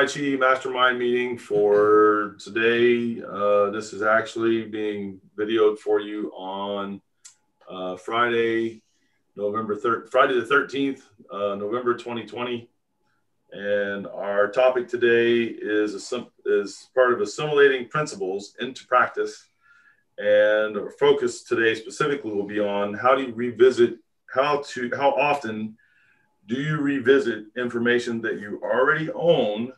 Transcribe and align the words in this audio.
Tai 0.00 0.06
Chi 0.06 0.34
Mastermind 0.34 0.98
meeting 0.98 1.36
for 1.36 2.34
today. 2.38 3.22
Uh, 3.22 3.68
this 3.68 3.92
is 3.92 4.00
actually 4.00 4.64
being 4.64 5.20
videoed 5.36 5.78
for 5.78 6.00
you 6.00 6.30
on 6.30 7.02
uh, 7.68 7.96
Friday, 7.96 8.82
November 9.36 9.76
3rd, 9.76 10.08
Friday 10.08 10.40
the 10.40 10.46
13th, 10.46 11.02
uh, 11.30 11.54
November 11.54 11.92
2020. 11.92 12.70
And 13.52 14.06
our 14.06 14.48
topic 14.48 14.88
today 14.88 15.42
is, 15.42 16.12
a, 16.14 16.26
is 16.46 16.88
part 16.94 17.12
of 17.12 17.20
assimilating 17.20 17.86
principles 17.88 18.54
into 18.58 18.86
practice. 18.86 19.48
And 20.16 20.78
our 20.78 20.92
focus 20.92 21.42
today 21.42 21.74
specifically 21.74 22.30
will 22.30 22.46
be 22.46 22.58
on 22.58 22.94
how 22.94 23.14
do 23.14 23.24
you 23.24 23.34
revisit, 23.34 23.98
how 24.34 24.62
to, 24.68 24.90
how 24.96 25.10
often 25.10 25.76
do 26.46 26.54
you 26.54 26.78
revisit 26.78 27.44
information 27.58 28.22
that 28.22 28.40
you 28.40 28.62
already 28.64 29.10
own 29.12 29.74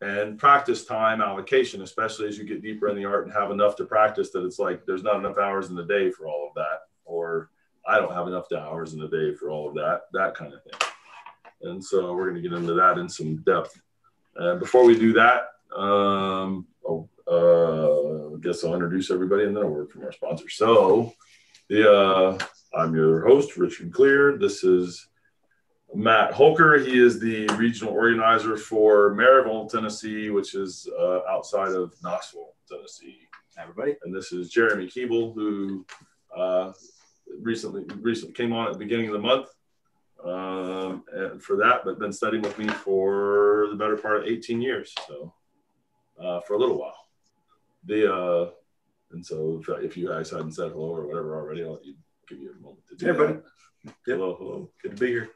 and 0.00 0.38
practice 0.38 0.84
time 0.84 1.20
allocation, 1.20 1.82
especially 1.82 2.28
as 2.28 2.36
you 2.36 2.44
get 2.44 2.62
deeper 2.62 2.88
in 2.88 2.96
the 2.96 3.04
art 3.04 3.24
and 3.24 3.32
have 3.32 3.50
enough 3.50 3.76
to 3.76 3.84
practice 3.84 4.30
that 4.30 4.44
it's 4.44 4.58
like 4.58 4.84
there's 4.84 5.02
not 5.02 5.16
enough 5.16 5.38
hours 5.38 5.68
in 5.70 5.76
the 5.76 5.84
day 5.84 6.10
for 6.10 6.26
all 6.26 6.48
of 6.48 6.54
that, 6.54 6.80
or 7.04 7.50
I 7.86 7.98
don't 7.98 8.12
have 8.12 8.28
enough 8.28 8.46
hours 8.52 8.94
in 8.94 9.00
the 9.00 9.08
day 9.08 9.34
for 9.34 9.50
all 9.50 9.68
of 9.68 9.74
that, 9.74 10.02
that 10.12 10.34
kind 10.34 10.52
of 10.52 10.62
thing. 10.62 10.88
And 11.62 11.82
so 11.82 12.14
we're 12.14 12.30
going 12.30 12.42
to 12.42 12.48
get 12.48 12.56
into 12.56 12.74
that 12.74 12.98
in 12.98 13.08
some 13.08 13.36
depth. 13.42 13.80
And 14.36 14.60
before 14.60 14.84
we 14.84 14.98
do 14.98 15.12
that, 15.14 15.48
um, 15.76 16.66
oh, 16.86 17.08
uh, 17.26 18.34
I 18.34 18.40
guess 18.40 18.64
I'll 18.64 18.74
introduce 18.74 19.10
everybody 19.10 19.44
and 19.44 19.56
then 19.56 19.64
a 19.64 19.66
word 19.66 19.90
from 19.90 20.04
our 20.04 20.12
sponsor. 20.12 20.48
So, 20.48 21.12
the 21.68 21.90
uh, 21.90 22.38
I'm 22.74 22.94
your 22.94 23.26
host, 23.26 23.56
Richard 23.56 23.92
Clear. 23.92 24.36
This 24.36 24.64
is 24.64 25.08
Matt 25.94 26.32
Holker. 26.32 26.78
He 26.78 26.98
is 26.98 27.20
the 27.20 27.46
regional 27.56 27.92
organizer 27.92 28.56
for 28.56 29.14
Maryville, 29.14 29.70
Tennessee, 29.70 30.30
which 30.30 30.54
is 30.54 30.88
uh, 30.98 31.20
outside 31.28 31.72
of 31.72 31.94
Knoxville, 32.02 32.54
Tennessee. 32.68 33.20
Everybody. 33.56 33.96
And 34.04 34.14
this 34.14 34.32
is 34.32 34.50
Jeremy 34.50 34.88
Keeble, 34.88 35.34
who 35.34 35.86
uh, 36.36 36.72
recently 37.40 37.84
recently 38.00 38.34
came 38.34 38.52
on 38.52 38.66
at 38.66 38.72
the 38.72 38.78
beginning 38.78 39.06
of 39.06 39.12
the 39.12 39.20
month 39.20 39.48
um, 40.24 41.04
for 41.40 41.56
that, 41.58 41.82
but 41.84 42.00
been 42.00 42.12
studying 42.12 42.42
with 42.42 42.58
me 42.58 42.66
for 42.68 43.68
the 43.70 43.76
better 43.76 43.96
part 43.96 44.16
of 44.16 44.24
18 44.24 44.60
years. 44.60 44.92
So 45.06 45.32
uh, 46.20 46.40
for 46.40 46.54
a 46.54 46.58
little 46.58 46.78
while. 46.78 46.96
The 47.84 48.12
uh, 48.12 48.50
and 49.12 49.24
so 49.24 49.60
if, 49.60 49.84
if, 49.84 49.96
you 49.96 50.08
guys 50.08 50.30
hadn't 50.30 50.52
said 50.52 50.72
hello 50.72 50.96
or 50.96 51.06
whatever 51.06 51.36
already, 51.36 51.62
I'll 51.62 51.80
give 52.28 52.38
you 52.38 52.52
a 52.58 52.62
moment 52.62 52.86
to 52.88 52.96
do 52.96 53.06
hey, 53.06 53.12
buddy. 53.12 53.38
Hello, 54.06 54.34
hello. 54.36 54.70
Good 54.82 54.92
to 54.92 54.96
be 54.96 55.08
here. 55.08 55.30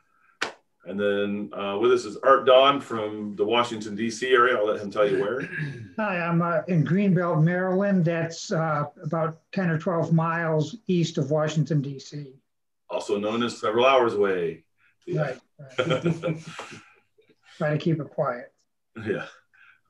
And 0.88 0.98
then 0.98 1.50
uh, 1.52 1.76
with 1.78 1.92
us 1.92 2.06
is 2.06 2.16
Art 2.22 2.46
Don 2.46 2.80
from 2.80 3.36
the 3.36 3.44
Washington, 3.44 3.94
D.C. 3.94 4.26
area. 4.26 4.56
I'll 4.56 4.66
let 4.66 4.80
him 4.80 4.90
tell 4.90 5.06
you 5.08 5.20
where. 5.20 5.42
Hi, 5.98 6.20
I'm 6.22 6.40
uh, 6.40 6.62
in 6.66 6.82
Greenbelt, 6.82 7.42
Maryland. 7.42 8.06
That's 8.06 8.50
uh, 8.50 8.86
about 9.02 9.40
10 9.52 9.68
or 9.68 9.78
12 9.78 10.14
miles 10.14 10.76
east 10.86 11.18
of 11.18 11.30
Washington, 11.30 11.82
D.C. 11.82 12.32
Also 12.88 13.18
known 13.18 13.42
as 13.42 13.60
several 13.60 13.84
hours 13.84 14.14
away. 14.14 14.64
Yeah. 15.06 15.20
Right. 15.20 15.38
right. 15.86 16.38
Try 17.58 17.70
to 17.70 17.78
keep 17.78 18.00
it 18.00 18.08
quiet. 18.08 18.54
Yeah. 19.06 19.26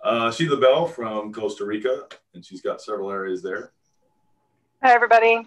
Uh, 0.02 0.32
Sheila 0.32 0.56
Bell 0.56 0.86
from 0.86 1.32
Costa 1.32 1.64
Rica, 1.64 2.06
and 2.34 2.44
she's 2.44 2.60
got 2.60 2.82
several 2.82 3.12
areas 3.12 3.40
there. 3.40 3.70
Hi, 4.82 4.94
everybody. 4.94 5.42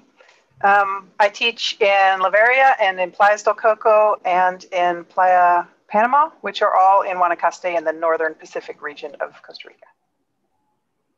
Um, 0.63 1.09
I 1.19 1.29
teach 1.29 1.79
in 1.79 2.19
Liberia 2.19 2.75
and 2.81 2.99
in 2.99 3.11
Playas 3.11 3.43
del 3.43 3.55
Coco 3.55 4.19
and 4.25 4.63
in 4.65 5.05
Playa 5.05 5.65
Panama, 5.87 6.29
which 6.41 6.61
are 6.61 6.75
all 6.75 7.01
in 7.01 7.17
Guanacaste 7.17 7.75
in 7.77 7.83
the 7.83 7.91
northern 7.91 8.33
Pacific 8.35 8.81
region 8.81 9.15
of 9.19 9.41
Costa 9.41 9.67
Rica. 9.67 9.85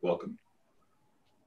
Welcome. 0.01 0.38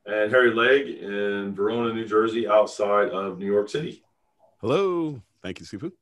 And 0.07 0.31
Harry 0.31 0.55
Legg 0.55 0.89
in 0.89 1.55
Verona, 1.55 1.93
New 1.93 2.07
Jersey, 2.07 2.47
outside 2.47 3.09
of 3.09 3.39
New 3.39 3.47
York 3.47 3.69
City. 3.69 4.03
Hello. 4.61 5.21
Thank 5.43 5.61
you, 5.61 5.67
Sifu. 5.67 5.93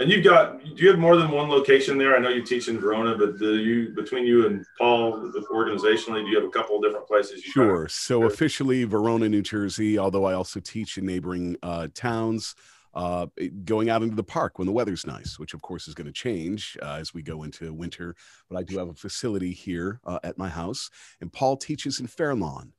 And 0.00 0.10
you've 0.10 0.24
got, 0.24 0.64
do 0.64 0.82
you 0.82 0.88
have 0.88 0.98
more 0.98 1.14
than 1.16 1.30
one 1.30 1.50
location 1.50 1.98
there? 1.98 2.16
I 2.16 2.20
know 2.20 2.30
you 2.30 2.42
teach 2.42 2.68
in 2.68 2.80
Verona, 2.80 3.18
but 3.18 3.38
do 3.38 3.58
you, 3.58 3.90
between 3.90 4.24
you 4.24 4.46
and 4.46 4.64
Paul, 4.78 5.30
organizationally, 5.52 6.24
do 6.24 6.30
you 6.30 6.40
have 6.40 6.48
a 6.48 6.50
couple 6.50 6.76
of 6.76 6.82
different 6.82 7.06
places? 7.06 7.42
sure. 7.42 7.86
So 7.86 8.24
officially 8.24 8.84
Verona, 8.84 9.28
New 9.28 9.42
Jersey, 9.42 9.98
although 9.98 10.24
I 10.24 10.32
also 10.32 10.58
teach 10.58 10.96
in 10.96 11.04
neighboring 11.04 11.58
uh, 11.62 11.88
towns, 11.94 12.54
uh, 12.94 13.26
going 13.66 13.90
out 13.90 14.02
into 14.02 14.16
the 14.16 14.24
park 14.24 14.58
when 14.58 14.66
the 14.66 14.72
weather's 14.72 15.06
nice, 15.06 15.38
which 15.38 15.52
of 15.52 15.60
course 15.60 15.86
is 15.86 15.94
going 15.94 16.06
to 16.06 16.12
change 16.12 16.78
uh, 16.80 16.96
as 16.98 17.12
we 17.12 17.22
go 17.22 17.42
into 17.42 17.70
winter. 17.74 18.16
But 18.48 18.58
I 18.58 18.62
do 18.62 18.78
have 18.78 18.88
a 18.88 18.94
facility 18.94 19.52
here 19.52 20.00
uh, 20.06 20.18
at 20.24 20.38
my 20.38 20.48
house. 20.48 20.90
And 21.20 21.30
Paul 21.30 21.58
teaches 21.58 22.00
in 22.00 22.06
Fairlawn 22.06 22.72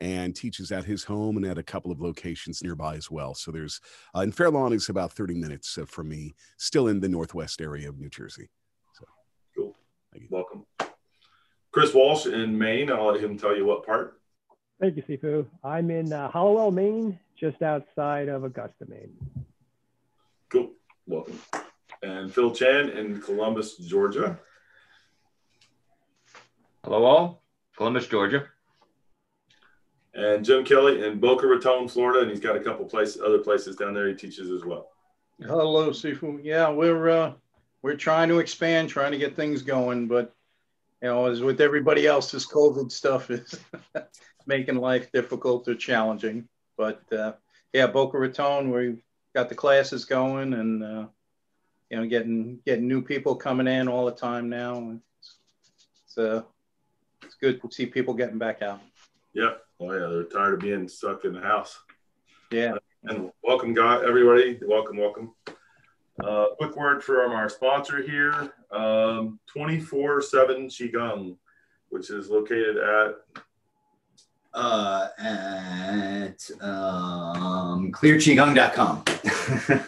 and 0.00 0.34
teaches 0.34 0.72
at 0.72 0.84
his 0.84 1.04
home 1.04 1.36
and 1.36 1.46
at 1.46 1.58
a 1.58 1.62
couple 1.62 1.90
of 1.90 2.00
locations 2.00 2.62
nearby 2.62 2.94
as 2.94 3.10
well. 3.10 3.34
So 3.34 3.50
there's, 3.50 3.80
uh, 4.14 4.20
and 4.20 4.34
Fairlawn 4.34 4.72
is 4.72 4.88
about 4.88 5.12
30 5.12 5.34
minutes 5.34 5.76
uh, 5.78 5.84
from 5.84 6.08
me, 6.08 6.34
still 6.56 6.88
in 6.88 7.00
the 7.00 7.08
Northwest 7.08 7.60
area 7.60 7.88
of 7.88 7.98
New 7.98 8.08
Jersey. 8.08 8.48
So 8.94 9.04
cool. 9.56 9.76
Thank 10.12 10.24
you. 10.24 10.28
Welcome. 10.30 10.66
Chris 11.72 11.92
Walsh 11.94 12.26
in 12.26 12.56
Maine. 12.56 12.90
I'll 12.90 13.12
let 13.12 13.20
him 13.20 13.38
tell 13.38 13.56
you 13.56 13.66
what 13.66 13.84
part. 13.84 14.20
Thank 14.80 14.96
you, 14.96 15.02
Sifu. 15.02 15.46
I'm 15.64 15.90
in 15.90 16.12
uh, 16.12 16.30
Hallowell, 16.30 16.70
Maine, 16.70 17.18
just 17.38 17.60
outside 17.62 18.28
of 18.28 18.44
Augusta, 18.44 18.86
Maine. 18.86 19.12
Cool. 20.50 20.70
Welcome. 21.06 21.38
And 22.02 22.32
Phil 22.32 22.52
Chan 22.52 22.90
in 22.90 23.20
Columbus, 23.20 23.76
Georgia. 23.76 24.38
Hello, 26.84 27.04
all. 27.04 27.42
Columbus, 27.76 28.06
Georgia 28.06 28.48
and 30.14 30.44
Jim 30.44 30.64
Kelly 30.64 31.04
in 31.06 31.18
Boca 31.18 31.46
Raton, 31.46 31.88
Florida, 31.88 32.20
and 32.20 32.30
he's 32.30 32.40
got 32.40 32.56
a 32.56 32.60
couple 32.60 32.84
places, 32.86 33.20
other 33.22 33.38
places 33.38 33.76
down 33.76 33.94
there 33.94 34.08
he 34.08 34.14
teaches 34.14 34.50
as 34.50 34.64
well. 34.64 34.90
Hello, 35.40 35.90
Sifu. 35.90 36.40
Yeah, 36.42 36.70
we're 36.70 37.08
uh, 37.08 37.32
we're 37.82 37.96
trying 37.96 38.28
to 38.28 38.38
expand, 38.38 38.88
trying 38.88 39.12
to 39.12 39.18
get 39.18 39.36
things 39.36 39.62
going, 39.62 40.08
but 40.08 40.34
you 41.02 41.08
know, 41.08 41.26
as 41.26 41.40
with 41.40 41.60
everybody 41.60 42.06
else, 42.06 42.30
this 42.30 42.46
COVID 42.46 42.90
stuff 42.90 43.30
is 43.30 43.58
making 44.46 44.76
life 44.76 45.12
difficult 45.12 45.68
or 45.68 45.74
challenging. 45.74 46.48
But 46.76 47.00
uh, 47.12 47.34
yeah, 47.72 47.86
Boca 47.86 48.18
Raton, 48.18 48.70
we've 48.70 49.02
got 49.34 49.48
the 49.48 49.54
classes 49.54 50.04
going, 50.04 50.54
and 50.54 50.82
uh, 50.82 51.06
you 51.90 51.98
know, 51.98 52.06
getting 52.06 52.58
getting 52.66 52.88
new 52.88 53.02
people 53.02 53.36
coming 53.36 53.68
in 53.68 53.88
all 53.88 54.06
the 54.06 54.12
time 54.12 54.48
now. 54.48 54.98
It's, 55.20 55.34
it's, 56.04 56.18
uh, 56.18 56.42
it's 57.22 57.36
good 57.36 57.62
to 57.62 57.70
see 57.70 57.86
people 57.86 58.14
getting 58.14 58.38
back 58.38 58.62
out. 58.62 58.80
Yep. 59.34 59.62
Oh 59.80 59.92
yeah, 59.92 60.08
they're 60.08 60.24
tired 60.24 60.54
of 60.54 60.60
being 60.60 60.88
stuck 60.88 61.24
in 61.24 61.32
the 61.32 61.40
house. 61.40 61.78
Yeah. 62.50 62.78
And 63.04 63.30
welcome, 63.44 63.74
God, 63.74 64.04
everybody. 64.04 64.58
Welcome, 64.66 64.96
welcome. 64.96 65.34
Uh, 66.22 66.46
quick 66.58 66.74
word 66.74 67.04
from 67.04 67.30
our 67.30 67.48
sponsor 67.48 68.02
here, 68.02 68.52
um, 68.72 69.38
24/7 69.56 70.66
Qigong, 70.66 71.36
which 71.90 72.10
is 72.10 72.28
located 72.28 72.76
at 72.76 73.14
uh, 74.52 75.08
at 75.16 76.50
um, 76.60 77.92
clearqigong.com. 77.92 79.04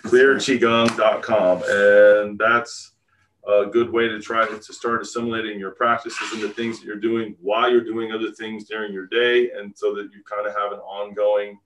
clearqigong.com, 0.07 1.63
and 1.67 2.39
that's 2.39 2.93
a 3.47 3.67
good 3.67 3.91
way 3.91 4.07
to 4.07 4.21
try 4.21 4.47
to 4.47 4.73
start 4.73 5.01
assimilating 5.01 5.59
your 5.59 5.71
practices 5.71 6.33
and 6.33 6.43
the 6.43 6.51
things 6.51 6.79
that 6.79 6.87
you're 6.87 6.97
doing 6.97 7.37
while 7.41 7.71
you're 7.71 7.85
doing 7.85 8.13
other 8.13 8.31
things 8.33 8.65
during 8.65 8.93
your 8.93 9.07
day. 9.07 9.51
And 9.53 9.77
so 9.77 9.95
that 9.95 10.11
you 10.13 10.23
kind 10.25 10.47
of 10.47 10.55
have 10.55 10.73
an 10.73 10.81
ongoing 10.81 11.59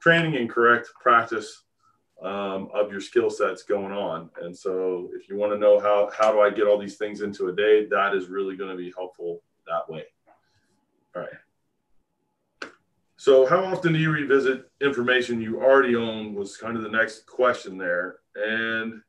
training 0.00 0.36
and 0.36 0.50
correct 0.50 0.88
practice 1.00 1.62
um, 2.22 2.70
of 2.74 2.90
your 2.90 3.00
skill 3.00 3.30
sets 3.30 3.62
going 3.62 3.92
on. 3.92 4.30
And 4.40 4.56
so 4.56 5.10
if 5.14 5.28
you 5.28 5.36
want 5.36 5.52
to 5.52 5.58
know 5.58 5.80
how, 5.80 6.10
how 6.16 6.32
do 6.32 6.40
I 6.40 6.50
get 6.50 6.66
all 6.66 6.78
these 6.78 6.96
things 6.96 7.20
into 7.20 7.48
a 7.48 7.52
day, 7.52 7.86
that 7.86 8.14
is 8.14 8.28
really 8.28 8.56
going 8.56 8.70
to 8.70 8.76
be 8.76 8.92
helpful 8.96 9.42
that 9.66 9.88
way. 9.88 10.04
All 11.14 11.22
right. 11.22 12.70
So 13.16 13.46
how 13.46 13.64
often 13.64 13.92
do 13.92 14.00
you 14.00 14.10
revisit 14.10 14.68
information 14.80 15.40
you 15.40 15.62
already 15.62 15.94
own 15.94 16.34
was 16.34 16.56
kind 16.56 16.76
of 16.76 16.82
the 16.82 16.88
next 16.88 17.26
question 17.26 17.78
there. 17.78 18.16
And 18.34 19.00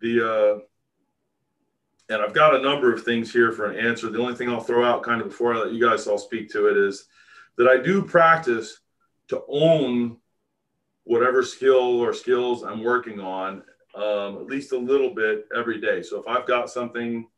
the, 0.00 0.30
uh, 0.32 0.58
and 2.08 2.22
I've 2.22 2.34
got 2.34 2.54
a 2.54 2.62
number 2.62 2.92
of 2.92 3.02
things 3.02 3.32
here 3.32 3.52
for 3.52 3.70
an 3.70 3.84
answer. 3.84 4.10
The 4.10 4.20
only 4.20 4.34
thing 4.34 4.50
I'll 4.50 4.60
throw 4.60 4.84
out 4.84 5.02
kind 5.02 5.20
of 5.20 5.28
before 5.28 5.54
I 5.54 5.58
let 5.58 5.72
you 5.72 5.80
guys 5.80 6.06
all 6.06 6.18
speak 6.18 6.50
to 6.50 6.66
it 6.66 6.76
is 6.76 7.06
that 7.56 7.66
I 7.66 7.78
do 7.78 8.02
practice 8.02 8.80
to 9.28 9.42
own 9.48 10.18
whatever 11.04 11.42
skill 11.42 12.00
or 12.00 12.12
skills 12.12 12.62
I'm 12.62 12.82
working 12.82 13.20
on 13.20 13.62
um, 13.94 14.36
at 14.38 14.46
least 14.46 14.72
a 14.72 14.78
little 14.78 15.14
bit 15.14 15.46
every 15.56 15.80
day. 15.80 16.02
So 16.02 16.20
if 16.20 16.26
I've 16.26 16.46
got 16.46 16.68
something 16.68 17.28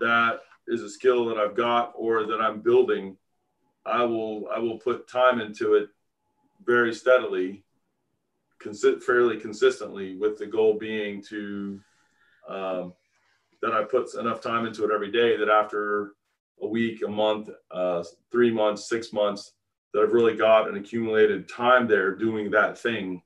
that 0.00 0.40
is 0.66 0.82
a 0.82 0.90
skill 0.90 1.24
that 1.26 1.38
I've 1.38 1.56
got 1.56 1.92
or 1.96 2.26
that 2.26 2.40
I'm 2.40 2.60
building, 2.60 3.16
I 3.86 4.04
will 4.04 4.48
I 4.54 4.58
will 4.58 4.78
put 4.78 5.08
time 5.08 5.40
into 5.40 5.74
it 5.74 5.88
very 6.64 6.92
steadily, 6.92 7.64
consi- 8.62 9.02
fairly 9.02 9.38
consistently, 9.38 10.16
with 10.16 10.36
the 10.36 10.46
goal 10.46 10.74
being 10.78 11.22
to 11.30 11.80
um, 12.48 12.92
that 13.62 13.72
I 13.72 13.84
put 13.84 14.14
enough 14.14 14.40
time 14.40 14.66
into 14.66 14.84
it 14.84 14.94
every 14.94 15.10
day 15.10 15.36
that 15.36 15.48
after 15.48 16.12
a 16.60 16.66
week, 16.66 17.02
a 17.04 17.08
month, 17.08 17.50
uh, 17.70 18.02
three 18.30 18.50
months, 18.50 18.88
six 18.88 19.12
months, 19.12 19.52
that 19.92 20.02
I've 20.02 20.12
really 20.12 20.36
got 20.36 20.68
an 20.68 20.76
accumulated 20.76 21.48
time 21.48 21.86
there 21.86 22.14
doing 22.14 22.50
that 22.50 22.78
thing, 22.78 23.22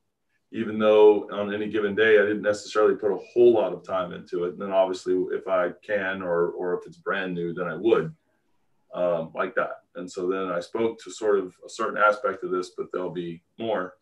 even 0.53 0.79
though 0.79 1.29
on 1.31 1.53
any 1.53 1.69
given 1.69 1.95
day 1.95 2.19
I 2.19 2.23
didn't 2.23 2.43
necessarily 2.43 2.95
put 2.95 3.13
a 3.13 3.21
whole 3.33 3.55
lot 3.55 3.73
of 3.73 3.85
time 3.85 4.13
into 4.13 4.45
it. 4.45 4.53
And 4.53 4.63
then 4.63 4.71
obviously, 4.71 5.15
if 5.33 5.49
I 5.49 5.71
can 5.85 6.23
or 6.23 6.51
or 6.51 6.75
if 6.75 6.87
it's 6.87 6.99
brand 6.99 7.35
new, 7.35 7.53
then 7.53 7.67
I 7.67 7.75
would 7.75 8.15
um, 8.95 9.33
like 9.35 9.55
that. 9.57 9.83
And 9.97 10.11
so 10.11 10.29
then 10.29 10.51
I 10.51 10.61
spoke 10.61 11.03
to 11.03 11.11
sort 11.11 11.39
of 11.39 11.55
a 11.65 11.69
certain 11.69 11.99
aspect 11.99 12.45
of 12.45 12.51
this, 12.51 12.71
but 12.77 12.87
there'll 12.93 13.11
be 13.11 13.43
more. 13.59 13.95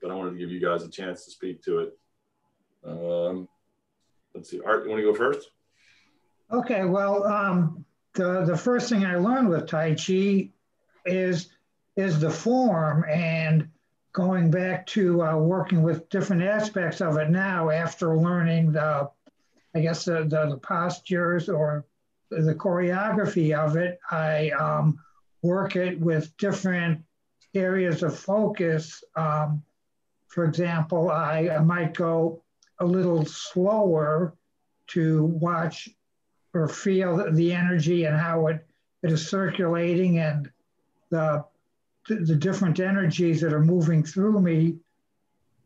But 0.00 0.10
I 0.10 0.14
wanted 0.14 0.32
to 0.32 0.38
give 0.38 0.50
you 0.50 0.60
guys 0.60 0.82
a 0.82 0.90
chance 0.90 1.24
to 1.24 1.30
speak 1.30 1.62
to 1.62 1.78
it. 1.78 1.98
Um, 2.84 3.48
let's 4.34 4.50
see, 4.50 4.60
Art, 4.64 4.84
you 4.84 4.90
want 4.90 5.00
to 5.00 5.12
go 5.12 5.14
first? 5.14 5.50
Okay, 6.52 6.84
well, 6.84 7.24
um, 7.24 7.84
the 8.14 8.44
the 8.44 8.56
first 8.56 8.90
thing 8.90 9.06
I 9.06 9.16
learned 9.16 9.48
with 9.48 9.66
Tai 9.66 9.94
Chi 9.94 10.50
is 11.06 11.48
is 11.96 12.20
the 12.20 12.30
form 12.30 13.04
and 13.08 13.68
going 14.12 14.50
back 14.50 14.86
to 14.86 15.22
uh, 15.22 15.36
working 15.36 15.82
with 15.82 16.08
different 16.10 16.42
aspects 16.42 17.00
of 17.00 17.16
it 17.16 17.30
now 17.30 17.70
after 17.70 18.16
learning 18.16 18.72
the, 18.72 19.08
I 19.74 19.80
guess 19.80 20.04
the, 20.04 20.24
the, 20.24 20.50
the 20.50 20.58
postures 20.58 21.48
or 21.48 21.86
the 22.30 22.54
choreography 22.54 23.56
of 23.56 23.76
it, 23.76 23.98
I 24.10 24.50
um, 24.50 24.98
work 25.40 25.76
it 25.76 25.98
with 25.98 26.36
different 26.36 27.02
areas 27.54 28.02
of 28.02 28.18
focus. 28.18 29.02
Um, 29.16 29.62
for 30.28 30.44
example, 30.44 31.10
I, 31.10 31.48
I 31.48 31.58
might 31.60 31.94
go 31.94 32.42
a 32.78 32.84
little 32.84 33.24
slower 33.24 34.34
to 34.88 35.24
watch 35.24 35.88
or 36.54 36.68
feel 36.68 37.32
the 37.32 37.52
energy 37.52 38.04
and 38.04 38.16
how 38.16 38.46
it, 38.48 38.66
it 39.02 39.12
is 39.12 39.28
circulating 39.28 40.18
and 40.18 40.50
the, 41.10 41.44
the 42.08 42.34
different 42.34 42.80
energies 42.80 43.40
that 43.40 43.52
are 43.52 43.64
moving 43.64 44.04
through 44.04 44.40
me. 44.40 44.76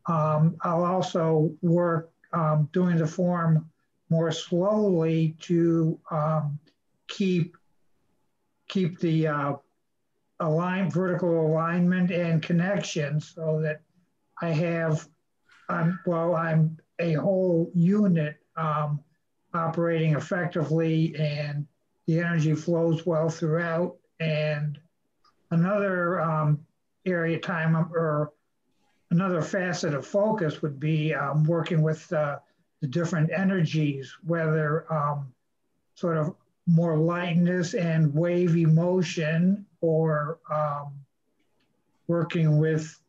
Um, 0.07 0.55
I'll 0.61 0.85
also 0.85 1.51
work 1.61 2.11
um, 2.33 2.69
doing 2.71 2.97
the 2.97 3.07
form 3.07 3.69
more 4.09 4.31
slowly 4.31 5.35
to 5.41 5.99
um, 6.11 6.59
keep 7.07 7.57
keep 8.69 8.99
the 8.99 9.27
uh, 9.27 9.53
align 10.39 10.89
vertical 10.89 11.47
alignment 11.47 12.11
and 12.11 12.41
connection 12.41 13.19
so 13.19 13.61
that 13.61 13.81
I 14.41 14.49
have 14.49 15.07
I'm 15.69 15.99
well 16.05 16.35
I'm 16.35 16.77
a 16.99 17.13
whole 17.13 17.71
unit 17.73 18.37
um, 18.55 18.99
operating 19.57 20.15
effectively 20.15 21.15
and 21.17 21.65
the 22.05 22.19
energy 22.19 22.55
flows 22.55 23.05
well 23.05 23.29
throughout. 23.29 23.97
And 24.19 24.79
another 25.51 26.21
um, 26.21 26.59
area 27.05 27.39
time 27.39 27.75
or 27.75 28.31
another 29.11 29.41
facet 29.41 29.93
of 29.93 30.05
focus 30.05 30.61
would 30.61 30.79
be 30.79 31.13
um, 31.13 31.43
working 31.43 31.81
with 31.81 32.11
uh, 32.13 32.37
the 32.81 32.87
different 32.87 33.31
energies, 33.31 34.15
whether 34.23 34.91
um, 34.93 35.33
sort 35.95 36.17
of 36.17 36.35
more 36.67 36.97
lightness 36.97 37.73
and 37.73 38.13
wavy 38.13 38.65
motion 38.65 39.65
or 39.81 40.39
um, 40.51 40.93
working 42.07 42.57
with 42.57 42.99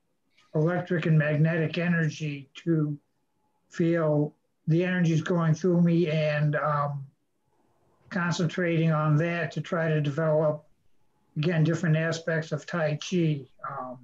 electric 0.55 1.07
and 1.07 1.19
magnetic 1.19 1.77
energy 1.77 2.49
to 2.55 2.99
feel 3.69 4.35
the 4.69 4.85
energies 4.85 5.23
going 5.23 5.55
through 5.55 5.81
me 5.81 6.09
and 6.09 6.55
um, 6.55 7.05
concentrating 8.11 8.93
on 8.93 9.17
that 9.17 9.51
to 9.53 9.61
try 9.61 9.89
to 9.89 10.01
develop 10.01 10.65
again 11.37 11.65
different 11.65 11.97
aspects 11.97 12.53
of 12.53 12.65
tai 12.67 12.97
chi 12.97 13.41
um, 13.69 13.99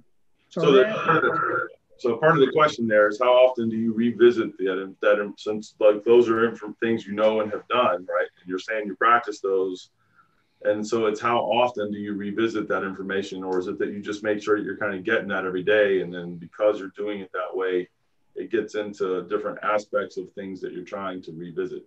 so, 0.49 0.61
so 0.61 0.71
that, 0.71 1.67
so 1.97 2.17
part 2.17 2.33
of 2.33 2.39
the 2.39 2.51
question 2.51 2.87
there 2.87 3.07
is 3.09 3.19
how 3.19 3.31
often 3.31 3.69
do 3.69 3.75
you 3.75 3.93
revisit 3.93 4.57
that, 4.57 4.95
that 5.01 5.33
since 5.37 5.75
like 5.79 6.03
those 6.03 6.29
are 6.29 6.55
from 6.55 6.73
things 6.75 7.05
you 7.05 7.13
know 7.13 7.41
and 7.41 7.51
have 7.51 7.67
done, 7.67 8.05
right? 8.05 8.27
And 8.39 8.47
you're 8.47 8.59
saying 8.59 8.85
you 8.85 8.95
practice 8.95 9.39
those. 9.41 9.89
And 10.63 10.85
so 10.85 11.05
it's 11.05 11.19
how 11.19 11.39
often 11.39 11.91
do 11.91 11.97
you 11.99 12.13
revisit 12.13 12.67
that 12.69 12.83
information 12.83 13.43
or 13.43 13.59
is 13.59 13.67
it 13.67 13.77
that 13.79 13.89
you 13.89 14.01
just 14.01 14.23
make 14.23 14.41
sure 14.41 14.57
you're 14.57 14.77
kind 14.77 14.95
of 14.95 15.03
getting 15.03 15.27
that 15.27 15.45
every 15.45 15.63
day 15.63 16.01
and 16.01 16.13
then 16.13 16.35
because 16.35 16.79
you're 16.79 16.93
doing 16.95 17.19
it 17.19 17.31
that 17.33 17.55
way, 17.55 17.89
it 18.35 18.51
gets 18.51 18.75
into 18.75 19.23
different 19.23 19.59
aspects 19.63 20.17
of 20.17 20.31
things 20.33 20.61
that 20.61 20.73
you're 20.73 20.83
trying 20.83 21.21
to 21.23 21.31
revisit? 21.31 21.85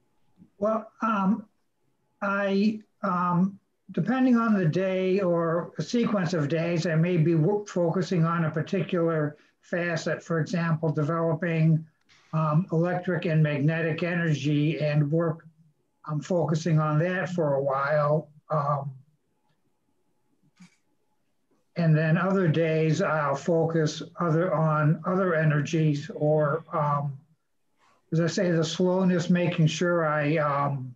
Well, 0.59 0.91
um, 1.03 1.47
I, 2.23 2.81
um, 3.03 3.59
depending 3.93 4.37
on 4.37 4.55
the 4.55 4.67
day 4.67 5.21
or 5.21 5.73
a 5.79 5.83
sequence 5.83 6.35
of 6.35 6.49
days, 6.49 6.87
I 6.87 6.95
may 6.95 7.17
be 7.17 7.37
focusing 7.67 8.25
on 8.25 8.45
a 8.45 8.51
particular 8.51 9.37
facet, 9.63 10.23
for 10.23 10.41
example, 10.41 10.91
developing 10.91 11.85
um, 12.33 12.67
electric 12.73 13.25
and 13.27 13.43
magnetic 13.43 14.03
energy 14.03 14.81
and 14.81 15.11
work 15.11 15.49
I'm 16.09 16.21
focusing 16.21 16.79
on 16.79 16.99
that 17.01 17.29
for 17.29 17.55
a 17.55 17.63
while. 17.63 18.31
Um, 18.51 18.91
and 21.79 21.97
then 21.97 22.19
other 22.19 22.49
days 22.49 23.01
I'll 23.01 23.37
focus 23.37 24.03
other 24.19 24.53
on 24.53 25.01
other 25.07 25.35
energies 25.35 26.11
or, 26.13 26.65
um, 26.73 27.17
as 28.13 28.21
I 28.21 28.27
say, 28.27 28.51
the 28.51 28.65
slowness, 28.65 29.31
making 29.31 29.69
sure 29.69 30.05
I 30.05 30.39
um, 30.39 30.95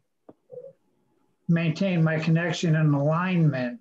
maintain 1.49 2.03
my 2.03 2.19
connection 2.19 2.75
and 2.75 2.95
alignment. 2.95 3.81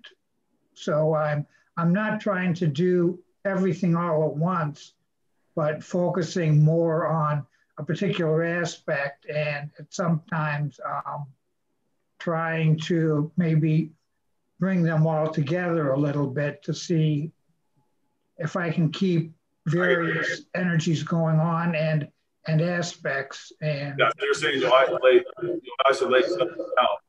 So 0.74 1.14
I'm 1.14 1.44
I'm 1.76 1.92
not 1.92 2.20
trying 2.20 2.54
to 2.54 2.68
do 2.68 3.18
everything 3.44 3.96
all 3.96 4.30
at 4.30 4.36
once, 4.36 4.94
but 5.56 5.82
focusing 5.82 6.62
more 6.62 7.08
on 7.08 7.44
a 7.78 7.84
particular 7.84 8.44
aspect 8.44 9.26
and 9.26 9.70
sometimes 9.88 10.78
um, 10.86 11.26
trying 12.20 12.78
to 12.78 13.32
maybe 13.36 13.90
bring 14.62 14.84
them 14.84 15.08
all 15.08 15.28
together 15.28 15.90
a 15.90 15.98
little 15.98 16.28
bit 16.28 16.62
to 16.62 16.72
see 16.72 17.32
if 18.38 18.54
I 18.54 18.70
can 18.70 18.92
keep 18.92 19.32
various 19.66 20.42
energies 20.54 21.02
going 21.02 21.40
on 21.40 21.74
and 21.74 22.06
and 22.46 22.60
aspects 22.60 23.52
and 23.60 23.96
yeah, 23.98 24.10
you're 24.20 24.34
saying 24.34 24.60
you 24.60 24.72
isolate 24.72 25.24
you 25.42 25.60
isolate 25.84 26.26
something 26.26 26.66
out 26.78 27.00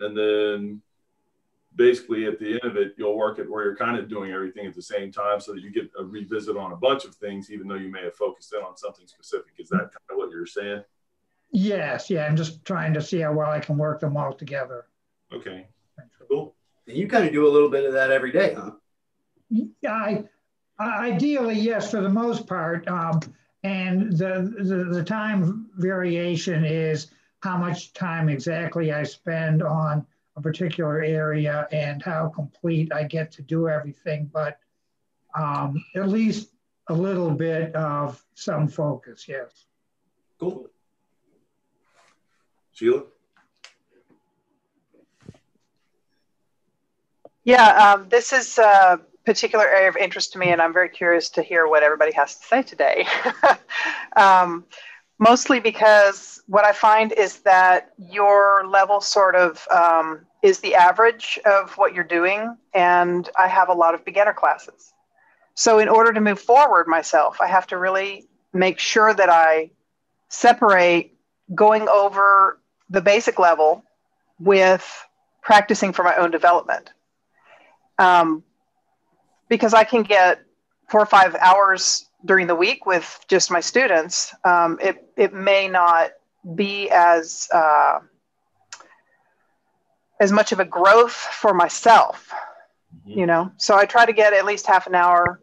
and 0.00 0.16
then 0.16 0.80
basically 1.76 2.24
at 2.24 2.38
the 2.38 2.52
end 2.52 2.64
of 2.64 2.76
it, 2.76 2.94
you'll 2.96 3.18
work 3.18 3.38
it 3.38 3.50
where 3.50 3.64
you're 3.64 3.76
kind 3.76 3.98
of 3.98 4.08
doing 4.08 4.32
everything 4.32 4.66
at 4.66 4.74
the 4.74 4.82
same 4.82 5.12
time 5.12 5.40
so 5.40 5.52
that 5.52 5.60
you 5.60 5.70
get 5.70 5.90
a 5.98 6.04
revisit 6.04 6.56
on 6.56 6.72
a 6.72 6.76
bunch 6.76 7.04
of 7.04 7.14
things, 7.16 7.50
even 7.50 7.66
though 7.66 7.74
you 7.74 7.90
may 7.90 8.04
have 8.04 8.14
focused 8.14 8.54
in 8.54 8.60
on 8.62 8.76
something 8.76 9.06
specific. 9.08 9.54
Is 9.58 9.70
that 9.70 9.78
kind 9.78 10.10
of 10.10 10.16
what 10.16 10.30
you're 10.30 10.46
saying? 10.46 10.84
Yes, 11.50 12.10
yeah. 12.10 12.26
I'm 12.26 12.36
just 12.36 12.64
trying 12.64 12.94
to 12.94 13.02
see 13.02 13.20
how 13.20 13.32
well 13.32 13.50
I 13.50 13.58
can 13.58 13.76
work 13.76 13.98
them 14.00 14.16
all 14.16 14.32
together. 14.32 14.86
Okay, 15.32 15.66
cool. 16.30 16.54
And 16.86 16.96
you 16.96 17.08
kind 17.08 17.24
of 17.26 17.32
do 17.32 17.46
a 17.46 17.50
little 17.50 17.70
bit 17.70 17.84
of 17.84 17.92
that 17.92 18.10
every 18.10 18.32
day, 18.32 18.54
huh? 18.54 18.72
Yeah, 19.48 19.92
I, 19.92 20.24
ideally, 20.80 21.58
yes, 21.58 21.90
for 21.90 22.00
the 22.00 22.08
most 22.08 22.46
part. 22.46 22.86
Um, 22.88 23.20
and 23.62 24.12
the, 24.12 24.54
the, 24.62 24.84
the 24.96 25.04
time 25.04 25.70
variation 25.76 26.64
is 26.64 27.10
how 27.40 27.56
much 27.56 27.92
time 27.92 28.28
exactly 28.28 28.92
I 28.92 29.04
spend 29.04 29.62
on 29.62 30.06
a 30.36 30.42
particular 30.42 31.02
area 31.02 31.68
and 31.72 32.02
how 32.02 32.28
complete 32.28 32.92
I 32.92 33.04
get 33.04 33.30
to 33.32 33.42
do 33.42 33.68
everything, 33.68 34.30
but 34.32 34.58
um, 35.38 35.82
at 35.94 36.08
least 36.08 36.50
a 36.88 36.94
little 36.94 37.30
bit 37.30 37.74
of 37.74 38.22
some 38.34 38.68
focus, 38.68 39.26
yes. 39.28 39.66
Cool. 40.38 40.68
Sheila? 42.72 43.04
Yeah, 47.44 47.94
um, 47.94 48.08
this 48.08 48.32
is 48.32 48.58
a 48.58 49.00
particular 49.26 49.66
area 49.66 49.88
of 49.88 49.96
interest 49.96 50.32
to 50.32 50.38
me, 50.38 50.50
and 50.50 50.62
I'm 50.62 50.72
very 50.72 50.88
curious 50.88 51.30
to 51.30 51.42
hear 51.42 51.68
what 51.68 51.82
everybody 51.82 52.12
has 52.12 52.36
to 52.36 52.46
say 52.46 52.62
today. 52.62 53.06
um, 54.16 54.64
mostly 55.18 55.60
because 55.60 56.42
what 56.46 56.64
I 56.64 56.72
find 56.72 57.12
is 57.12 57.40
that 57.40 57.92
your 57.98 58.66
level 58.66 59.00
sort 59.02 59.36
of 59.36 59.66
um, 59.70 60.20
is 60.42 60.60
the 60.60 60.74
average 60.74 61.38
of 61.44 61.72
what 61.76 61.94
you're 61.94 62.04
doing, 62.04 62.56
and 62.74 63.28
I 63.38 63.48
have 63.48 63.68
a 63.68 63.74
lot 63.74 63.94
of 63.94 64.04
beginner 64.06 64.34
classes. 64.34 64.94
So, 65.54 65.78
in 65.80 65.88
order 65.88 66.12
to 66.14 66.20
move 66.22 66.40
forward 66.40 66.88
myself, 66.88 67.40
I 67.42 67.48
have 67.48 67.66
to 67.68 67.78
really 67.78 68.26
make 68.54 68.78
sure 68.78 69.14
that 69.14 69.30
I 69.30 69.70
separate 70.30 71.16
going 71.54 71.88
over 71.88 72.60
the 72.90 73.02
basic 73.02 73.38
level 73.38 73.84
with 74.40 74.84
practicing 75.42 75.92
for 75.92 76.04
my 76.04 76.16
own 76.16 76.30
development. 76.30 76.93
Um, 77.98 78.42
because 79.48 79.74
I 79.74 79.84
can 79.84 80.02
get 80.02 80.40
four 80.88 81.00
or 81.00 81.06
five 81.06 81.34
hours 81.36 82.08
during 82.24 82.46
the 82.46 82.54
week 82.54 82.86
with 82.86 83.24
just 83.28 83.50
my 83.50 83.60
students, 83.60 84.34
um, 84.44 84.78
it, 84.80 85.06
it 85.16 85.32
may 85.32 85.68
not 85.68 86.10
be 86.54 86.90
as 86.90 87.48
uh, 87.52 88.00
as 90.20 90.32
much 90.32 90.52
of 90.52 90.60
a 90.60 90.64
growth 90.64 91.12
for 91.12 91.52
myself, 91.54 92.32
Mhm. 93.06 93.16
you 93.16 93.26
know. 93.26 93.50
So 93.56 93.76
I 93.76 93.84
try 93.84 94.06
to 94.06 94.12
get 94.12 94.32
at 94.32 94.44
least 94.44 94.66
half 94.66 94.86
an 94.86 94.94
hour 94.94 95.40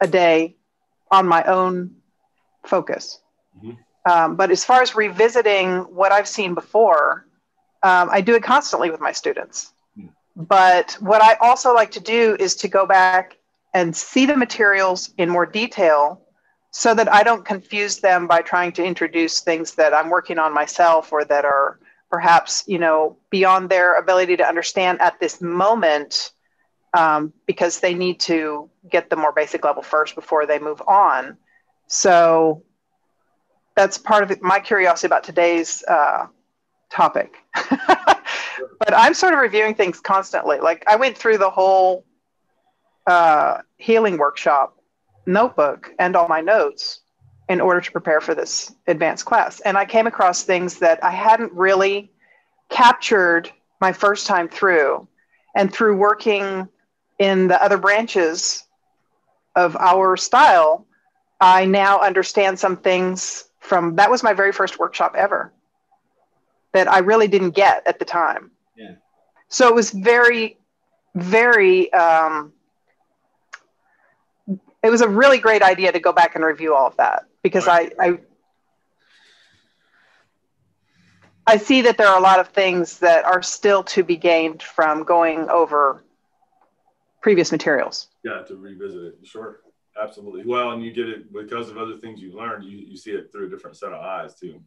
a 0.00 0.06
day 0.06 0.56
on 1.10 1.26
my 1.26 1.42
own 1.44 1.96
focus. 2.64 3.20
Mhm. 3.62 3.78
Um, 4.04 4.36
but 4.36 4.50
as 4.50 4.64
far 4.64 4.82
as 4.82 4.94
revisiting 4.94 5.80
what 5.94 6.12
I've 6.12 6.28
seen 6.28 6.54
before, 6.54 7.26
um, 7.82 8.08
I 8.10 8.20
do 8.20 8.34
it 8.34 8.42
constantly 8.42 8.90
with 8.90 9.00
my 9.00 9.12
students. 9.12 9.72
But 10.38 10.92
what 11.00 11.20
I 11.20 11.34
also 11.40 11.74
like 11.74 11.90
to 11.92 12.00
do 12.00 12.36
is 12.38 12.54
to 12.56 12.68
go 12.68 12.86
back 12.86 13.36
and 13.74 13.94
see 13.94 14.24
the 14.24 14.36
materials 14.36 15.10
in 15.18 15.28
more 15.28 15.44
detail 15.44 16.22
so 16.70 16.94
that 16.94 17.12
I 17.12 17.24
don't 17.24 17.44
confuse 17.44 17.96
them 17.96 18.28
by 18.28 18.42
trying 18.42 18.70
to 18.72 18.84
introduce 18.84 19.40
things 19.40 19.74
that 19.74 19.92
I'm 19.92 20.10
working 20.10 20.38
on 20.38 20.54
myself 20.54 21.12
or 21.12 21.24
that 21.24 21.44
are 21.44 21.80
perhaps, 22.08 22.62
you 22.68 22.78
know, 22.78 23.18
beyond 23.30 23.68
their 23.68 23.98
ability 23.98 24.36
to 24.36 24.46
understand 24.46 25.00
at 25.00 25.18
this 25.18 25.40
moment 25.40 26.30
um, 26.94 27.32
because 27.46 27.80
they 27.80 27.92
need 27.92 28.20
to 28.20 28.70
get 28.88 29.10
the 29.10 29.16
more 29.16 29.32
basic 29.32 29.64
level 29.64 29.82
first 29.82 30.14
before 30.14 30.46
they 30.46 30.60
move 30.60 30.80
on. 30.86 31.36
So 31.88 32.62
that's 33.74 33.98
part 33.98 34.30
of 34.30 34.40
my 34.40 34.60
curiosity 34.60 35.08
about 35.08 35.24
today's 35.24 35.82
uh, 35.82 36.28
topic. 36.90 37.34
but 38.78 38.94
I'm 38.94 39.14
sort 39.14 39.32
of 39.32 39.40
reviewing 39.40 39.74
things 39.74 40.00
constantly. 40.00 40.58
Like 40.58 40.84
I 40.86 40.96
went 40.96 41.16
through 41.16 41.38
the 41.38 41.50
whole 41.50 42.04
uh, 43.06 43.58
healing 43.76 44.18
workshop 44.18 44.76
notebook 45.26 45.90
and 45.98 46.16
all 46.16 46.28
my 46.28 46.40
notes 46.40 47.00
in 47.48 47.60
order 47.60 47.80
to 47.80 47.92
prepare 47.92 48.20
for 48.20 48.34
this 48.34 48.74
advanced 48.86 49.24
class. 49.24 49.60
And 49.60 49.78
I 49.78 49.84
came 49.84 50.06
across 50.06 50.42
things 50.42 50.78
that 50.80 51.02
I 51.02 51.10
hadn't 51.10 51.52
really 51.52 52.10
captured 52.68 53.50
my 53.80 53.92
first 53.92 54.26
time 54.26 54.48
through. 54.48 55.08
And 55.54 55.72
through 55.72 55.96
working 55.96 56.68
in 57.18 57.48
the 57.48 57.62
other 57.62 57.78
branches 57.78 58.64
of 59.56 59.76
our 59.76 60.16
style, 60.16 60.86
I 61.40 61.64
now 61.64 62.00
understand 62.00 62.58
some 62.58 62.76
things 62.76 63.44
from 63.60 63.96
that 63.96 64.10
was 64.10 64.22
my 64.22 64.32
very 64.32 64.52
first 64.52 64.78
workshop 64.78 65.14
ever 65.16 65.52
that 66.72 66.90
I 66.90 66.98
really 66.98 67.28
didn't 67.28 67.50
get 67.50 67.86
at 67.86 67.98
the 67.98 68.04
time. 68.04 68.50
Yeah. 68.76 68.96
So 69.48 69.68
it 69.68 69.74
was 69.74 69.90
very, 69.90 70.58
very, 71.14 71.92
um, 71.92 72.52
it 74.82 74.90
was 74.90 75.00
a 75.00 75.08
really 75.08 75.38
great 75.38 75.62
idea 75.62 75.92
to 75.92 76.00
go 76.00 76.12
back 76.12 76.34
and 76.34 76.44
review 76.44 76.74
all 76.74 76.86
of 76.86 76.96
that 76.96 77.24
because 77.42 77.66
I, 77.66 77.90
I, 77.98 78.18
I 81.46 81.56
see 81.56 81.82
that 81.82 81.96
there 81.96 82.08
are 82.08 82.18
a 82.18 82.22
lot 82.22 82.40
of 82.40 82.48
things 82.48 82.98
that 82.98 83.24
are 83.24 83.42
still 83.42 83.82
to 83.84 84.02
be 84.04 84.16
gained 84.16 84.62
from 84.62 85.02
going 85.04 85.48
over 85.48 86.04
previous 87.22 87.50
materials. 87.50 88.08
Yeah, 88.22 88.42
to 88.42 88.56
revisit 88.56 89.02
it. 89.02 89.18
Sure. 89.24 89.60
Absolutely. 90.00 90.44
Well, 90.44 90.70
and 90.72 90.84
you 90.84 90.92
get 90.92 91.08
it 91.08 91.32
because 91.32 91.70
of 91.70 91.78
other 91.78 91.96
things 91.96 92.20
you've 92.20 92.34
learned, 92.34 92.64
you, 92.64 92.78
you 92.78 92.96
see 92.96 93.10
it 93.12 93.32
through 93.32 93.46
a 93.46 93.50
different 93.50 93.76
set 93.76 93.92
of 93.92 94.00
eyes 94.00 94.34
too. 94.34 94.60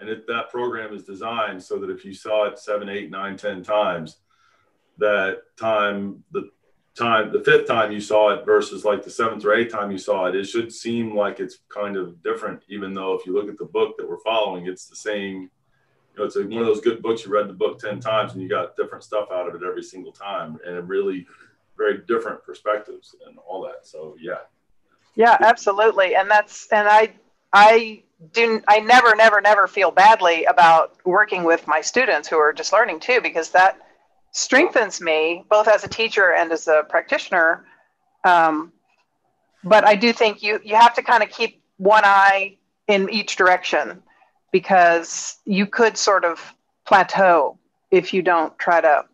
And 0.00 0.08
it, 0.08 0.26
that 0.26 0.50
program 0.50 0.94
is 0.94 1.04
designed 1.04 1.62
so 1.62 1.78
that 1.78 1.90
if 1.90 2.04
you 2.04 2.12
saw 2.12 2.46
it 2.46 2.58
seven, 2.58 2.88
eight, 2.88 3.10
nine, 3.10 3.36
ten 3.36 3.62
times, 3.62 4.18
that 4.98 5.42
time, 5.56 6.22
the 6.32 6.50
time, 6.96 7.32
the 7.32 7.42
fifth 7.42 7.66
time 7.66 7.92
you 7.92 8.00
saw 8.00 8.30
it 8.30 8.44
versus 8.44 8.84
like 8.84 9.02
the 9.02 9.10
seventh 9.10 9.44
or 9.44 9.54
eighth 9.54 9.72
time 9.72 9.90
you 9.90 9.98
saw 9.98 10.26
it, 10.26 10.34
it 10.34 10.44
should 10.44 10.72
seem 10.72 11.14
like 11.14 11.40
it's 11.40 11.58
kind 11.68 11.96
of 11.96 12.22
different, 12.22 12.62
even 12.68 12.94
though 12.94 13.14
if 13.14 13.26
you 13.26 13.34
look 13.34 13.48
at 13.48 13.58
the 13.58 13.64
book 13.64 13.96
that 13.96 14.08
we're 14.08 14.20
following, 14.20 14.66
it's 14.66 14.86
the 14.86 14.96
same. 14.96 15.50
You 16.12 16.22
know, 16.22 16.24
it's 16.24 16.36
a, 16.36 16.42
one 16.42 16.62
of 16.62 16.66
those 16.66 16.80
good 16.80 17.02
books 17.02 17.24
you 17.24 17.32
read 17.32 17.48
the 17.48 17.52
book 17.52 17.78
10 17.78 18.00
times 18.00 18.32
and 18.32 18.42
you 18.42 18.48
got 18.48 18.76
different 18.76 19.04
stuff 19.04 19.28
out 19.30 19.48
of 19.48 19.54
it 19.54 19.66
every 19.66 19.82
single 19.82 20.12
time. 20.12 20.58
And 20.66 20.88
really, 20.88 21.26
very 21.76 21.98
different 22.08 22.42
perspectives 22.42 23.14
and 23.26 23.38
all 23.46 23.62
that. 23.62 23.86
So 23.86 24.16
yeah. 24.20 24.38
Yeah, 25.14 25.36
absolutely. 25.40 26.14
And 26.14 26.30
that's 26.30 26.68
and 26.72 26.88
I 26.88 27.14
I 27.52 28.02
do 28.32 28.62
I 28.66 28.80
never 28.80 29.14
never 29.14 29.40
never 29.40 29.66
feel 29.66 29.90
badly 29.90 30.44
about 30.44 30.96
working 31.04 31.44
with 31.44 31.66
my 31.66 31.80
students 31.80 32.28
who 32.28 32.36
are 32.36 32.52
just 32.52 32.72
learning 32.72 33.00
too 33.00 33.20
because 33.22 33.50
that 33.50 33.78
strengthens 34.32 35.00
me 35.00 35.44
both 35.48 35.68
as 35.68 35.84
a 35.84 35.88
teacher 35.88 36.32
and 36.32 36.50
as 36.52 36.68
a 36.68 36.84
practitioner. 36.88 37.64
Um, 38.24 38.72
but 39.64 39.86
I 39.86 39.96
do 39.96 40.12
think 40.12 40.42
you 40.42 40.60
you 40.64 40.76
have 40.76 40.94
to 40.94 41.02
kind 41.02 41.22
of 41.22 41.30
keep 41.30 41.62
one 41.76 42.04
eye 42.04 42.56
in 42.88 43.10
each 43.10 43.36
direction 43.36 44.02
because 44.52 45.36
you 45.44 45.66
could 45.66 45.98
sort 45.98 46.24
of 46.24 46.54
plateau 46.86 47.58
if 47.90 48.14
you 48.14 48.22
don't 48.22 48.58
try 48.58 48.80
to 48.80 49.04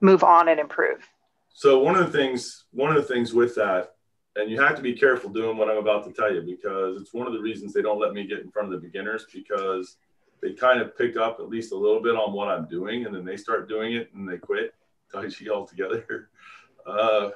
move 0.00 0.22
on 0.22 0.48
and 0.48 0.60
improve. 0.60 1.06
So 1.52 1.80
one 1.80 1.96
of 1.96 2.10
the 2.10 2.16
things, 2.16 2.64
one 2.70 2.94
of 2.94 2.96
the 2.96 3.12
things 3.12 3.34
with 3.34 3.54
that, 3.56 3.94
and 4.38 4.50
you 4.50 4.60
have 4.60 4.76
to 4.76 4.82
be 4.82 4.94
careful 4.94 5.30
doing 5.30 5.56
what 5.56 5.68
I'm 5.68 5.78
about 5.78 6.04
to 6.04 6.12
tell 6.12 6.32
you 6.32 6.42
because 6.42 7.00
it's 7.00 7.12
one 7.12 7.26
of 7.26 7.32
the 7.32 7.40
reasons 7.40 7.72
they 7.72 7.82
don't 7.82 7.98
let 7.98 8.12
me 8.12 8.26
get 8.26 8.38
in 8.38 8.50
front 8.50 8.72
of 8.72 8.80
the 8.80 8.86
beginners 8.86 9.26
because 9.32 9.96
they 10.40 10.52
kind 10.52 10.80
of 10.80 10.96
pick 10.96 11.16
up 11.16 11.40
at 11.40 11.48
least 11.48 11.72
a 11.72 11.76
little 11.76 12.00
bit 12.00 12.14
on 12.14 12.32
what 12.32 12.48
I'm 12.48 12.66
doing 12.66 13.04
and 13.04 13.14
then 13.14 13.24
they 13.24 13.36
start 13.36 13.68
doing 13.68 13.94
it 13.94 14.10
and 14.14 14.28
they 14.28 14.38
quit 14.38 14.74
Tai 15.12 15.28
altogether. 15.52 16.30
Uh, 16.86 17.32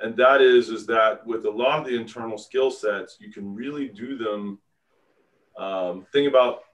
and 0.00 0.14
that 0.14 0.42
is, 0.42 0.68
is 0.68 0.84
that 0.84 1.26
with 1.26 1.46
a 1.46 1.50
lot 1.50 1.78
of 1.78 1.86
the 1.86 1.96
internal 1.96 2.36
skill 2.36 2.70
sets, 2.70 3.16
you 3.18 3.32
can 3.32 3.54
really 3.54 3.88
do 3.88 4.18
them. 4.18 4.58
Um, 5.56 6.06
think 6.12 6.28
about 6.28 6.64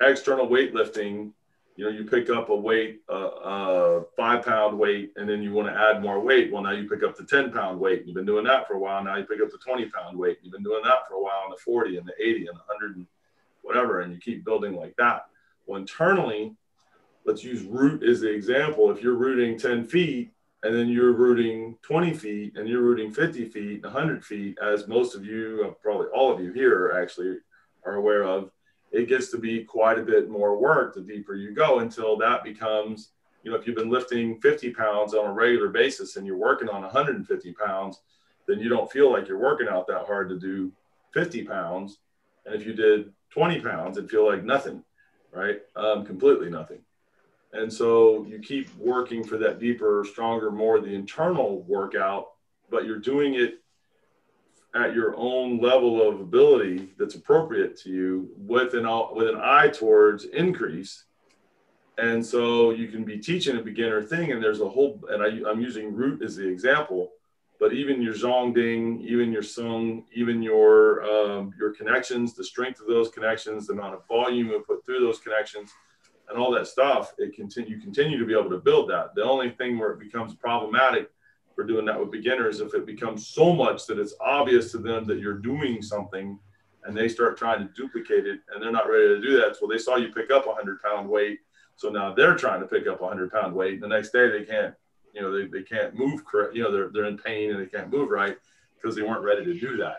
external 0.00 0.48
weightlifting 0.48 1.30
you 1.76 1.84
know, 1.84 1.90
you 1.90 2.04
pick 2.04 2.30
up 2.30 2.50
a 2.50 2.54
weight, 2.54 3.00
uh, 3.08 3.12
uh, 3.12 4.02
five 4.16 4.44
pound 4.44 4.78
weight, 4.78 5.12
and 5.16 5.28
then 5.28 5.42
you 5.42 5.52
want 5.52 5.68
to 5.68 5.74
add 5.74 6.02
more 6.02 6.20
weight. 6.20 6.52
Well, 6.52 6.62
now 6.62 6.70
you 6.70 6.88
pick 6.88 7.02
up 7.02 7.16
the 7.16 7.24
10 7.24 7.50
pound 7.50 7.80
weight. 7.80 8.04
You've 8.06 8.14
been 8.14 8.24
doing 8.24 8.44
that 8.44 8.68
for 8.68 8.74
a 8.74 8.78
while. 8.78 9.02
Now 9.02 9.16
you 9.16 9.24
pick 9.24 9.40
up 9.40 9.50
the 9.50 9.58
20 9.58 9.86
pound 9.86 10.16
weight. 10.16 10.38
You've 10.42 10.52
been 10.52 10.62
doing 10.62 10.84
that 10.84 11.08
for 11.08 11.14
a 11.14 11.22
while, 11.22 11.42
and 11.44 11.52
the 11.52 11.60
40 11.60 11.96
and 11.96 12.06
the 12.06 12.14
80 12.20 12.46
and 12.46 12.56
the 12.56 12.62
100 12.66 12.96
and 12.96 13.06
whatever, 13.62 14.02
and 14.02 14.12
you 14.12 14.20
keep 14.20 14.44
building 14.44 14.76
like 14.76 14.94
that. 14.96 15.26
Well, 15.66 15.80
internally, 15.80 16.54
let's 17.24 17.42
use 17.42 17.62
root 17.62 18.04
as 18.04 18.20
the 18.20 18.30
example. 18.30 18.90
If 18.90 19.02
you're 19.02 19.14
rooting 19.14 19.58
10 19.58 19.84
feet, 19.84 20.30
and 20.62 20.74
then 20.74 20.88
you're 20.88 21.12
rooting 21.12 21.76
20 21.82 22.14
feet, 22.14 22.56
and 22.56 22.68
you're 22.68 22.82
rooting 22.82 23.12
50 23.12 23.46
feet, 23.46 23.82
100 23.82 24.24
feet, 24.24 24.58
as 24.62 24.86
most 24.86 25.14
of 25.14 25.24
you, 25.24 25.66
uh, 25.66 25.70
probably 25.82 26.06
all 26.14 26.32
of 26.32 26.40
you 26.40 26.52
here 26.52 26.96
actually 27.02 27.38
are 27.84 27.96
aware 27.96 28.22
of, 28.22 28.50
it 28.94 29.08
gets 29.08 29.28
to 29.28 29.38
be 29.38 29.64
quite 29.64 29.98
a 29.98 30.02
bit 30.02 30.30
more 30.30 30.56
work 30.56 30.94
the 30.94 31.00
deeper 31.00 31.34
you 31.34 31.52
go 31.52 31.80
until 31.80 32.16
that 32.16 32.44
becomes, 32.44 33.10
you 33.42 33.50
know, 33.50 33.56
if 33.56 33.66
you've 33.66 33.74
been 33.74 33.90
lifting 33.90 34.40
50 34.40 34.70
pounds 34.70 35.14
on 35.14 35.26
a 35.26 35.32
regular 35.32 35.68
basis 35.68 36.16
and 36.16 36.24
you're 36.24 36.36
working 36.36 36.68
on 36.68 36.82
150 36.82 37.52
pounds, 37.54 38.00
then 38.46 38.60
you 38.60 38.68
don't 38.68 38.90
feel 38.90 39.10
like 39.10 39.26
you're 39.26 39.38
working 39.38 39.66
out 39.68 39.88
that 39.88 40.06
hard 40.06 40.28
to 40.28 40.38
do 40.38 40.72
50 41.12 41.42
pounds. 41.42 41.98
And 42.46 42.54
if 42.54 42.64
you 42.64 42.72
did 42.72 43.12
20 43.30 43.60
pounds, 43.60 43.98
it'd 43.98 44.08
feel 44.08 44.26
like 44.26 44.44
nothing, 44.44 44.84
right? 45.32 45.60
Um, 45.74 46.06
completely 46.06 46.48
nothing. 46.48 46.78
And 47.52 47.72
so 47.72 48.24
you 48.26 48.38
keep 48.38 48.72
working 48.76 49.24
for 49.24 49.38
that 49.38 49.58
deeper, 49.58 50.06
stronger, 50.08 50.52
more 50.52 50.80
the 50.80 50.94
internal 50.94 51.62
workout, 51.62 52.28
but 52.70 52.84
you're 52.84 53.00
doing 53.00 53.34
it 53.34 53.60
at 54.74 54.94
your 54.94 55.14
own 55.16 55.60
level 55.60 56.06
of 56.06 56.20
ability 56.20 56.90
that's 56.98 57.14
appropriate 57.14 57.76
to 57.78 57.90
you 57.90 58.30
with 58.36 58.74
an 58.74 58.86
with 59.14 59.28
an 59.28 59.40
eye 59.40 59.68
towards 59.68 60.24
increase. 60.24 61.04
And 61.96 62.24
so 62.24 62.70
you 62.70 62.88
can 62.88 63.04
be 63.04 63.18
teaching 63.18 63.56
a 63.56 63.62
beginner 63.62 64.02
thing 64.02 64.32
and 64.32 64.42
there's 64.42 64.60
a 64.60 64.68
whole 64.68 65.00
and 65.08 65.22
I, 65.22 65.48
i'm 65.48 65.60
using 65.60 65.94
root 65.94 66.22
as 66.22 66.34
the 66.34 66.48
example 66.48 67.12
but 67.60 67.72
even 67.72 68.02
your 68.02 68.14
zhong 68.14 68.52
ding 68.52 69.00
even 69.00 69.30
your 69.30 69.44
sung 69.44 70.02
even 70.12 70.42
your 70.42 71.04
um, 71.04 71.54
your 71.56 71.72
connections 71.72 72.34
the 72.34 72.42
strength 72.42 72.80
of 72.80 72.88
those 72.88 73.10
connections 73.10 73.68
the 73.68 73.74
amount 73.74 73.94
of 73.94 74.04
volume 74.08 74.48
you 74.48 74.64
put 74.66 74.84
through 74.84 74.98
those 74.98 75.20
connections 75.20 75.70
and 76.28 76.38
all 76.38 76.50
that 76.50 76.66
stuff 76.66 77.14
it 77.18 77.34
continue 77.34 77.76
you 77.76 77.80
continue 77.80 78.18
to 78.18 78.26
be 78.26 78.32
able 78.32 78.50
to 78.50 78.58
build 78.58 78.90
that. 78.90 79.14
The 79.14 79.22
only 79.22 79.50
thing 79.50 79.78
where 79.78 79.92
it 79.92 79.98
becomes 79.98 80.34
problematic 80.34 81.10
for 81.54 81.64
doing 81.64 81.84
that 81.84 81.98
with 81.98 82.10
beginners 82.10 82.60
if 82.60 82.74
it 82.74 82.86
becomes 82.86 83.26
so 83.26 83.52
much 83.52 83.86
that 83.86 83.98
it's 83.98 84.14
obvious 84.20 84.70
to 84.72 84.78
them 84.78 85.06
that 85.06 85.18
you're 85.18 85.38
doing 85.38 85.82
something 85.82 86.38
and 86.84 86.96
they 86.96 87.08
start 87.08 87.36
trying 87.36 87.66
to 87.66 87.72
duplicate 87.74 88.26
it 88.26 88.40
and 88.52 88.62
they're 88.62 88.72
not 88.72 88.88
ready 88.88 89.08
to 89.08 89.20
do 89.20 89.36
that 89.36 89.56
so 89.56 89.66
they 89.66 89.78
saw 89.78 89.96
you 89.96 90.12
pick 90.12 90.30
up 90.30 90.44
a 90.46 90.48
100 90.48 90.82
pound 90.82 91.08
weight 91.08 91.38
so 91.76 91.90
now 91.90 92.14
they're 92.14 92.36
trying 92.36 92.60
to 92.60 92.66
pick 92.66 92.86
up 92.86 93.00
a 93.00 93.04
100 93.04 93.32
pound 93.32 93.54
weight. 93.54 93.80
The 93.80 93.88
next 93.88 94.10
day 94.10 94.28
they 94.30 94.44
can't 94.44 94.74
you 95.12 95.22
know 95.22 95.32
they, 95.32 95.46
they 95.46 95.62
can't 95.62 95.94
move 95.94 96.24
correct 96.24 96.54
you 96.54 96.62
know 96.62 96.72
they're, 96.72 96.90
they're 96.92 97.04
in 97.04 97.18
pain 97.18 97.50
and 97.50 97.60
they 97.60 97.66
can't 97.66 97.90
move 97.90 98.10
right 98.10 98.36
because 98.76 98.96
they 98.96 99.02
weren't 99.02 99.24
ready 99.24 99.44
to 99.44 99.58
do 99.58 99.76
that. 99.78 99.98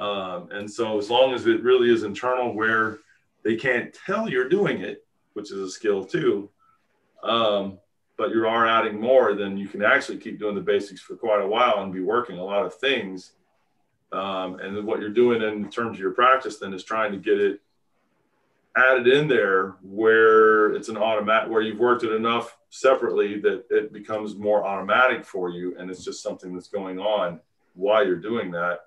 Um, 0.00 0.50
and 0.50 0.70
so 0.70 0.98
as 0.98 1.08
long 1.08 1.32
as 1.32 1.46
it 1.46 1.62
really 1.62 1.90
is 1.90 2.02
internal 2.02 2.52
where 2.52 2.98
they 3.42 3.56
can't 3.56 3.94
tell 3.94 4.28
you're 4.28 4.48
doing 4.48 4.82
it 4.82 5.04
which 5.32 5.50
is 5.50 5.58
a 5.58 5.70
skill 5.70 6.04
too 6.04 6.50
um, 7.22 7.78
but 8.16 8.30
you 8.30 8.46
are 8.46 8.66
adding 8.66 9.00
more, 9.00 9.34
then 9.34 9.56
you 9.56 9.68
can 9.68 9.82
actually 9.82 10.18
keep 10.18 10.38
doing 10.38 10.54
the 10.54 10.60
basics 10.60 11.00
for 11.00 11.16
quite 11.16 11.42
a 11.42 11.46
while 11.46 11.82
and 11.82 11.92
be 11.92 12.00
working 12.00 12.38
a 12.38 12.44
lot 12.44 12.64
of 12.64 12.74
things. 12.74 13.32
Um, 14.12 14.58
and 14.60 14.76
then 14.76 14.86
what 14.86 15.00
you're 15.00 15.10
doing 15.10 15.42
in 15.42 15.68
terms 15.70 15.96
of 15.96 16.00
your 16.00 16.12
practice 16.12 16.58
then 16.58 16.72
is 16.72 16.84
trying 16.84 17.12
to 17.12 17.18
get 17.18 17.40
it 17.40 17.60
added 18.76 19.06
in 19.06 19.26
there 19.26 19.76
where 19.82 20.74
it's 20.74 20.88
an 20.88 20.98
automatic 20.98 21.50
where 21.50 21.62
you've 21.62 21.78
worked 21.78 22.04
it 22.04 22.12
enough 22.12 22.58
separately 22.68 23.40
that 23.40 23.64
it 23.70 23.92
becomes 23.92 24.36
more 24.36 24.66
automatic 24.66 25.24
for 25.24 25.48
you 25.48 25.74
and 25.78 25.90
it's 25.90 26.04
just 26.04 26.22
something 26.22 26.52
that's 26.52 26.68
going 26.68 26.98
on 26.98 27.40
while 27.74 28.06
you're 28.06 28.16
doing 28.16 28.50
that 28.50 28.85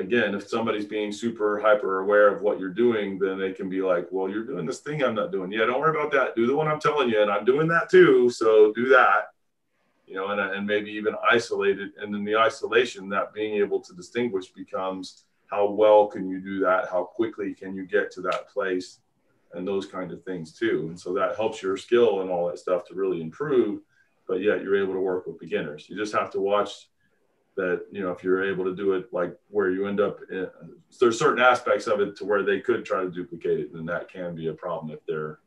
again 0.00 0.34
if 0.34 0.48
somebody's 0.48 0.84
being 0.84 1.12
super 1.12 1.60
hyper 1.60 2.00
aware 2.00 2.34
of 2.34 2.42
what 2.42 2.58
you're 2.58 2.68
doing 2.68 3.18
then 3.18 3.38
they 3.38 3.52
can 3.52 3.68
be 3.68 3.80
like 3.82 4.08
well 4.10 4.28
you're 4.28 4.44
doing 4.44 4.66
this 4.66 4.80
thing 4.80 5.02
i'm 5.02 5.14
not 5.14 5.32
doing. 5.32 5.52
Yeah 5.52 5.66
don't 5.66 5.80
worry 5.80 5.96
about 5.96 6.12
that. 6.12 6.34
Do 6.34 6.46
the 6.46 6.56
one 6.56 6.68
i'm 6.68 6.80
telling 6.80 7.08
you 7.08 7.22
and 7.22 7.30
i'm 7.30 7.44
doing 7.44 7.68
that 7.68 7.90
too 7.90 8.30
so 8.30 8.72
do 8.72 8.88
that. 8.88 9.28
You 10.06 10.16
know 10.16 10.28
and, 10.28 10.40
and 10.40 10.66
maybe 10.66 10.90
even 10.90 11.14
isolate 11.30 11.78
it 11.78 11.92
and 12.00 12.14
in 12.14 12.24
the 12.24 12.36
isolation 12.36 13.08
that 13.10 13.32
being 13.32 13.54
able 13.56 13.80
to 13.80 13.94
distinguish 13.94 14.48
becomes 14.48 15.24
how 15.50 15.68
well 15.68 16.06
can 16.06 16.28
you 16.28 16.40
do 16.40 16.60
that? 16.60 16.88
How 16.88 17.02
quickly 17.02 17.54
can 17.54 17.74
you 17.74 17.84
get 17.84 18.10
to 18.12 18.20
that 18.22 18.48
place? 18.48 19.00
And 19.52 19.66
those 19.66 19.84
kind 19.84 20.12
of 20.12 20.22
things 20.22 20.52
too. 20.52 20.86
And 20.88 20.98
so 20.98 21.12
that 21.14 21.34
helps 21.34 21.60
your 21.60 21.76
skill 21.76 22.20
and 22.20 22.30
all 22.30 22.46
that 22.46 22.60
stuff 22.60 22.86
to 22.86 22.94
really 22.94 23.20
improve. 23.20 23.80
But 24.28 24.42
yet 24.42 24.62
you're 24.62 24.80
able 24.80 24.92
to 24.92 25.00
work 25.00 25.26
with 25.26 25.40
beginners. 25.40 25.86
You 25.88 25.96
just 25.96 26.12
have 26.12 26.30
to 26.30 26.40
watch 26.40 26.88
that 27.56 27.84
you 27.90 28.00
know 28.00 28.10
if 28.10 28.22
you're 28.22 28.44
able 28.44 28.64
to 28.64 28.74
do 28.74 28.92
it 28.92 29.12
like 29.12 29.36
where 29.48 29.70
you 29.70 29.86
end 29.86 30.00
up 30.00 30.18
in, 30.30 30.48
there's 31.00 31.18
certain 31.18 31.42
aspects 31.42 31.86
of 31.86 32.00
it 32.00 32.16
to 32.16 32.24
where 32.24 32.42
they 32.42 32.60
could 32.60 32.84
try 32.84 33.02
to 33.02 33.10
duplicate 33.10 33.60
it 33.60 33.72
and 33.72 33.88
that 33.88 34.08
can 34.08 34.34
be 34.34 34.48
a 34.48 34.52
problem 34.52 34.92
if 34.92 35.04
they're 35.06 35.40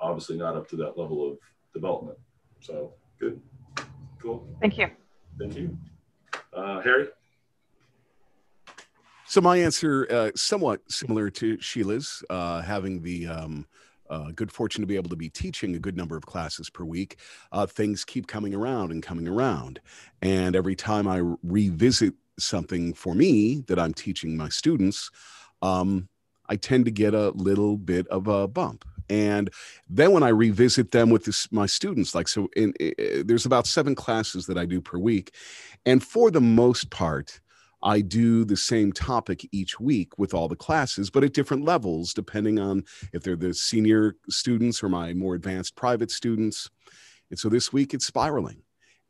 obviously 0.00 0.36
not 0.36 0.56
up 0.56 0.68
to 0.68 0.76
that 0.76 0.98
level 0.98 1.30
of 1.30 1.38
development. 1.72 2.18
So 2.60 2.92
good. 3.18 3.40
Cool. 4.20 4.46
Thank 4.60 4.78
you. 4.78 4.88
thank 5.38 5.56
you. 5.56 5.76
Uh, 6.52 6.80
harry? 6.80 7.08
So 9.26 9.40
my 9.40 9.56
answer, 9.56 10.06
uh, 10.10 10.30
somewhat 10.36 10.80
similar 10.90 11.30
to 11.30 11.60
Sheila's, 11.60 12.22
uh, 12.30 12.62
having 12.62 13.02
the 13.02 13.26
um, 13.26 13.66
uh, 14.10 14.30
good 14.34 14.52
fortune 14.52 14.82
to 14.82 14.86
be 14.86 14.96
able 14.96 15.10
to 15.10 15.16
be 15.16 15.28
teaching 15.28 15.74
a 15.74 15.78
good 15.78 15.96
number 15.96 16.16
of 16.16 16.26
classes 16.26 16.70
per 16.70 16.84
week. 16.84 17.18
Uh, 17.52 17.66
things 17.66 18.04
keep 18.04 18.26
coming 18.26 18.54
around 18.54 18.92
and 18.92 19.02
coming 19.02 19.28
around, 19.28 19.80
and 20.22 20.56
every 20.56 20.76
time 20.76 21.08
I 21.08 21.22
revisit 21.42 22.14
something 22.38 22.94
for 22.94 23.14
me 23.14 23.64
that 23.68 23.78
I'm 23.78 23.94
teaching 23.94 24.36
my 24.36 24.48
students, 24.48 25.10
um, 25.62 26.08
I 26.48 26.56
tend 26.56 26.84
to 26.84 26.90
get 26.90 27.14
a 27.14 27.30
little 27.30 27.76
bit 27.76 28.06
of 28.08 28.28
a 28.28 28.46
bump. 28.46 28.84
And 29.08 29.50
then 29.88 30.12
when 30.12 30.22
I 30.22 30.28
revisit 30.28 30.90
them 30.90 31.10
with 31.10 31.24
this, 31.24 31.50
my 31.52 31.66
students, 31.66 32.14
like 32.14 32.28
so, 32.28 32.48
in, 32.56 32.72
i 32.80 33.22
there's 33.24 33.46
about 33.46 33.66
seven 33.66 33.94
classes 33.94 34.46
that 34.46 34.58
I 34.58 34.64
do 34.64 34.80
per 34.80 34.98
week, 34.98 35.34
and 35.84 36.02
for 36.02 36.30
the 36.30 36.40
most 36.40 36.90
part, 36.90 37.40
I 37.84 38.00
do 38.00 38.44
the 38.46 38.56
same 38.56 38.92
topic 38.92 39.46
each 39.52 39.78
week 39.78 40.18
with 40.18 40.32
all 40.32 40.48
the 40.48 40.56
classes, 40.56 41.10
but 41.10 41.22
at 41.22 41.34
different 41.34 41.64
levels, 41.64 42.14
depending 42.14 42.58
on 42.58 42.84
if 43.12 43.22
they're 43.22 43.36
the 43.36 43.52
senior 43.52 44.16
students 44.30 44.82
or 44.82 44.88
my 44.88 45.12
more 45.12 45.34
advanced 45.34 45.76
private 45.76 46.10
students. 46.10 46.70
And 47.30 47.38
so 47.38 47.50
this 47.50 47.72
week 47.72 47.92
it's 47.92 48.06
spiraling. 48.06 48.62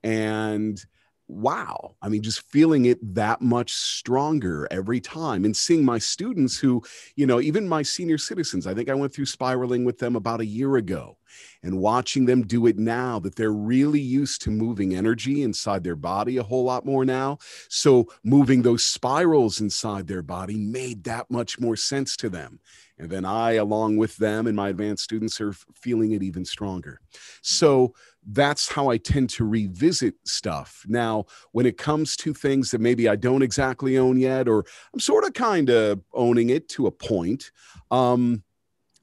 And 0.02 0.85
wow, 1.26 1.97
I 2.02 2.09
mean, 2.09 2.23
just 2.23 2.43
feeling 2.50 2.85
it 2.85 3.14
that 3.14 3.40
much 3.40 3.73
stronger 3.73 4.69
every 4.71 5.00
time 5.00 5.45
and 5.45 5.57
seeing 5.57 5.85
my 5.85 5.99
students 5.99 6.59
who, 6.59 6.83
you 7.16 7.26
know, 7.26 7.40
even 7.40 7.69
my 7.69 7.83
senior 7.83 8.19
citizens, 8.19 8.66
I 8.66 8.75
think 8.75 8.88
I 8.90 8.95
went 8.95 9.14
through 9.14 9.26
spiraling 9.26 9.85
with 9.85 9.99
them 9.99 10.16
about 10.16 10.40
a 10.40 10.47
year 10.47 10.76
ago 10.76 11.16
and 11.62 11.78
watching 11.78 12.26
them 12.26 12.43
do 12.43 12.66
it 12.66 12.78
now 12.78 13.19
that 13.21 13.37
they're 13.37 13.52
really 13.52 14.00
used 14.00 14.43
to 14.43 14.50
moving 14.50 14.95
energy 14.95 15.43
inside 15.43 15.83
their 15.83 15.97
body 15.97 16.37
a 16.37 16.43
whole 16.43 16.64
lot 16.64 16.85
more 16.85 17.04
now. 17.04 17.39
So 17.69 18.06
moving 18.23 18.63
those 18.63 18.84
spirals 18.84 19.60
inside 19.60 20.06
their 20.06 20.23
body 20.23 20.56
made 20.56 21.04
that 21.04 21.30
much 21.30 21.58
more 21.58 21.76
sense 21.76 22.17
to 22.19 22.28
them. 22.28 22.60
And 22.99 23.11
then 23.11 23.25
I, 23.25 23.52
along 23.52 23.97
with 23.97 24.17
them 24.17 24.47
and 24.47 24.57
my 24.57 24.69
advanced 24.69 25.02
students, 25.02 25.41
are 25.41 25.52
feeling 25.75 26.13
it 26.13 26.23
even 26.23 26.45
stronger. 26.45 27.00
So 27.43 27.95
that's 28.26 28.71
how 28.71 28.89
I 28.89 28.99
tend 28.99 29.30
to 29.30 29.45
revisit 29.45 30.15
stuff. 30.25 30.85
Now, 30.87 31.25
when 31.52 31.67
it 31.67 31.76
comes 31.76 32.17
to 32.19 32.33
things 32.33 32.71
that 32.71 32.80
maybe 32.80 33.09
I 33.09 33.17
don't 33.17 33.43
exactly 33.43 33.99
own 33.99 34.19
yet, 34.19 34.49
or 34.49 34.65
I'm 34.93 35.00
sort 35.00 35.25
of 35.25 35.35
kind 35.35 35.71
of 35.71 36.00
owning 36.13 36.50
it 36.50 36.69
to 36.71 36.87
a 36.87 36.93
point, 36.93 37.50
um, 37.91 38.45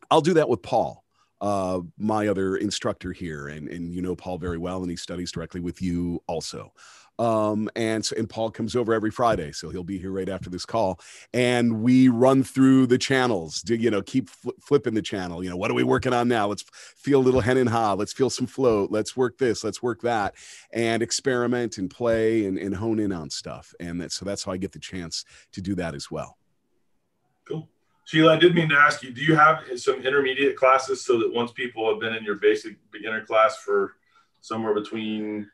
I'll 0.10 0.22
do 0.22 0.34
that 0.36 0.50
with 0.50 0.62
Paul 0.62 1.02
uh, 1.42 1.80
my 1.98 2.28
other 2.28 2.56
instructor 2.56 3.12
here, 3.12 3.48
and 3.48 3.68
and 3.68 3.94
you 3.94 4.02
know 4.02 4.16
Paul 4.16 4.38
very 4.38 4.60
well, 4.60 4.82
and 4.82 4.92
he 4.92 4.96
studies 4.96 5.32
directly 5.32 5.60
with 5.60 5.82
you 5.82 6.22
also. 6.28 6.72
Um, 7.22 7.70
and 7.76 8.04
so, 8.04 8.16
and 8.18 8.28
Paul 8.28 8.50
comes 8.50 8.76
over 8.76 8.96
every 8.96 9.12
Friday, 9.12 9.52
so 9.52 9.70
he'll 9.70 9.84
be 9.84 10.00
here 10.00 10.10
right 10.10 10.28
after 10.28 10.50
this 10.50 10.66
call, 10.66 11.00
and 11.36 11.84
we 11.84 12.08
run 12.08 12.44
through 12.44 12.88
the 12.88 12.98
channels. 12.98 13.62
Do 13.62 13.76
you 13.76 13.92
know 13.92 14.02
keep 14.02 14.28
fl- 14.28 14.50
flipping 14.60 14.96
the 14.96 15.04
channel? 15.04 15.44
You 15.44 15.52
know 15.52 15.56
what 15.56 15.70
are 15.70 15.76
we 15.76 15.84
working 15.84 16.14
on 16.14 16.28
now? 16.28 16.48
Let's 16.48 16.64
feel 16.74 17.20
a 17.20 17.22
little 17.22 17.42
hen 17.42 17.58
and 17.58 17.70
ha. 17.70 17.94
Let's 17.94 18.12
feel 18.12 18.32
some 18.32 18.48
float. 18.48 18.90
Let's 18.90 19.16
work 19.16 19.38
this. 19.38 19.64
Let's 19.64 19.84
work 19.84 20.02
that, 20.02 20.34
and 20.74 21.04
experiment 21.04 21.78
and 21.78 21.92
play 21.92 22.46
and, 22.48 22.58
and 22.58 22.74
hone 22.74 22.98
in 22.98 23.12
on 23.12 23.30
stuff. 23.30 23.76
And 23.80 24.02
that 24.02 24.12
so 24.12 24.26
that's 24.26 24.44
how 24.44 24.54
I 24.54 24.58
get 24.58 24.72
the 24.72 24.80
chance 24.80 25.24
to 25.52 25.62
do 25.62 25.76
that 25.76 25.94
as 25.94 26.10
well. 26.10 26.40
Cool. 27.48 27.70
Sheila, 28.06 28.34
I 28.34 28.38
did 28.38 28.56
mean 28.56 28.70
to 28.70 28.76
ask 28.76 29.04
you, 29.04 29.12
do 29.12 29.22
you 29.22 29.36
have 29.36 29.60
some 29.76 30.04
intermediate 30.04 30.56
classes 30.56 31.06
so 31.06 31.20
that 31.20 31.32
once 31.32 31.52
people 31.52 31.88
have 31.88 32.00
been 32.00 32.16
in 32.16 32.24
your 32.24 32.38
basic 32.38 32.78
beginner 32.92 33.24
class 33.24 33.58
for 33.58 33.94
somewhere 34.40 34.74
between 34.74 35.52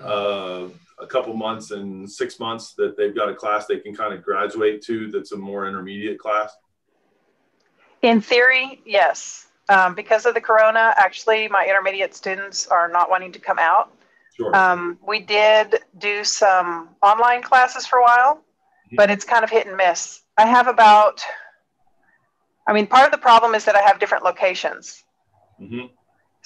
uh, 0.00 0.68
a 0.98 1.06
couple 1.06 1.34
months 1.34 1.70
and 1.70 2.10
six 2.10 2.38
months 2.38 2.74
that 2.74 2.96
they've 2.96 3.14
got 3.14 3.28
a 3.28 3.34
class 3.34 3.66
they 3.66 3.78
can 3.78 3.94
kind 3.94 4.14
of 4.14 4.22
graduate 4.22 4.82
to 4.82 5.10
that's 5.10 5.32
a 5.32 5.36
more 5.36 5.66
intermediate 5.68 6.18
class? 6.18 6.54
In 8.02 8.20
theory, 8.20 8.82
yes. 8.84 9.48
Um, 9.68 9.94
because 9.94 10.26
of 10.26 10.34
the 10.34 10.40
corona, 10.40 10.92
actually, 10.96 11.48
my 11.48 11.64
intermediate 11.66 12.14
students 12.14 12.66
are 12.66 12.88
not 12.88 13.08
wanting 13.08 13.32
to 13.32 13.38
come 13.38 13.58
out. 13.58 13.96
Sure. 14.36 14.54
Um, 14.54 14.98
we 15.06 15.20
did 15.20 15.76
do 15.98 16.24
some 16.24 16.90
online 17.02 17.40
classes 17.40 17.86
for 17.86 18.00
a 18.00 18.02
while, 18.02 18.42
but 18.96 19.10
it's 19.10 19.24
kind 19.24 19.44
of 19.44 19.50
hit 19.50 19.66
and 19.66 19.76
miss. 19.76 20.22
I 20.36 20.46
have 20.46 20.66
about, 20.66 21.22
I 22.66 22.72
mean, 22.72 22.86
part 22.86 23.06
of 23.06 23.12
the 23.12 23.18
problem 23.18 23.54
is 23.54 23.64
that 23.64 23.76
I 23.76 23.82
have 23.82 23.98
different 24.00 24.24
locations. 24.24 25.04
Mhm. 25.60 25.90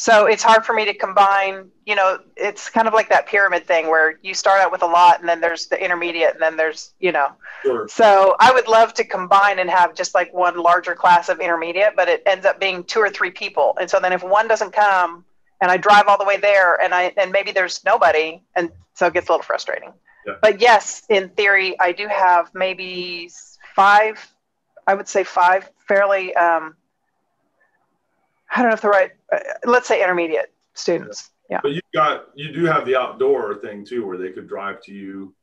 So 0.00 0.26
it's 0.26 0.44
hard 0.44 0.64
for 0.64 0.74
me 0.74 0.84
to 0.84 0.94
combine, 0.94 1.70
you 1.84 1.96
know, 1.96 2.20
it's 2.36 2.70
kind 2.70 2.86
of 2.86 2.94
like 2.94 3.08
that 3.08 3.26
pyramid 3.26 3.66
thing 3.66 3.88
where 3.88 4.16
you 4.22 4.32
start 4.32 4.60
out 4.60 4.70
with 4.70 4.82
a 4.82 4.86
lot 4.86 5.18
and 5.18 5.28
then 5.28 5.40
there's 5.40 5.66
the 5.66 5.82
intermediate 5.82 6.34
and 6.34 6.40
then 6.40 6.56
there's, 6.56 6.94
you 7.00 7.10
know, 7.10 7.32
Sure. 7.64 7.88
so 7.88 8.36
I 8.38 8.52
would 8.52 8.68
love 8.68 8.94
to 8.94 9.04
combine 9.04 9.58
and 9.58 9.68
have 9.68 9.96
just 9.96 10.14
like 10.14 10.32
one 10.32 10.56
larger 10.56 10.94
class 10.94 11.28
of 11.28 11.40
intermediate, 11.40 11.94
but 11.96 12.08
it 12.08 12.22
ends 12.26 12.46
up 12.46 12.60
being 12.60 12.84
two 12.84 13.00
or 13.00 13.10
three 13.10 13.32
people. 13.32 13.76
And 13.80 13.90
so 13.90 13.98
then 13.98 14.12
if 14.12 14.22
one 14.22 14.46
doesn't 14.46 14.72
come 14.72 15.24
and 15.60 15.68
I 15.68 15.76
drive 15.76 16.06
all 16.06 16.16
the 16.16 16.24
way 16.24 16.36
there 16.36 16.80
and 16.80 16.94
I 16.94 17.12
and 17.16 17.32
maybe 17.32 17.50
there's 17.50 17.84
nobody 17.84 18.40
and 18.54 18.70
so 18.94 19.06
it 19.08 19.14
gets 19.14 19.28
a 19.28 19.32
little 19.32 19.42
frustrating. 19.42 19.92
Yeah. 20.24 20.34
But 20.40 20.60
yes, 20.60 21.02
in 21.08 21.30
theory, 21.30 21.74
I 21.80 21.90
do 21.90 22.06
have 22.06 22.54
maybe 22.54 23.30
five, 23.74 24.24
I 24.86 24.94
would 24.94 25.08
say 25.08 25.24
five 25.24 25.68
fairly 25.88 26.36
um 26.36 26.76
I 28.50 28.60
don't 28.60 28.70
know 28.70 28.74
if 28.74 28.80
the 28.80 28.88
right 28.88 29.10
uh, 29.32 29.38
let's 29.64 29.88
say 29.88 30.02
intermediate 30.02 30.52
students. 30.74 31.30
Yeah. 31.50 31.60
But 31.62 31.72
you 31.72 31.80
got 31.94 32.28
you 32.34 32.52
do 32.52 32.64
have 32.64 32.84
the 32.84 32.96
outdoor 32.96 33.56
thing 33.56 33.84
too, 33.84 34.06
where 34.06 34.18
they 34.18 34.30
could 34.30 34.48
drive 34.48 34.82
to 34.82 34.92
you. 34.92 35.34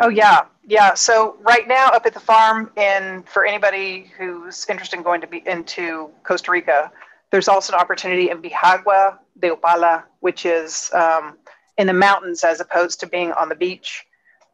Oh 0.00 0.08
yeah, 0.08 0.42
yeah. 0.66 0.94
So 0.94 1.36
right 1.40 1.66
now 1.66 1.88
up 1.88 2.06
at 2.06 2.14
the 2.14 2.20
farm, 2.20 2.70
and 2.76 3.26
for 3.28 3.46
anybody 3.46 4.10
who's 4.18 4.66
interested 4.68 4.96
in 4.96 5.02
going 5.02 5.20
to 5.22 5.26
be 5.26 5.42
into 5.46 6.10
Costa 6.22 6.50
Rica, 6.50 6.92
there's 7.30 7.48
also 7.48 7.72
an 7.72 7.80
opportunity 7.80 8.30
in 8.30 8.42
Bijagua 8.42 9.18
de 9.38 9.50
Upala, 9.50 10.04
which 10.20 10.44
is 10.44 10.90
um, 10.92 11.38
in 11.78 11.86
the 11.86 11.92
mountains 11.92 12.44
as 12.44 12.60
opposed 12.60 13.00
to 13.00 13.06
being 13.06 13.32
on 13.32 13.48
the 13.48 13.54
beach. 13.54 14.05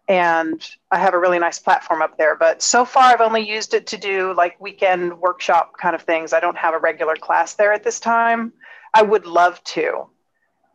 And 0.08 0.62
I 0.90 0.98
have 0.98 1.14
a 1.14 1.18
really 1.18 1.38
nice 1.38 1.58
platform 1.58 2.02
up 2.02 2.18
there. 2.18 2.36
But 2.36 2.60
so 2.60 2.84
far, 2.84 3.04
I've 3.04 3.20
only 3.20 3.48
used 3.48 3.72
it 3.72 3.86
to 3.88 3.96
do 3.96 4.34
like 4.34 4.60
weekend 4.60 5.18
workshop 5.18 5.78
kind 5.78 5.94
of 5.94 6.02
things. 6.02 6.32
I 6.32 6.40
don't 6.40 6.58
have 6.58 6.74
a 6.74 6.78
regular 6.78 7.14
class 7.16 7.54
there 7.54 7.72
at 7.72 7.84
this 7.84 8.00
time. 8.00 8.52
I 8.92 9.02
would 9.02 9.26
love 9.26 9.62
to, 9.64 10.08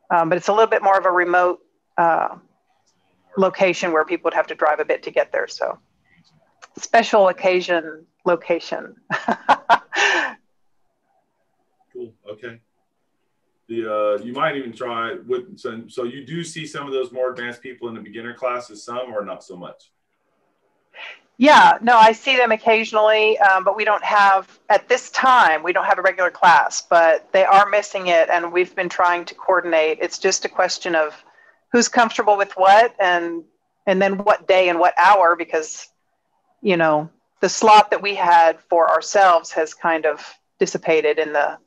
um, 0.10 0.30
but 0.30 0.38
it's 0.38 0.48
a 0.48 0.54
little 0.54 0.68
bit 0.68 0.82
more 0.82 0.98
of 0.98 1.06
a 1.06 1.12
remote. 1.12 1.60
Uh, 1.98 2.38
location 3.38 3.92
where 3.92 4.04
people 4.04 4.24
would 4.26 4.34
have 4.34 4.48
to 4.48 4.56
drive 4.56 4.80
a 4.80 4.86
bit 4.86 5.04
to 5.04 5.12
get 5.12 5.32
there. 5.32 5.48
So 5.48 5.78
special 6.78 7.30
occasion 7.30 8.06
location. 8.26 8.96
Cool. 11.94 12.14
Okay. 12.30 12.60
The 13.68 13.94
uh, 13.94 14.24
you 14.24 14.32
might 14.32 14.56
even 14.56 14.72
try 14.72 15.16
with 15.26 15.58
so, 15.60 15.84
so 15.88 16.04
you 16.04 16.26
do 16.26 16.44
see 16.44 16.66
some 16.66 16.88
of 16.88 16.94
those 16.94 17.12
more 17.12 17.32
advanced 17.32 17.62
people 17.62 17.90
in 17.90 17.96
the 17.96 18.02
beginner 18.02 18.34
classes, 18.34 18.84
some 18.84 19.14
or 19.14 19.26
not 19.26 19.44
so 19.44 19.58
much. 19.58 19.92
yeah, 21.38 21.78
no, 21.82 21.98
I 21.98 22.14
see 22.14 22.38
them 22.38 22.52
occasionally, 22.54 23.38
um, 23.40 23.66
but 23.66 23.76
we 23.76 23.84
don't 23.84 24.04
have 24.04 24.58
at 24.70 24.88
this 24.88 25.10
time. 25.12 25.64
We 25.64 25.74
don't 25.74 25.86
have 25.86 26.00
a 26.00 26.02
regular 26.02 26.32
class, 26.32 26.82
but 26.82 27.32
they 27.34 27.44
are 27.44 27.70
missing 27.70 28.08
it, 28.08 28.30
and 28.30 28.54
we've 28.54 28.74
been 28.74 28.90
trying 28.90 29.26
to 29.26 29.36
coordinate. 29.36 30.00
It's 30.02 30.18
just 30.18 30.46
a 30.46 30.50
question 30.50 30.96
of 30.96 31.22
who's 31.74 31.90
comfortable 31.90 32.38
with 32.38 32.54
what, 32.54 32.96
and 33.00 33.44
and 33.86 34.02
then 34.02 34.18
what 34.20 34.48
day 34.48 34.70
and 34.70 34.80
what 34.80 34.94
hour, 34.98 35.36
because 35.36 35.90
you 36.62 36.78
know 36.78 37.10
the 37.42 37.50
slot 37.50 37.92
that 37.92 38.02
we 38.02 38.16
had 38.16 38.60
for 38.70 38.90
ourselves 38.90 39.52
has 39.52 39.74
kind 39.74 40.06
of 40.06 40.26
dissipated 40.58 41.20
in 41.20 41.34
the 41.34 41.58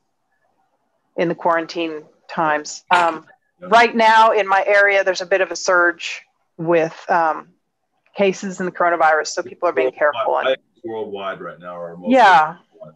in 1.17 1.27
the 1.27 1.35
quarantine 1.35 2.03
times. 2.27 2.83
Um, 2.91 3.25
right 3.59 3.95
now 3.95 4.31
in 4.31 4.47
my 4.47 4.63
area, 4.65 5.03
there's 5.03 5.21
a 5.21 5.25
bit 5.25 5.41
of 5.41 5.51
a 5.51 5.55
surge 5.55 6.21
with 6.57 6.95
um, 7.09 7.49
cases 8.15 8.59
in 8.59 8.65
the 8.65 8.71
coronavirus, 8.71 9.27
so 9.27 9.43
people 9.43 9.67
are 9.69 9.73
being 9.73 9.91
careful. 9.91 10.39
And, 10.39 10.57
worldwide 10.83 11.41
right 11.41 11.59
now, 11.59 11.77
or 11.77 11.97
yeah. 12.07 12.57
Worldwide. 12.73 12.95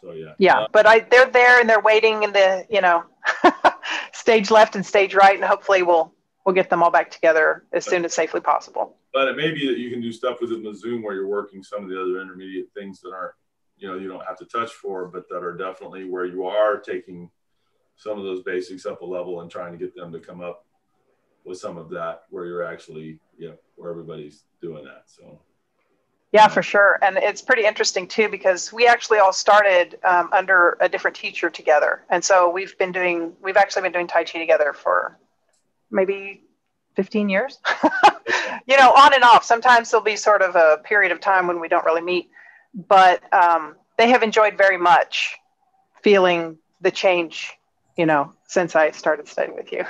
So 0.00 0.12
yeah. 0.12 0.34
Yeah, 0.38 0.66
but 0.72 0.86
I 0.86 1.00
they're 1.00 1.30
there 1.30 1.60
and 1.60 1.68
they're 1.68 1.80
waiting 1.80 2.22
in 2.22 2.32
the 2.32 2.66
you 2.70 2.80
know 2.80 3.04
stage 4.12 4.50
left 4.50 4.76
and 4.76 4.84
stage 4.84 5.14
right, 5.14 5.34
and 5.34 5.44
hopefully 5.44 5.82
we'll 5.82 6.12
we'll 6.44 6.54
get 6.54 6.70
them 6.70 6.82
all 6.82 6.90
back 6.90 7.10
together 7.10 7.64
as 7.72 7.84
soon 7.84 8.04
as 8.04 8.14
safely 8.14 8.40
possible. 8.40 8.96
but 9.12 9.28
it 9.28 9.36
may 9.36 9.50
be 9.52 9.66
that 9.66 9.78
you 9.78 9.90
can 9.90 10.00
do 10.00 10.12
stuff 10.12 10.38
with 10.40 10.50
it 10.52 10.56
in 10.56 10.62
the 10.62 10.74
Zoom 10.74 11.02
where 11.02 11.14
you're 11.14 11.26
working 11.26 11.62
some 11.62 11.82
of 11.82 11.90
the 11.90 12.00
other 12.00 12.20
intermediate 12.22 12.68
things 12.74 13.00
that 13.00 13.10
aren't, 13.10 13.34
you 13.78 13.88
know, 13.88 13.96
you 13.96 14.08
don't 14.08 14.24
have 14.26 14.38
to 14.38 14.44
touch 14.44 14.72
for, 14.72 15.06
but 15.06 15.28
that 15.28 15.42
are 15.42 15.56
definitely 15.56 16.04
where 16.04 16.24
you 16.24 16.44
are 16.44 16.78
taking 16.78 17.30
some 17.96 18.18
of 18.18 18.24
those 18.24 18.42
basics 18.42 18.86
up 18.86 19.02
a 19.02 19.04
level 19.04 19.40
and 19.40 19.50
trying 19.50 19.72
to 19.72 19.78
get 19.78 19.94
them 19.94 20.12
to 20.12 20.20
come 20.20 20.40
up 20.40 20.66
with 21.44 21.58
some 21.58 21.76
of 21.76 21.90
that 21.90 22.24
where 22.30 22.46
you're 22.46 22.64
actually, 22.64 23.18
yeah, 23.38 23.52
where 23.76 23.90
everybody's 23.90 24.44
doing 24.60 24.84
that. 24.84 25.04
So 25.06 25.40
Yeah, 26.32 26.48
for 26.48 26.62
sure. 26.62 26.98
And 27.02 27.16
it's 27.16 27.42
pretty 27.42 27.64
interesting 27.64 28.06
too 28.06 28.28
because 28.28 28.72
we 28.72 28.86
actually 28.86 29.18
all 29.18 29.32
started 29.32 29.98
um, 30.04 30.28
under 30.32 30.76
a 30.80 30.88
different 30.88 31.16
teacher 31.16 31.50
together, 31.50 32.04
and 32.10 32.24
so 32.24 32.50
we've 32.50 32.76
been 32.78 32.92
doing 32.92 33.32
we've 33.42 33.56
actually 33.56 33.82
been 33.82 33.92
doing 33.92 34.06
Tai 34.06 34.24
Chi 34.24 34.38
together 34.38 34.72
for 34.72 35.18
maybe 35.90 36.42
15 36.96 37.28
years. 37.28 37.58
you 38.66 38.76
know, 38.76 38.90
on 38.90 39.14
and 39.14 39.24
off. 39.24 39.44
Sometimes 39.44 39.90
there'll 39.90 40.04
be 40.04 40.16
sort 40.16 40.42
of 40.42 40.56
a 40.56 40.78
period 40.84 41.12
of 41.12 41.20
time 41.20 41.46
when 41.46 41.60
we 41.60 41.68
don't 41.68 41.84
really 41.84 42.02
meet, 42.02 42.30
but 42.74 43.22
um, 43.32 43.76
they 43.96 44.08
have 44.10 44.22
enjoyed 44.22 44.56
very 44.56 44.78
much 44.78 45.36
feeling 46.02 46.58
the 46.80 46.90
change. 46.90 47.54
You 47.96 48.06
know, 48.06 48.32
since 48.46 48.76
I 48.76 48.92
started 48.92 49.26
studying 49.26 49.56
with 49.56 49.72
you. 49.72 49.84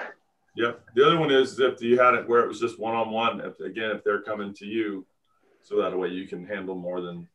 Yeah. 0.58 0.72
The 0.96 1.06
other 1.06 1.18
one 1.18 1.30
is 1.30 1.60
if 1.60 1.80
you 1.80 2.00
had 2.00 2.14
it 2.14 2.28
where 2.28 2.40
it 2.40 2.48
was 2.48 2.58
just 2.58 2.80
one 2.80 2.94
on 2.94 3.10
one, 3.10 3.40
again, 3.64 3.90
if 3.90 4.02
they're 4.02 4.22
coming 4.22 4.52
to 4.54 4.66
you, 4.66 5.06
so 5.62 5.80
that 5.80 5.96
way 5.96 6.08
you 6.08 6.26
can 6.26 6.44
handle 6.44 6.74
more 6.74 7.00
than, 7.00 7.28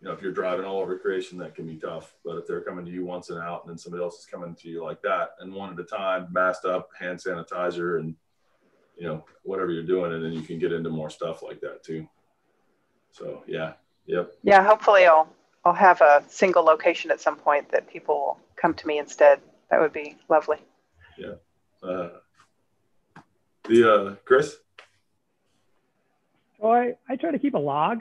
you 0.00 0.08
know, 0.08 0.12
if 0.12 0.22
you're 0.22 0.32
driving 0.32 0.64
all 0.64 0.80
over 0.80 0.98
creation, 0.98 1.38
that 1.38 1.54
can 1.54 1.66
be 1.66 1.76
tough. 1.76 2.16
But 2.24 2.36
if 2.38 2.46
they're 2.48 2.62
coming 2.62 2.84
to 2.84 2.90
you 2.90 3.04
once 3.04 3.30
and 3.30 3.38
out, 3.38 3.62
and 3.62 3.70
then 3.70 3.78
somebody 3.78 4.02
else 4.02 4.18
is 4.18 4.26
coming 4.26 4.56
to 4.56 4.68
you 4.68 4.82
like 4.82 5.02
that, 5.02 5.34
and 5.38 5.52
one 5.52 5.72
at 5.72 5.78
a 5.78 5.84
time, 5.84 6.28
masked 6.32 6.64
up, 6.64 6.88
hand 6.98 7.18
sanitizer, 7.18 8.00
and 8.00 8.16
you 8.96 9.06
know 9.06 9.24
whatever 9.42 9.70
you're 9.70 9.82
doing, 9.84 10.12
and 10.12 10.24
then 10.24 10.32
you 10.32 10.42
can 10.42 10.58
get 10.58 10.72
into 10.72 10.90
more 10.90 11.10
stuff 11.10 11.42
like 11.42 11.60
that 11.60 11.84
too. 11.84 12.08
So 13.12 13.44
yeah, 13.46 13.74
yep. 14.08 14.32
Yeah, 14.42 14.64
hopefully 14.64 15.06
I'll 15.06 15.28
I'll 15.64 15.74
have 15.74 16.00
a 16.00 16.24
single 16.28 16.64
location 16.64 17.10
at 17.10 17.20
some 17.20 17.36
point 17.36 17.70
that 17.70 17.88
people 17.88 18.14
will 18.14 18.38
come 18.56 18.74
to 18.74 18.86
me 18.86 18.98
instead. 18.98 19.40
That 19.70 19.80
would 19.80 19.92
be 19.92 20.16
lovely. 20.28 20.56
Yeah. 21.16 21.34
Uh, 21.82 22.08
the 23.68 23.94
uh, 23.94 24.14
Chris. 24.24 24.56
So 26.58 26.72
I, 26.72 26.94
I 27.08 27.16
try 27.16 27.30
to 27.30 27.38
keep 27.38 27.54
a 27.54 27.58
log 27.58 28.00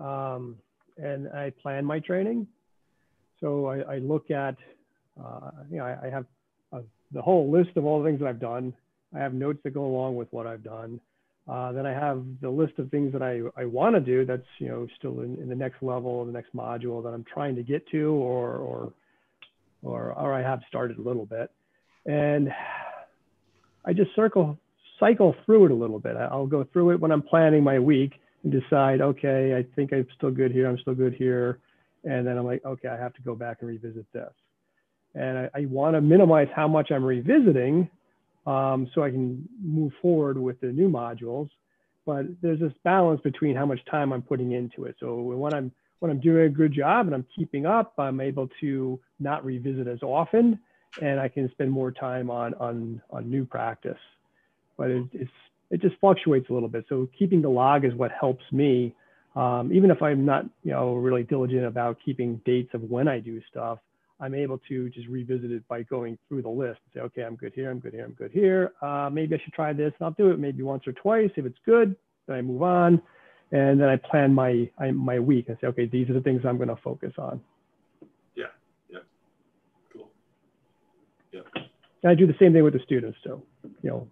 um, 0.00 0.56
and 0.96 1.28
I 1.28 1.50
plan 1.50 1.84
my 1.84 1.98
training. 1.98 2.46
So 3.40 3.66
I, 3.66 3.94
I 3.94 3.98
look 3.98 4.30
at, 4.30 4.56
uh, 5.22 5.50
you 5.70 5.78
know, 5.78 5.84
I, 5.84 6.06
I 6.06 6.10
have 6.10 6.26
uh 6.72 6.80
the 7.12 7.20
whole 7.20 7.50
list 7.50 7.76
of 7.76 7.84
all 7.84 8.00
the 8.00 8.08
things 8.08 8.20
that 8.20 8.28
I've 8.28 8.38
done. 8.38 8.72
I 9.14 9.18
have 9.18 9.34
notes 9.34 9.58
that 9.64 9.70
go 9.70 9.84
along 9.84 10.14
with 10.14 10.28
what 10.32 10.46
I've 10.46 10.62
done. 10.62 11.00
Uh, 11.48 11.72
then 11.72 11.86
I 11.86 11.92
have 11.92 12.24
the 12.40 12.50
list 12.50 12.78
of 12.78 12.90
things 12.90 13.12
that 13.12 13.22
I, 13.22 13.40
I 13.60 13.64
want 13.64 13.94
to 13.96 14.00
do 14.00 14.24
that's, 14.24 14.46
you 14.58 14.68
know, 14.68 14.86
still 14.98 15.20
in, 15.20 15.36
in 15.40 15.48
the 15.48 15.54
next 15.54 15.82
level, 15.82 16.24
the 16.24 16.32
next 16.32 16.54
module 16.54 17.02
that 17.02 17.10
I'm 17.10 17.24
trying 17.24 17.56
to 17.56 17.62
get 17.62 17.88
to 17.88 18.12
or, 18.12 18.56
or, 18.56 18.92
or, 19.82 20.12
or 20.12 20.32
I 20.32 20.42
have 20.42 20.60
started 20.68 20.98
a 20.98 21.02
little 21.02 21.26
bit. 21.26 21.50
And 22.06 22.50
I 23.84 23.92
just 23.92 24.14
circle 24.14 24.58
cycle 24.98 25.34
through 25.44 25.66
it 25.66 25.70
a 25.70 25.74
little 25.74 25.98
bit. 25.98 26.16
I'll 26.16 26.46
go 26.46 26.64
through 26.72 26.90
it 26.90 27.00
when 27.00 27.10
I'm 27.10 27.22
planning 27.22 27.64
my 27.64 27.78
week 27.78 28.12
and 28.44 28.52
decide, 28.52 29.00
okay, 29.00 29.54
I 29.56 29.64
think 29.74 29.92
I'm 29.92 30.06
still 30.16 30.30
good 30.30 30.52
here. 30.52 30.68
I'm 30.68 30.78
still 30.78 30.94
good 30.94 31.14
here. 31.14 31.58
And 32.04 32.26
then 32.26 32.38
I'm 32.38 32.46
like, 32.46 32.64
okay, 32.64 32.88
I 32.88 32.96
have 32.96 33.14
to 33.14 33.22
go 33.22 33.34
back 33.34 33.58
and 33.60 33.68
revisit 33.68 34.10
this. 34.12 34.30
And 35.14 35.38
I, 35.38 35.50
I 35.54 35.66
want 35.66 35.96
to 35.96 36.00
minimize 36.00 36.48
how 36.54 36.68
much 36.68 36.90
I'm 36.90 37.04
revisiting 37.04 37.90
um, 38.50 38.90
so 38.94 39.02
I 39.02 39.10
can 39.10 39.48
move 39.62 39.92
forward 40.00 40.38
with 40.38 40.60
the 40.60 40.68
new 40.68 40.88
modules. 40.88 41.48
But 42.06 42.26
there's 42.42 42.60
this 42.60 42.72
balance 42.82 43.20
between 43.22 43.54
how 43.54 43.66
much 43.66 43.80
time 43.90 44.12
I'm 44.12 44.22
putting 44.22 44.52
into 44.52 44.84
it. 44.84 44.96
So 45.00 45.20
when 45.20 45.54
I'm 45.54 45.70
when 46.00 46.10
I'm 46.10 46.20
doing 46.20 46.46
a 46.46 46.48
good 46.48 46.72
job 46.72 47.06
and 47.06 47.14
I'm 47.14 47.26
keeping 47.36 47.66
up, 47.66 47.92
I'm 47.98 48.20
able 48.20 48.48
to 48.62 48.98
not 49.18 49.44
revisit 49.44 49.86
as 49.86 50.02
often, 50.02 50.58
and 51.02 51.20
I 51.20 51.28
can 51.28 51.50
spend 51.52 51.70
more 51.70 51.92
time 51.92 52.30
on 52.30 52.54
on 52.54 53.02
on 53.10 53.30
new 53.30 53.44
practice 53.44 53.98
but 54.80 54.90
it, 54.90 55.04
it's 55.12 55.30
it 55.70 55.82
just 55.82 55.94
fluctuates 56.00 56.48
a 56.48 56.52
little 56.52 56.68
bit. 56.68 56.86
So 56.88 57.08
keeping 57.16 57.42
the 57.42 57.50
log 57.50 57.84
is 57.84 57.94
what 57.94 58.10
helps 58.18 58.42
me, 58.50 58.92
um, 59.36 59.70
even 59.72 59.90
if 59.92 60.02
I'm 60.02 60.24
not 60.24 60.46
you 60.64 60.72
know 60.72 60.94
really 60.94 61.22
diligent 61.22 61.66
about 61.66 61.98
keeping 62.04 62.40
dates 62.46 62.70
of 62.72 62.82
when 62.84 63.06
I 63.06 63.20
do 63.20 63.40
stuff. 63.50 63.78
I'm 64.20 64.34
able 64.34 64.58
to 64.68 64.90
just 64.90 65.08
revisit 65.08 65.50
it 65.50 65.66
by 65.66 65.82
going 65.82 66.18
through 66.28 66.42
the 66.42 66.48
list 66.50 66.80
and 66.84 66.92
say, 66.94 67.00
okay, 67.00 67.22
I'm 67.22 67.36
good 67.36 67.52
here, 67.54 67.70
I'm 67.70 67.78
good 67.78 67.94
here, 67.94 68.04
I'm 68.04 68.12
good 68.12 68.30
here. 68.30 68.72
Uh, 68.82 69.08
maybe 69.10 69.34
I 69.34 69.38
should 69.42 69.54
try 69.54 69.72
this. 69.72 69.92
And 69.98 70.04
I'll 70.06 70.10
do 70.12 70.30
it 70.30 70.38
maybe 70.38 70.62
once 70.62 70.86
or 70.86 70.92
twice. 70.92 71.30
If 71.36 71.46
it's 71.46 71.58
good, 71.64 71.96
then 72.26 72.36
I 72.36 72.42
move 72.42 72.62
on, 72.62 73.00
and 73.50 73.80
then 73.80 73.88
I 73.88 73.96
plan 73.96 74.34
my 74.34 74.70
I, 74.78 74.90
my 74.90 75.18
week 75.18 75.48
and 75.48 75.56
say, 75.60 75.66
okay, 75.68 75.86
these 75.86 76.08
are 76.10 76.12
the 76.12 76.20
things 76.20 76.42
I'm 76.44 76.58
going 76.58 76.68
to 76.68 76.76
focus 76.76 77.14
on. 77.18 77.40
Yeah. 78.34 78.44
Yeah. 78.90 78.98
Cool. 79.92 80.10
Yeah. 81.32 81.40
And 82.02 82.12
I 82.12 82.14
do 82.14 82.26
the 82.26 82.36
same 82.38 82.52
thing 82.52 82.62
with 82.62 82.74
the 82.74 82.80
students. 82.80 83.18
So, 83.24 83.42
you 83.82 83.90
know, 83.90 84.08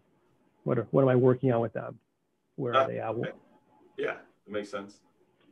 what 0.65 0.79
are, 0.79 0.87
what 0.91 1.03
am 1.03 1.09
I 1.09 1.17
working 1.17 1.53
on 1.53 1.61
with 1.61 1.75
them? 1.75 1.99
Where 2.57 2.75
Ah, 2.75 2.85
are 2.85 2.89
they 2.89 2.99
at? 2.99 3.11
okay. 3.11 3.31
Yeah, 3.99 4.17
it 4.47 4.53
makes 4.53 4.71
sense. 4.71 5.01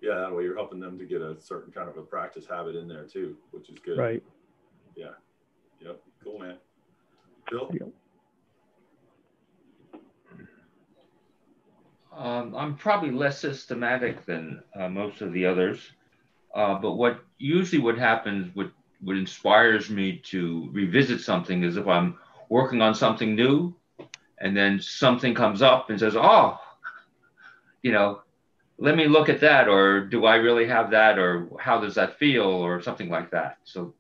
Yeah, 0.03 0.15
that 0.17 0.35
way 0.35 0.45
you're 0.45 0.55
helping 0.57 0.79
them 0.81 0.99
to 0.99 1.05
get 1.05 1.21
a 1.23 1.41
certain 1.41 1.73
kind 1.73 1.89
of 1.89 1.97
a 1.97 2.03
practice 2.03 2.47
habit 2.47 2.77
in 2.77 2.87
there 2.87 3.05
too, 3.05 3.37
which 3.51 3.71
is 3.71 3.79
good. 3.79 3.99
Right. 3.99 4.23
Yep. 4.97 6.03
Cool, 6.25 6.39
man. 6.39 6.57
Bill. 7.51 7.71
Um, 12.17 12.55
I'm 12.57 12.77
probably 12.77 13.11
less 13.11 13.39
systematic 13.39 14.25
than 14.25 14.63
uh, 14.75 14.89
most 14.89 15.21
of 15.21 15.33
the 15.33 15.45
others, 15.45 15.79
uh, 16.55 16.77
but 16.77 16.95
what 16.95 17.21
usually 17.39 17.83
what 17.83 17.99
happens, 17.99 18.55
what 18.55 18.71
what 19.03 19.17
inspires 19.19 19.91
me 19.91 20.19
to 20.31 20.71
revisit 20.73 21.21
something 21.21 21.63
is 21.63 21.77
if 21.77 21.87
I'm 21.87 22.17
working 22.49 22.81
on 22.81 22.95
something 22.95 23.35
new, 23.35 23.75
and 24.41 24.57
then 24.57 24.81
something 24.81 25.35
comes 25.35 25.61
up 25.61 25.91
and 25.91 26.01
says, 26.01 26.17
"Oh, 26.17 26.59
you 27.83 27.93
know, 27.93 28.23
let 28.79 28.97
me 28.97 29.09
look 29.09 29.29
at 29.29 29.41
that," 29.41 29.69
or 29.69 30.07
"Do 30.07 30.25
I 30.25 30.37
really 30.37 30.67
have 30.67 30.91
that?" 30.93 31.19
or 31.19 31.51
"How 31.61 31.81
does 31.81 31.95
that 31.97 32.19
feel?" 32.19 32.45
or 32.47 32.81
something 32.81 33.11
like 33.11 33.31
that. 33.33 33.59
So 33.65 33.95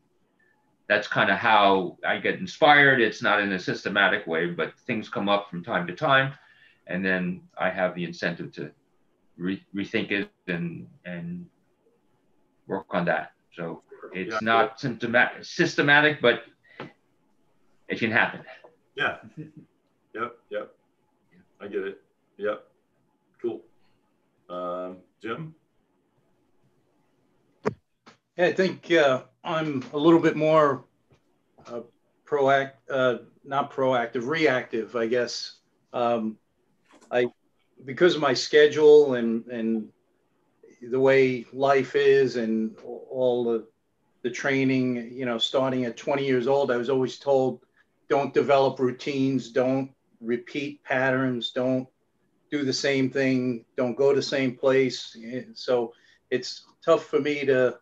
that's 0.88 1.08
kind 1.08 1.30
of 1.30 1.38
how 1.38 1.96
I 2.06 2.18
get 2.18 2.38
inspired. 2.38 3.00
It's 3.00 3.22
not 3.22 3.40
in 3.40 3.52
a 3.52 3.58
systematic 3.58 4.26
way, 4.26 4.46
but 4.46 4.78
things 4.86 5.08
come 5.08 5.28
up 5.28 5.50
from 5.50 5.64
time 5.64 5.86
to 5.88 5.94
time 5.94 6.34
and 6.86 7.04
then 7.04 7.42
I 7.58 7.70
have 7.70 7.94
the 7.94 8.04
incentive 8.04 8.52
to 8.52 8.70
re- 9.36 9.64
rethink 9.74 10.10
it 10.10 10.30
and 10.46 10.86
and 11.04 11.46
work 12.66 12.86
on 12.90 13.04
that. 13.06 13.32
So 13.54 13.82
it's 14.12 14.32
Yeah. 14.34 14.38
not 14.42 14.80
symptomatic, 14.80 15.44
systematic, 15.44 16.20
but 16.20 16.44
it 17.88 17.98
can 17.98 18.10
happen. 18.10 18.44
Yeah. 18.96 19.18
Yep. 20.14 20.38
Yep. 20.50 20.74
I 21.60 21.68
get 21.68 21.82
it. 21.84 22.02
Yep. 22.38 22.66
Cool. 23.40 23.62
Um, 24.48 24.98
Jim. 25.20 25.54
Yeah, 28.36 28.46
I 28.46 28.52
think 28.52 28.90
uh, 28.92 29.22
I'm 29.46 29.84
a 29.92 29.96
little 29.96 30.18
bit 30.18 30.36
more 30.36 30.84
uh, 31.66 31.82
proact, 32.26 32.72
uh, 32.90 33.18
not 33.44 33.72
proactive, 33.72 34.26
reactive, 34.26 34.96
I 34.96 35.06
guess. 35.06 35.58
Um, 35.92 36.36
I, 37.10 37.28
because 37.84 38.16
of 38.16 38.20
my 38.20 38.34
schedule 38.34 39.14
and 39.14 39.46
and 39.46 39.88
the 40.82 40.98
way 40.98 41.46
life 41.52 41.94
is 41.94 42.36
and 42.36 42.76
all 42.84 43.44
the 43.44 43.66
the 44.22 44.30
training, 44.30 45.12
you 45.12 45.24
know, 45.24 45.38
starting 45.38 45.84
at 45.84 45.96
20 45.96 46.26
years 46.26 46.48
old, 46.48 46.72
I 46.72 46.76
was 46.76 46.90
always 46.90 47.16
told, 47.16 47.60
don't 48.08 48.34
develop 48.34 48.80
routines, 48.80 49.50
don't 49.50 49.92
repeat 50.20 50.82
patterns, 50.82 51.52
don't 51.52 51.86
do 52.50 52.64
the 52.64 52.72
same 52.72 53.08
thing, 53.08 53.64
don't 53.76 53.96
go 53.96 54.10
to 54.10 54.16
the 54.16 54.22
same 54.22 54.56
place. 54.56 55.16
So 55.54 55.92
it's 56.30 56.64
tough 56.84 57.04
for 57.04 57.20
me 57.20 57.44
to 57.44 57.78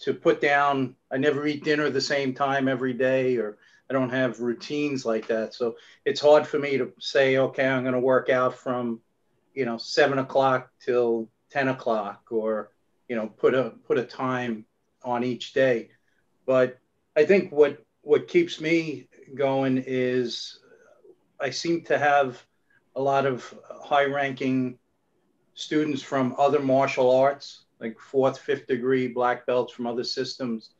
to 0.00 0.14
put 0.14 0.40
down 0.40 0.94
i 1.10 1.16
never 1.16 1.46
eat 1.46 1.64
dinner 1.64 1.90
the 1.90 2.00
same 2.00 2.34
time 2.34 2.68
every 2.68 2.92
day 2.92 3.36
or 3.36 3.58
i 3.88 3.92
don't 3.92 4.10
have 4.10 4.40
routines 4.40 5.04
like 5.04 5.26
that 5.26 5.54
so 5.54 5.76
it's 6.04 6.20
hard 6.20 6.46
for 6.46 6.58
me 6.58 6.78
to 6.78 6.92
say 6.98 7.38
okay 7.38 7.66
i'm 7.66 7.82
going 7.82 7.94
to 7.94 8.00
work 8.00 8.28
out 8.28 8.56
from 8.56 9.00
you 9.54 9.64
know 9.64 9.76
seven 9.78 10.18
o'clock 10.18 10.70
till 10.80 11.28
10 11.50 11.68
o'clock 11.68 12.22
or, 12.30 12.70
you 13.08 13.16
know, 13.16 13.26
put 13.28 13.54
a, 13.54 13.70
put 13.86 13.98
a 13.98 14.04
time 14.04 14.64
on 15.02 15.24
each 15.24 15.52
day. 15.52 15.90
But 16.44 16.78
I 17.16 17.24
think 17.24 17.52
what, 17.52 17.84
what 18.02 18.28
keeps 18.28 18.60
me 18.60 19.08
going 19.34 19.82
is 19.86 20.58
I 21.40 21.50
seem 21.50 21.82
to 21.84 21.98
have 21.98 22.42
a 22.94 23.00
lot 23.00 23.26
of 23.26 23.54
high 23.82 24.04
ranking 24.04 24.78
students 25.54 26.02
from 26.02 26.34
other 26.38 26.60
martial 26.60 27.14
arts, 27.14 27.64
like 27.80 27.98
fourth, 27.98 28.38
fifth 28.38 28.66
degree 28.66 29.08
black 29.08 29.46
belts 29.46 29.72
from 29.72 29.86
other 29.86 30.04
systems. 30.04 30.70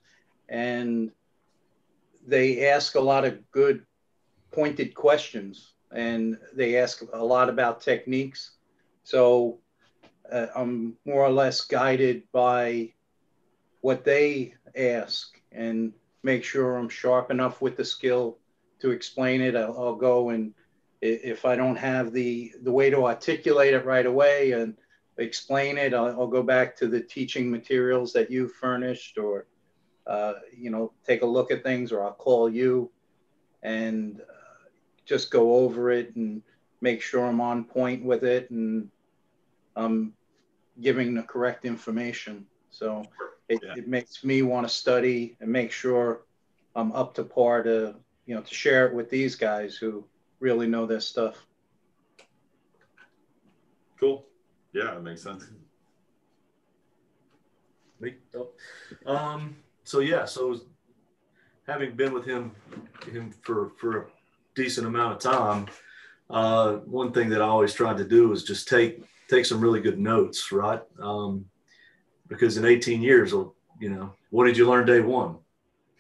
And 0.49 1.11
they 2.27 2.69
ask 2.69 2.95
a 2.95 3.01
lot 3.01 3.25
of 3.25 3.51
good 3.51 3.85
pointed 4.51 4.95
questions 4.95 5.75
and 5.93 6.39
they 6.55 6.79
ask 6.79 7.03
a 7.13 7.25
lot 7.25 7.49
about 7.49 7.81
techniques. 7.81 8.53
So 9.05 9.61
uh, 10.31 10.47
I'm 10.55 10.97
more 11.05 11.25
or 11.25 11.31
less 11.31 11.61
guided 11.63 12.25
by 12.33 12.93
what 13.81 14.05
they 14.05 14.55
ask 14.75 15.41
and 15.53 15.93
make 16.23 16.45
sure 16.45 16.77
I'm 16.77 16.89
sharp 16.89 17.31
enough 17.31 17.61
with 17.61 17.77
the 17.77 17.85
skill 17.85 18.39
to 18.81 18.91
explain 18.91 19.41
it. 19.41 19.55
I'll, 19.55 19.77
I'll 19.79 19.95
go 19.95 20.31
and 20.31 20.55
if 21.01 21.45
I 21.45 21.57
don't 21.57 21.77
have 21.77 22.13
the 22.13 22.53
the 22.63 22.73
way 22.73 22.91
to 22.91 23.05
articulate 23.05 23.75
it 23.75 23.85
right 23.85 24.07
away 24.07 24.53
and 24.53 24.77
explain 25.19 25.79
it, 25.79 25.95
I'll, 25.95 26.09
I'll 26.21 26.27
go 26.27 26.43
back 26.43 26.77
to 26.79 26.87
the 26.87 27.01
teaching 27.01 27.51
materials 27.51 28.13
that 28.13 28.31
you 28.31 28.49
furnished, 28.49 29.19
or 29.19 29.47
uh, 30.07 30.35
you 30.57 30.71
know, 30.71 30.93
take 31.07 31.23
a 31.23 31.27
look 31.27 31.51
at 31.51 31.63
things, 31.63 31.93
or 31.93 32.05
I'll 32.05 32.13
call 32.13 32.49
you 32.49 32.91
and 33.63 34.21
uh, 34.21 34.69
just 35.05 35.31
go 35.31 35.55
over 35.55 35.91
it 35.91 36.15
and 36.17 36.43
make 36.81 37.03
sure 37.03 37.27
I'm 37.27 37.41
on 37.41 37.65
point 37.65 38.05
with 38.05 38.23
it 38.23 38.51
and 38.51 38.89
I'm 39.75 40.13
giving 40.81 41.15
the 41.15 41.23
correct 41.23 41.65
information. 41.65 42.47
So 42.71 43.05
it, 43.49 43.61
yeah. 43.63 43.75
it 43.77 43.89
makes 43.89 44.23
me 44.25 44.43
want 44.43 44.69
to 44.69 44.73
study 44.73 45.37
and 45.41 45.51
make 45.51 45.73
sure 45.73 46.23
I'm 46.75 46.93
up 46.93 47.15
to 47.15 47.25
par 47.25 47.63
to 47.63 47.95
you 48.27 48.35
know 48.35 48.43
to 48.43 48.55
share 48.55 48.87
it 48.87 48.95
with 48.95 49.09
these 49.09 49.35
guys 49.35 49.77
who 49.77 50.05
really 50.41 50.67
know 50.67 50.87
their 50.87 51.01
stuff. 51.01 51.47
Cool. 53.99 54.27
Yeah, 54.77 54.95
it 54.95 55.03
makes 55.03 55.23
sense. 55.23 55.47
Um, 59.07 59.57
so 59.85 60.01
yeah, 60.01 60.27
so 60.27 60.61
having 61.67 61.97
been 61.97 62.13
with 62.13 62.27
him 62.27 62.53
him 63.11 63.33
for 63.43 63.71
for 63.79 63.99
a 63.99 64.05
decent 64.55 64.87
amount 64.87 65.15
of 65.15 65.33
time, 65.33 65.67
uh, 66.29 66.73
one 66.85 67.11
thing 67.11 67.31
that 67.31 67.41
I 67.41 67.47
always 67.47 67.73
tried 67.73 67.97
to 67.97 68.05
do 68.05 68.33
is 68.33 68.45
just 68.45 68.69
take 68.69 69.03
take 69.31 69.47
some 69.47 69.63
really 69.63 69.81
good 69.81 69.99
notes, 69.99 70.53
right? 70.53 70.83
Um, 71.01 71.47
because 72.29 72.59
in 72.59 72.67
18 72.67 73.01
years, 73.01 73.33
you 73.33 73.89
know, 73.89 74.13
what 74.29 74.45
did 74.45 74.59
you 74.59 74.69
learn 74.69 74.85
day 74.85 75.01
one? 75.01 75.37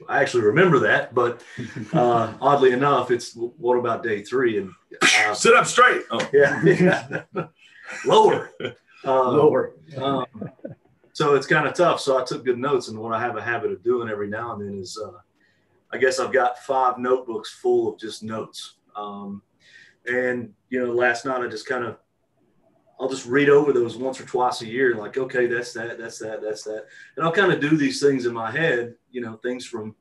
I 0.07 0.21
actually 0.21 0.43
remember 0.43 0.81
that, 0.81 1.15
but 1.15 1.43
uh, 1.95 2.35
oddly 2.43 2.73
enough, 2.73 3.11
it's 3.11 3.33
what 3.35 3.79
about 3.79 4.03
day 4.03 4.23
three? 4.23 4.59
And 4.59 4.71
uh, 5.01 5.33
sit 5.33 5.55
up 5.55 5.65
straight. 5.65 6.03
Oh. 6.11 6.29
Yeah, 6.31 6.63
yeah. 6.63 7.47
Lower, 8.05 8.51
uh, 8.61 8.73
lower. 9.05 9.75
Um, 9.97 10.27
so 11.13 11.35
it's 11.35 11.47
kind 11.47 11.67
of 11.67 11.75
tough. 11.75 12.01
So 12.01 12.21
I 12.21 12.25
took 12.25 12.45
good 12.45 12.59
notes, 12.59 12.89
and 12.89 12.99
what 12.99 13.15
I 13.15 13.21
have 13.21 13.37
a 13.37 13.43
habit 13.43 13.73
of 13.73 13.83
doing 13.83 14.09
every 14.09 14.29
now 14.29 14.55
and 14.55 14.63
then 14.63 14.81
is, 14.81 15.01
uh, 15.03 15.19
I 15.93 15.99
guess 15.99 16.19
I've 16.19 16.33
got 16.33 16.59
five 16.59 16.99
notebooks 16.99 17.51
full 17.51 17.93
of 17.93 17.99
just 17.99 18.23
notes. 18.23 18.75
Um, 18.95 19.43
and 20.07 20.53
you 20.69 20.85
know, 20.85 20.93
last 20.93 21.25
night 21.25 21.41
I 21.41 21.49
just 21.49 21.67
kind 21.67 21.85
of 21.85 21.99
I'll 22.99 23.09
just 23.09 23.27
read 23.27 23.51
over 23.51 23.73
those 23.73 23.97
once 23.97 24.21
or 24.21 24.25
twice 24.25 24.63
a 24.63 24.67
year, 24.67 24.95
like, 24.95 25.19
okay, 25.19 25.47
that's 25.47 25.73
that, 25.75 25.99
that's 25.99 26.19
that, 26.19 26.41
that's 26.43 26.63
that. 26.65 26.87
And 27.17 27.27
I'll 27.27 27.33
kind 27.33 27.53
of 27.53 27.61
do 27.61 27.77
these 27.77 28.01
things 28.01 28.25
in 28.25 28.33
my 28.33 28.51
head, 28.51 28.95
you 29.11 29.21
know, 29.21 29.37
things 29.37 29.67
from 29.67 29.95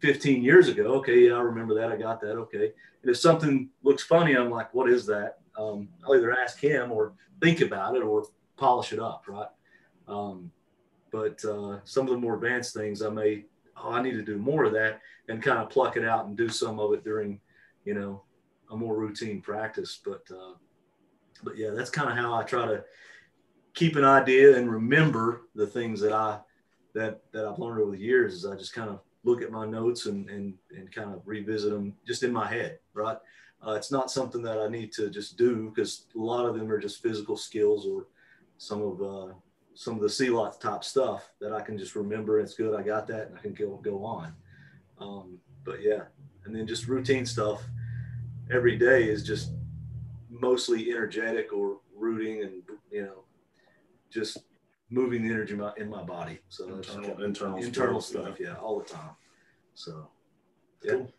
15 0.00 0.42
years 0.42 0.68
ago. 0.68 0.94
Okay, 0.94 1.26
yeah, 1.26 1.34
I 1.34 1.40
remember 1.40 1.74
that. 1.74 1.92
I 1.92 1.96
got 1.96 2.20
that. 2.22 2.36
Okay. 2.36 2.72
And 3.02 3.10
if 3.10 3.18
something 3.18 3.68
looks 3.82 4.02
funny, 4.02 4.34
I'm 4.34 4.50
like, 4.50 4.72
what 4.72 4.88
is 4.88 5.04
that? 5.06 5.40
Um, 5.58 5.88
I'll 6.04 6.14
either 6.14 6.32
ask 6.32 6.58
him 6.58 6.92
or 6.92 7.12
think 7.42 7.60
about 7.60 7.96
it 7.96 8.02
or 8.02 8.24
polish 8.56 8.92
it 8.92 9.00
up, 9.00 9.24
right? 9.26 9.48
Um, 10.06 10.50
but 11.10 11.44
uh, 11.44 11.80
some 11.84 12.06
of 12.06 12.12
the 12.12 12.18
more 12.18 12.36
advanced 12.36 12.74
things, 12.74 13.02
I 13.02 13.08
may, 13.08 13.44
oh, 13.76 13.90
I 13.90 14.02
need 14.02 14.12
to 14.12 14.22
do 14.22 14.38
more 14.38 14.64
of 14.64 14.72
that 14.74 15.00
and 15.28 15.42
kind 15.42 15.58
of 15.58 15.70
pluck 15.70 15.96
it 15.96 16.04
out 16.04 16.26
and 16.26 16.36
do 16.36 16.48
some 16.48 16.78
of 16.78 16.92
it 16.92 17.04
during, 17.04 17.40
you 17.84 17.94
know, 17.94 18.22
a 18.70 18.76
more 18.76 18.96
routine 18.96 19.40
practice. 19.40 20.00
But, 20.04 20.22
uh, 20.30 20.54
but 21.42 21.56
yeah, 21.56 21.70
that's 21.70 21.90
kind 21.90 22.10
of 22.10 22.16
how 22.16 22.34
I 22.34 22.42
try 22.42 22.66
to 22.66 22.84
keep 23.74 23.96
an 23.96 24.04
idea 24.04 24.56
and 24.56 24.70
remember 24.70 25.42
the 25.54 25.66
things 25.66 26.00
that 26.00 26.12
I 26.12 26.40
that 26.94 27.20
that 27.32 27.46
I've 27.46 27.58
learned 27.58 27.80
over 27.80 27.92
the 27.92 28.02
years. 28.02 28.34
Is 28.34 28.46
I 28.46 28.56
just 28.56 28.74
kind 28.74 28.90
of 28.90 29.00
look 29.24 29.42
at 29.42 29.52
my 29.52 29.66
notes 29.66 30.06
and 30.06 30.28
and 30.28 30.54
and 30.76 30.90
kind 30.90 31.14
of 31.14 31.22
revisit 31.24 31.70
them 31.72 31.94
just 32.06 32.22
in 32.22 32.32
my 32.32 32.48
head, 32.48 32.78
right? 32.92 33.18
Uh, 33.66 33.72
it's 33.72 33.90
not 33.90 34.10
something 34.10 34.42
that 34.42 34.58
I 34.58 34.68
need 34.68 34.92
to 34.92 35.10
just 35.10 35.36
do 35.36 35.72
because 35.74 36.06
a 36.14 36.18
lot 36.18 36.46
of 36.46 36.56
them 36.56 36.70
are 36.70 36.78
just 36.78 37.02
physical 37.02 37.36
skills 37.36 37.86
or 37.86 38.06
some 38.56 38.82
of 38.82 39.02
uh, 39.02 39.32
some 39.74 39.94
of 39.94 40.00
the 40.00 40.08
CLOT 40.08 40.60
type 40.60 40.84
stuff 40.84 41.30
that 41.40 41.52
I 41.52 41.60
can 41.60 41.76
just 41.76 41.96
remember. 41.96 42.40
It's 42.40 42.54
good. 42.54 42.78
I 42.78 42.82
got 42.82 43.06
that, 43.08 43.28
and 43.28 43.38
I 43.38 43.40
can 43.40 43.54
go 43.54 43.76
go 43.82 44.04
on. 44.04 44.32
Um, 45.00 45.38
but 45.64 45.82
yeah, 45.82 46.02
and 46.44 46.54
then 46.54 46.66
just 46.66 46.86
routine 46.86 47.26
stuff 47.26 47.62
every 48.50 48.76
day 48.78 49.08
is 49.08 49.24
just 49.24 49.52
mostly 50.30 50.90
energetic 50.90 51.52
or 51.52 51.78
rooting 51.94 52.42
and 52.42 52.62
you 52.90 53.02
know 53.02 53.24
just 54.10 54.38
moving 54.90 55.22
the 55.22 55.30
energy 55.32 55.58
in 55.76 55.90
my 55.90 56.02
body. 56.02 56.38
So 56.48 56.68
internal 56.74 57.22
internal, 57.22 57.58
internal 57.58 58.00
stuff, 58.00 58.36
yeah. 58.38 58.48
yeah, 58.48 58.54
all 58.54 58.78
the 58.78 58.86
time. 58.86 59.10
So 59.74 60.08
yeah. 60.82 60.92
Cool. 60.92 61.12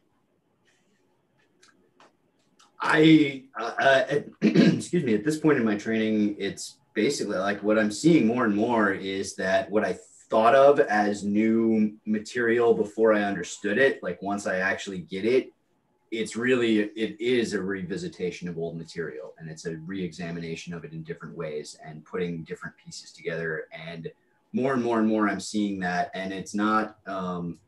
I 2.81 3.43
uh, 3.59 3.73
uh 3.79 4.03
excuse 4.41 5.03
me. 5.03 5.13
At 5.13 5.23
this 5.23 5.39
point 5.39 5.57
in 5.57 5.65
my 5.65 5.75
training, 5.75 6.35
it's 6.39 6.77
basically 6.93 7.37
like 7.37 7.61
what 7.61 7.77
I'm 7.77 7.91
seeing 7.91 8.25
more 8.27 8.45
and 8.45 8.55
more 8.55 8.91
is 8.91 9.35
that 9.35 9.69
what 9.69 9.85
I 9.85 9.97
thought 10.29 10.55
of 10.55 10.79
as 10.79 11.23
new 11.23 11.93
material 12.05 12.73
before 12.73 13.13
I 13.13 13.23
understood 13.23 13.77
it, 13.77 14.01
like 14.03 14.21
once 14.21 14.47
I 14.47 14.57
actually 14.57 14.99
get 14.99 15.25
it, 15.25 15.51
it's 16.11 16.35
really 16.35 16.79
it 16.79 17.19
is 17.19 17.53
a 17.53 17.57
revisitation 17.57 18.47
of 18.47 18.57
old 18.57 18.77
material 18.77 19.33
and 19.37 19.49
it's 19.49 19.65
a 19.65 19.77
re-examination 19.77 20.73
of 20.73 20.83
it 20.83 20.91
in 20.91 21.03
different 21.03 21.35
ways 21.35 21.77
and 21.85 22.03
putting 22.05 22.43
different 22.43 22.75
pieces 22.83 23.11
together 23.11 23.67
and 23.71 24.11
more 24.53 24.73
and 24.73 24.83
more 24.83 24.99
and 24.99 25.07
more 25.07 25.29
i'm 25.29 25.39
seeing 25.39 25.79
that 25.79 26.09
and 26.15 26.33
it's 26.33 26.55
not 26.55 26.97
um 27.05 27.59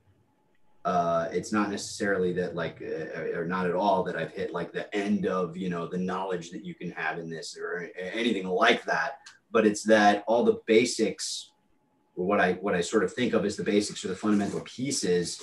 uh 0.85 1.27
it's 1.31 1.51
not 1.51 1.69
necessarily 1.69 2.33
that 2.33 2.55
like 2.55 2.81
uh, 2.81 3.37
or 3.37 3.45
not 3.45 3.67
at 3.67 3.75
all 3.75 4.03
that 4.03 4.15
i've 4.15 4.31
hit 4.31 4.51
like 4.51 4.71
the 4.71 4.93
end 4.95 5.27
of 5.27 5.55
you 5.55 5.69
know 5.69 5.85
the 5.85 5.97
knowledge 5.97 6.49
that 6.49 6.65
you 6.65 6.73
can 6.73 6.89
have 6.91 7.19
in 7.19 7.29
this 7.29 7.55
or 7.55 7.89
anything 7.97 8.47
like 8.47 8.83
that. 8.85 9.19
But 9.51 9.67
it's 9.67 9.83
that 9.83 10.23
all 10.27 10.43
the 10.43 10.59
basics 10.65 11.51
or 12.15 12.25
what 12.25 12.39
i 12.39 12.53
what 12.53 12.73
i 12.73 12.81
sort 12.81 13.03
of 13.03 13.13
think 13.13 13.33
of 13.33 13.45
as 13.45 13.55
the 13.55 13.63
basics 13.63 14.03
or 14.03 14.07
the 14.07 14.15
fundamental 14.15 14.61
pieces 14.61 15.41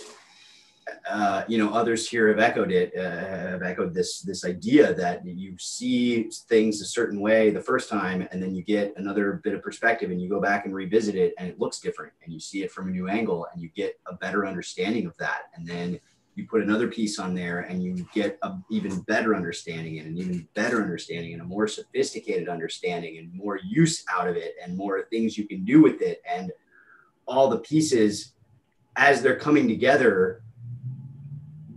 uh, 1.08 1.44
you 1.48 1.58
know, 1.58 1.72
others 1.72 2.08
here 2.08 2.28
have 2.28 2.38
echoed 2.38 2.70
it, 2.70 2.92
uh, 2.96 3.50
have 3.50 3.62
echoed 3.62 3.94
this 3.94 4.20
this 4.20 4.44
idea 4.44 4.94
that 4.94 5.24
you 5.24 5.56
see 5.58 6.24
things 6.48 6.80
a 6.80 6.84
certain 6.84 7.20
way 7.20 7.50
the 7.50 7.60
first 7.60 7.88
time, 7.88 8.26
and 8.30 8.42
then 8.42 8.54
you 8.54 8.62
get 8.62 8.94
another 8.96 9.40
bit 9.44 9.54
of 9.54 9.62
perspective, 9.62 10.10
and 10.10 10.20
you 10.20 10.28
go 10.28 10.40
back 10.40 10.66
and 10.66 10.74
revisit 10.74 11.14
it, 11.14 11.34
and 11.38 11.48
it 11.48 11.58
looks 11.58 11.80
different, 11.80 12.12
and 12.22 12.32
you 12.32 12.40
see 12.40 12.62
it 12.62 12.70
from 12.70 12.88
a 12.88 12.90
new 12.90 13.08
angle, 13.08 13.46
and 13.52 13.62
you 13.62 13.68
get 13.74 13.98
a 14.06 14.14
better 14.14 14.46
understanding 14.46 15.06
of 15.06 15.16
that, 15.18 15.42
and 15.54 15.66
then 15.66 15.98
you 16.34 16.46
put 16.46 16.62
another 16.62 16.86
piece 16.88 17.18
on 17.18 17.34
there, 17.34 17.60
and 17.60 17.82
you 17.82 18.06
get 18.14 18.38
a 18.42 18.52
even 18.70 19.00
better 19.02 19.34
understanding, 19.34 19.98
and 19.98 20.08
an 20.08 20.18
even 20.18 20.48
better 20.54 20.82
understanding, 20.82 21.32
and 21.32 21.42
a 21.42 21.44
more 21.44 21.66
sophisticated 21.66 22.48
understanding, 22.48 23.18
and 23.18 23.32
more 23.34 23.58
use 23.64 24.04
out 24.12 24.28
of 24.28 24.36
it, 24.36 24.54
and 24.62 24.76
more 24.76 25.02
things 25.10 25.36
you 25.36 25.46
can 25.48 25.64
do 25.64 25.82
with 25.82 26.00
it, 26.00 26.22
and 26.28 26.52
all 27.26 27.48
the 27.48 27.58
pieces 27.58 28.32
as 28.96 29.22
they're 29.22 29.38
coming 29.38 29.68
together 29.68 30.42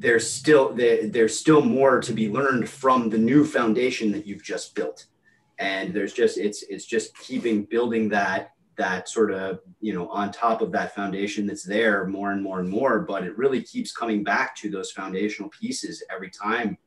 there's 0.02 0.28
still 0.28 0.74
there's 0.74 1.38
still 1.38 1.62
more 1.62 2.02
to 2.02 2.12
be 2.12 2.28
learned 2.28 2.68
from 2.68 3.10
the 3.10 3.20
new 3.20 3.46
foundation 3.46 4.12
that 4.12 4.26
you've 4.26 4.44
just 4.44 4.74
built. 4.74 5.06
And 5.60 5.94
there's 5.94 6.14
just 6.14 6.40
it's 6.40 6.64
it's 6.64 6.86
just 6.86 7.16
keeping 7.20 7.66
building 7.66 8.10
that 8.10 8.54
that 8.78 9.08
sort 9.08 9.32
of 9.32 9.60
you 9.80 9.94
know 9.94 10.10
on 10.10 10.32
top 10.32 10.62
of 10.62 10.72
that 10.72 10.96
foundation 10.96 11.46
that's 11.46 11.64
there 11.64 12.08
more 12.08 12.32
and 12.32 12.42
more 12.42 12.60
and 12.60 12.68
more. 12.68 13.02
But 13.02 13.24
it 13.24 13.38
really 13.38 13.62
keeps 13.62 13.92
coming 13.92 14.24
back 14.24 14.56
to 14.58 14.72
those 14.72 14.92
foundational 14.92 15.52
pieces 15.52 16.04
every 16.12 16.32
time 16.32 16.80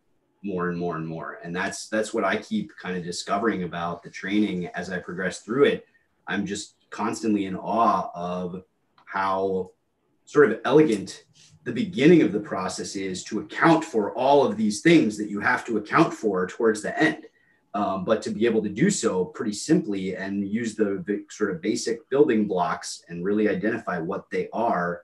more 0.43 0.69
and 0.69 0.77
more 0.77 0.97
and 0.97 1.07
more. 1.07 1.39
And 1.45 1.55
that's 1.55 1.89
that's 1.89 2.13
what 2.13 2.25
i 2.25 2.37
keep 2.37 2.73
kind 2.83 2.97
of 2.97 3.05
discovering 3.05 3.63
about 3.63 4.03
the 4.03 4.11
training 4.11 4.67
as 4.75 4.91
i 4.91 4.99
progress 4.99 5.39
through 5.41 5.65
it. 5.65 5.87
I'm 6.27 6.45
just 6.45 6.75
constantly 6.91 7.47
in 7.47 7.55
awe 7.55 8.11
of 8.13 8.65
how 9.05 9.71
sort 10.25 10.51
of 10.51 10.61
elegant 10.65 11.25
the 11.65 11.73
beginning 11.73 12.23
of 12.23 12.33
the 12.33 12.41
process 12.41 12.95
is 12.95 13.25
to 13.25 13.41
account 13.41 13.85
for 13.85 14.13
all 14.15 14.47
of 14.47 14.57
these 14.57 14.83
things 14.83 15.17
that 15.17 15.31
you 15.31 15.41
have 15.41 15.65
to 15.65 15.79
account 15.79 16.13
for 16.13 16.47
towards 16.47 16.83
the 16.83 16.99
end. 16.99 17.27
um, 17.75 18.05
but 18.05 18.23
to 18.23 18.31
be 18.31 18.47
able 18.47 18.63
to 18.63 18.69
do 18.69 18.89
so 18.89 19.25
pretty 19.25 19.53
simply 19.53 20.15
and 20.15 20.47
use 20.47 20.77
the 20.77 21.03
sort 21.29 21.51
of 21.51 21.61
basic 21.61 22.09
building 22.09 22.47
blocks 22.47 23.03
and 23.09 23.25
really 23.25 23.49
identify 23.49 23.99
what 23.99 24.31
they 24.31 24.49
are 24.53 25.03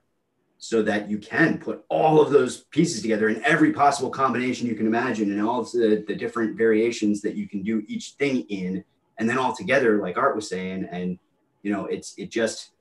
so 0.57 0.81
that 0.83 1.09
you 1.09 1.17
can 1.17 1.57
put 1.57 1.83
all 1.89 2.21
of 2.21 2.29
those 2.29 2.65
pieces 2.65 3.01
together 3.01 3.27
in 3.27 3.43
every 3.43 3.73
possible 3.73 4.09
combination 4.09 4.67
you 4.67 4.75
can 4.75 4.87
imagine 4.87 5.31
and 5.31 5.41
all 5.41 5.59
of 5.59 5.71
the, 5.71 6.05
the 6.07 6.15
different 6.15 6.55
variations 6.55 7.19
that 7.21 7.35
you 7.35 7.49
can 7.49 7.61
do 7.61 7.83
each 7.87 8.11
thing 8.11 8.41
in 8.47 8.81
and 9.17 9.27
then 9.27 9.37
all 9.37 9.53
together 9.53 9.99
like 10.01 10.17
art 10.17 10.35
was 10.35 10.47
saying 10.47 10.87
and 10.91 11.19
you 11.63 11.73
know 11.73 11.87
it's 11.87 12.13
it 12.17 12.29
just 12.29 12.71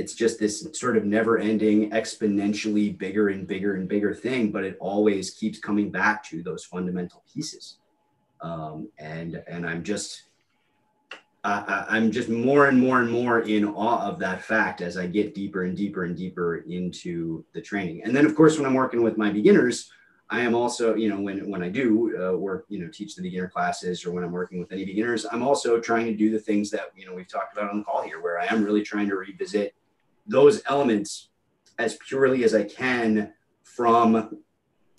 it's 0.00 0.14
just 0.14 0.38
this 0.38 0.66
sort 0.72 0.96
of 0.96 1.04
never 1.04 1.38
ending 1.38 1.90
exponentially 1.90 2.96
bigger 2.96 3.28
and 3.28 3.46
bigger 3.46 3.74
and 3.76 3.88
bigger 3.88 4.14
thing 4.14 4.50
but 4.50 4.64
it 4.64 4.76
always 4.80 5.30
keeps 5.30 5.58
coming 5.58 5.90
back 5.90 6.24
to 6.24 6.42
those 6.42 6.64
fundamental 6.64 7.22
pieces 7.32 7.76
um, 8.42 8.88
and 8.98 9.42
and 9.46 9.66
I'm 9.66 9.82
just 9.82 10.24
I, 11.42 11.86
I'm 11.88 12.10
just 12.10 12.28
more 12.28 12.66
and 12.66 12.78
more 12.78 13.00
and 13.00 13.10
more 13.10 13.40
in 13.40 13.64
awe 13.64 14.06
of 14.06 14.18
that 14.18 14.42
fact 14.42 14.82
as 14.82 14.98
I 14.98 15.06
get 15.06 15.34
deeper 15.34 15.64
and 15.64 15.76
deeper 15.76 16.04
and 16.04 16.14
deeper 16.14 16.56
into 16.56 17.44
the 17.54 17.62
training. 17.62 18.02
And 18.04 18.14
then, 18.14 18.26
of 18.26 18.34
course, 18.34 18.58
when 18.58 18.66
I'm 18.66 18.74
working 18.74 19.02
with 19.02 19.16
my 19.16 19.30
beginners, 19.30 19.90
I 20.28 20.42
am 20.42 20.54
also, 20.54 20.94
you 20.94 21.08
know, 21.08 21.20
when 21.20 21.48
when 21.50 21.62
I 21.62 21.70
do 21.70 22.14
uh, 22.22 22.36
work, 22.36 22.66
you 22.68 22.78
know, 22.78 22.90
teach 22.92 23.16
the 23.16 23.22
beginner 23.22 23.48
classes 23.48 24.04
or 24.04 24.12
when 24.12 24.22
I'm 24.22 24.32
working 24.32 24.60
with 24.60 24.70
any 24.70 24.84
beginners, 24.84 25.24
I'm 25.32 25.42
also 25.42 25.80
trying 25.80 26.06
to 26.06 26.14
do 26.14 26.30
the 26.30 26.38
things 26.38 26.70
that 26.70 26.92
you 26.94 27.06
know 27.06 27.14
we've 27.14 27.26
talked 27.26 27.56
about 27.56 27.70
on 27.70 27.78
the 27.78 27.84
call 27.84 28.02
here, 28.02 28.20
where 28.20 28.38
I 28.38 28.46
am 28.46 28.62
really 28.62 28.82
trying 28.82 29.08
to 29.08 29.16
revisit 29.16 29.74
those 30.26 30.62
elements 30.68 31.30
as 31.78 31.96
purely 32.08 32.44
as 32.44 32.54
I 32.54 32.64
can 32.64 33.32
from 33.62 34.42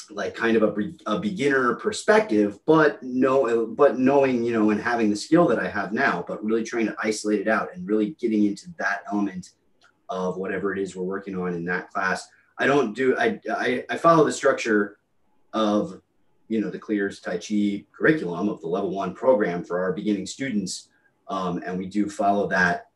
like 0.10 0.36
kind 0.36 0.58
of 0.58 0.64
a, 0.64 0.92
a 1.06 1.20
beginner 1.20 1.76
perspective, 1.76 2.60
but 2.66 3.02
no, 3.02 3.68
but 3.68 3.98
knowing, 3.98 4.44
you 4.44 4.52
know, 4.52 4.70
and 4.72 4.82
having 4.82 5.10
the 5.10 5.16
skill 5.16 5.48
that 5.48 5.60
I 5.60 5.70
have 5.70 5.94
now, 5.94 6.24
but 6.28 6.44
really 6.44 6.64
trying 6.64 6.88
to 6.88 6.96
isolate 7.02 7.40
it 7.40 7.48
out 7.48 7.70
and 7.74 7.88
really 7.88 8.12
getting 8.20 8.46
into 8.46 8.68
that 8.78 9.04
element 9.12 9.52
of 10.10 10.38
whatever 10.38 10.74
it 10.74 10.80
is 10.80 10.96
we're 10.96 11.04
working 11.04 11.38
on 11.38 11.54
in 11.54 11.64
that 11.66 11.90
class. 11.92 12.28
I 12.58 12.66
don't 12.66 12.94
do, 12.94 13.18
I, 13.18 13.40
I, 13.50 13.86
I 13.90 13.98
follow 13.98 14.26
the 14.26 14.32
structure 14.32 14.98
of, 15.54 16.02
you 16.50 16.60
know, 16.60 16.70
the 16.70 16.80
Clear's 16.80 17.22
Tai 17.22 17.38
Chi 17.38 17.86
curriculum 17.98 18.50
of 18.50 18.60
the 18.60 18.68
level 18.68 18.92
one 18.92 19.14
program 19.14 19.64
for 19.64 19.80
our 19.80 19.94
beginning 19.94 20.26
students. 20.26 20.90
Um, 21.30 21.64
and 21.66 21.78
we 21.78 21.86
do 21.86 22.10
follow 22.10 22.48
that 22.48 22.88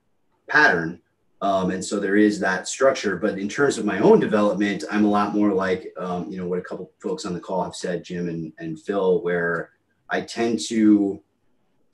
pattern 0.50 1.02
um, 1.42 1.72
and 1.72 1.84
so 1.84 2.00
there 2.00 2.16
is 2.16 2.40
that 2.40 2.68
structure. 2.68 3.18
But 3.18 3.38
in 3.38 3.50
terms 3.50 3.78
of 3.78 3.86
my 3.86 4.00
own 4.00 4.20
development, 4.20 4.84
I'm 4.90 5.06
a 5.06 5.10
lot 5.10 5.36
more 5.36 5.54
like, 5.54 5.94
um, 5.98 6.30
you 6.30 6.38
know, 6.38 6.48
what 6.48 6.60
a 6.60 6.64
couple 6.64 6.92
folks 7.00 7.26
on 7.26 7.34
the 7.34 7.40
call 7.40 7.64
have 7.64 7.76
said, 7.76 8.04
Jim 8.04 8.30
and, 8.30 8.54
and 8.58 8.80
Phil, 8.80 9.22
where 9.22 9.72
I 10.10 10.22
tend 10.22 10.60
to, 10.68 11.22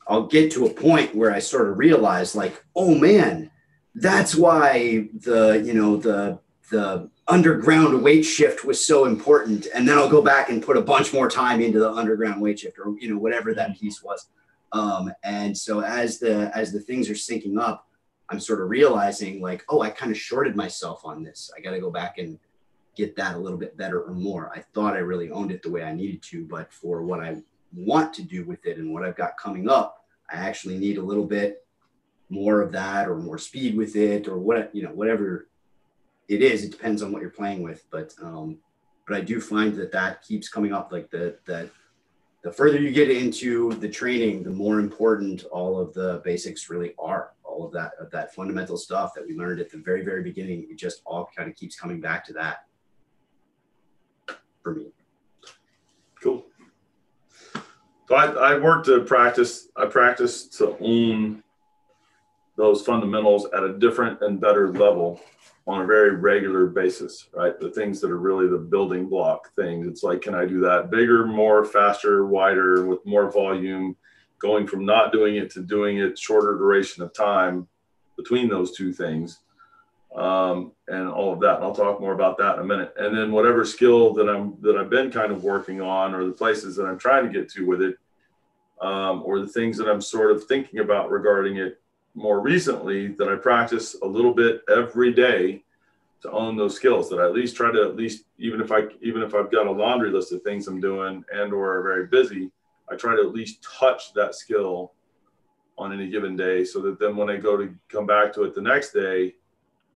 I'll 0.08 0.27
get 0.27 0.51
to 0.54 0.65
a 0.65 0.73
point 0.73 1.15
where 1.15 1.34
I 1.34 1.39
sort 1.39 1.69
of 1.69 1.77
realize 1.77 2.36
like, 2.36 2.63
oh 2.75 2.95
man, 2.95 3.49
that's 3.95 4.36
why 4.36 5.10
the, 5.13 5.62
you 5.65 5.73
know, 5.73 5.97
the, 5.97 6.39
the 6.69 7.10
underground 7.27 8.01
weight 8.01 8.23
shift 8.23 8.63
was 8.63 8.86
so 8.86 9.06
important. 9.06 9.67
And 9.73 9.88
then 9.88 9.97
I'll 9.97 10.10
go 10.10 10.21
back 10.21 10.49
and 10.49 10.63
put 10.63 10.77
a 10.77 10.82
bunch 10.82 11.13
more 11.13 11.30
time 11.30 11.62
into 11.62 11.80
the 11.80 11.91
underground 11.91 12.41
weight 12.41 12.60
shift 12.60 12.77
or, 12.80 12.95
you 12.99 13.10
know, 13.10 13.17
whatever 13.17 13.54
that 13.54 13.77
piece 13.77 14.04
was. 14.04 14.27
Um, 14.71 15.12
and 15.23 15.58
so 15.58 15.82
as 15.82 16.19
the, 16.19 16.51
as 16.56 16.71
the 16.71 16.80
things 16.80 17.10
are 17.10 17.13
syncing 17.13 17.60
up, 17.60 17.88
I'm 18.32 18.39
sort 18.39 18.62
of 18.62 18.70
realizing 18.70 19.41
like, 19.41 19.65
oh, 19.67 19.82
I 19.82 19.89
kind 19.89 20.12
of 20.12 20.17
shorted 20.17 20.56
myself 20.56 21.04
on 21.04 21.22
this. 21.22 21.52
I 21.56 21.60
got 21.60 21.72
to 21.72 21.82
go 21.82 21.91
back 21.91 22.17
and 22.17 22.39
get 22.96 23.15
that 23.17 23.36
a 23.36 23.39
little 23.39 23.58
bit 23.58 23.76
better 23.76 24.02
or 24.04 24.13
more. 24.13 24.52
I 24.56 24.62
thought 24.74 24.94
I 24.94 25.00
really 25.00 25.30
owned 25.30 25.52
it 25.52 25.62
the 25.62 25.70
way 25.70 25.84
I 25.84 25.94
needed 25.94 26.22
to, 26.24 26.46
but 26.46 26.72
for 26.72 27.04
what 27.04 27.20
I 27.20 27.41
want 27.74 28.13
to 28.15 28.24
do 28.24 28.46
with 28.46 28.65
it 28.65 28.78
and 28.78 28.94
what 28.94 29.04
I've 29.04 29.17
got 29.17 29.38
coming 29.38 29.70
up, 29.70 30.06
I 30.32 30.38
actually 30.38 30.78
need 30.78 30.98
a 30.98 31.04
little 31.04 31.26
bit 31.26 31.65
more 32.30 32.62
of 32.62 32.72
that 32.72 33.10
or 33.10 33.17
more 33.17 33.38
speed 33.38 33.76
with 33.76 33.98
it 33.98 34.30
or 34.30 34.38
what, 34.38 34.74
you 34.74 34.84
know, 34.84 34.91
whatever 34.91 35.50
it 36.30 36.41
is. 36.41 36.63
It 36.63 36.72
depends 36.72 37.02
on 37.02 37.12
what 37.12 37.22
you're 37.22 37.32
playing 37.32 37.62
with, 37.62 37.84
but, 37.91 38.13
um, 38.22 38.60
but 39.06 39.17
I 39.17 39.22
do 39.22 39.41
find 39.41 39.76
that 39.76 39.91
that 39.91 40.24
keeps 40.24 40.48
coming 40.48 40.72
up 40.72 40.94
like 40.94 41.12
the, 41.12 41.38
that 41.48 41.70
the 42.44 42.52
further 42.52 42.80
you 42.80 42.91
get 42.91 43.12
into 43.12 43.74
the 43.74 43.89
training, 43.89 44.44
the 44.44 44.50
more 44.50 44.80
important 44.80 45.44
all 45.52 45.80
of 45.80 45.94
the 45.94 46.22
basics 46.24 46.70
really 46.70 46.94
are 46.98 47.32
all 47.52 47.66
of 47.66 47.74
that 47.74 47.92
of 48.00 48.10
that 48.12 48.34
fundamental 48.34 48.78
stuff 48.78 49.14
that 49.14 49.28
we 49.28 49.36
learned 49.36 49.60
at 49.60 49.70
the 49.70 49.78
very 49.78 50.04
very 50.04 50.24
beginning 50.24 50.68
it 50.70 50.78
just 50.78 51.02
all 51.06 51.30
kind 51.36 51.50
of 51.50 51.56
keeps 51.56 51.76
coming 51.76 52.00
back 52.00 52.26
to 52.26 52.34
that 52.34 52.66
for 54.64 54.76
me. 54.76 54.88
Cool. 56.22 56.46
So 58.08 58.16
i, 58.16 58.26
I 58.26 58.58
worked 58.58 58.86
to 58.88 59.02
practice 59.02 59.70
i 59.76 59.86
practiced 59.86 60.58
to 60.58 60.78
own 60.80 61.44
those 62.58 62.86
fundamentals 62.86 63.48
at 63.56 63.64
a 63.64 63.78
different 63.78 64.22
and 64.22 64.40
better 64.40 64.72
level 64.72 65.20
on 65.68 65.82
a 65.82 65.86
very 65.86 66.16
regular 66.16 66.68
basis 66.68 67.28
right? 67.34 67.60
The 67.60 67.70
things 67.70 68.02
that 68.02 68.12
are 68.12 68.18
really 68.18 68.48
the 68.48 68.58
building 68.58 69.08
block 69.08 69.54
things. 69.56 69.88
It's 69.88 70.04
like 70.04 70.22
can 70.22 70.36
i 70.36 70.46
do 70.46 70.60
that 70.62 70.92
bigger 70.92 71.26
more 71.26 71.66
faster 71.66 72.26
wider 72.26 72.86
with 72.86 73.06
more 73.06 73.32
volume 73.32 73.96
going 74.41 74.67
from 74.67 74.86
not 74.86 75.12
doing 75.12 75.36
it 75.36 75.51
to 75.51 75.62
doing 75.62 75.97
it 75.97 76.17
shorter 76.17 76.58
duration 76.58 77.04
of 77.04 77.13
time 77.13 77.67
between 78.17 78.49
those 78.49 78.75
two 78.75 78.91
things 78.91 79.39
um, 80.15 80.71
and 80.88 81.08
all 81.08 81.34
of 81.34 81.39
that. 81.39 81.56
And 81.56 81.63
I'll 81.63 81.75
talk 81.75 82.01
more 82.01 82.13
about 82.13 82.38
that 82.39 82.56
in 82.56 82.62
a 82.62 82.65
minute. 82.65 82.93
And 82.97 83.15
then 83.15 83.32
whatever 83.32 83.63
skill 83.65 84.13
that 84.15 84.27
I'm 84.27 84.58
that 84.62 84.75
I've 84.75 84.89
been 84.89 85.12
kind 85.12 85.32
of 85.32 85.43
working 85.43 85.82
on, 85.82 86.13
or 86.13 86.25
the 86.25 86.32
places 86.32 86.75
that 86.75 86.86
I'm 86.86 86.99
trying 86.99 87.25
to 87.25 87.32
get 87.32 87.49
to 87.51 87.65
with 87.65 87.82
it, 87.82 87.97
um, 88.82 89.23
or 89.25 89.39
the 89.39 89.47
things 89.47 89.77
that 89.77 89.88
I'm 89.88 90.01
sort 90.01 90.32
of 90.32 90.45
thinking 90.45 90.80
about 90.80 91.12
regarding 91.12 91.58
it 91.58 91.80
more 92.13 92.41
recently, 92.41 93.08
that 93.08 93.30
I 93.30 93.36
practice 93.36 93.95
a 94.01 94.06
little 94.06 94.34
bit 94.34 94.63
every 94.69 95.13
day 95.13 95.63
to 96.23 96.32
own 96.32 96.58
those 96.58 96.75
skills. 96.75 97.10
That 97.10 97.19
I 97.19 97.25
at 97.25 97.34
least 97.34 97.56
try 97.56 97.71
to 97.71 97.84
at 97.84 97.95
least 97.95 98.25
even 98.38 98.60
if 98.60 98.71
I 98.71 98.84
even 99.01 99.21
if 99.21 99.34
I've 99.34 99.51
got 99.51 99.67
a 99.67 99.71
laundry 99.71 100.12
list 100.12 100.34
of 100.34 100.41
things 100.41 100.67
I'm 100.67 100.82
doing 100.82 101.23
and 101.32 101.54
or 101.54 101.77
are 101.77 101.84
very 101.84 102.08
busy 102.08 102.51
I 102.91 102.97
try 102.97 103.15
to 103.15 103.21
at 103.21 103.32
least 103.32 103.63
touch 103.63 104.13
that 104.15 104.36
skill 104.36 104.91
on 105.77 105.93
any 105.93 106.10
given 106.10 106.36
day 106.36 106.65
so 106.65 106.82
that 106.82 106.99
then 106.99 107.15
when 107.15 107.30
I 107.30 107.38
go 107.38 107.56
to 107.56 107.73
come 107.88 108.06
back 108.06 108.34
to 108.34 108.43
it 108.43 108.54
the 108.54 108.62
next 108.62 108.91
day. 108.91 109.36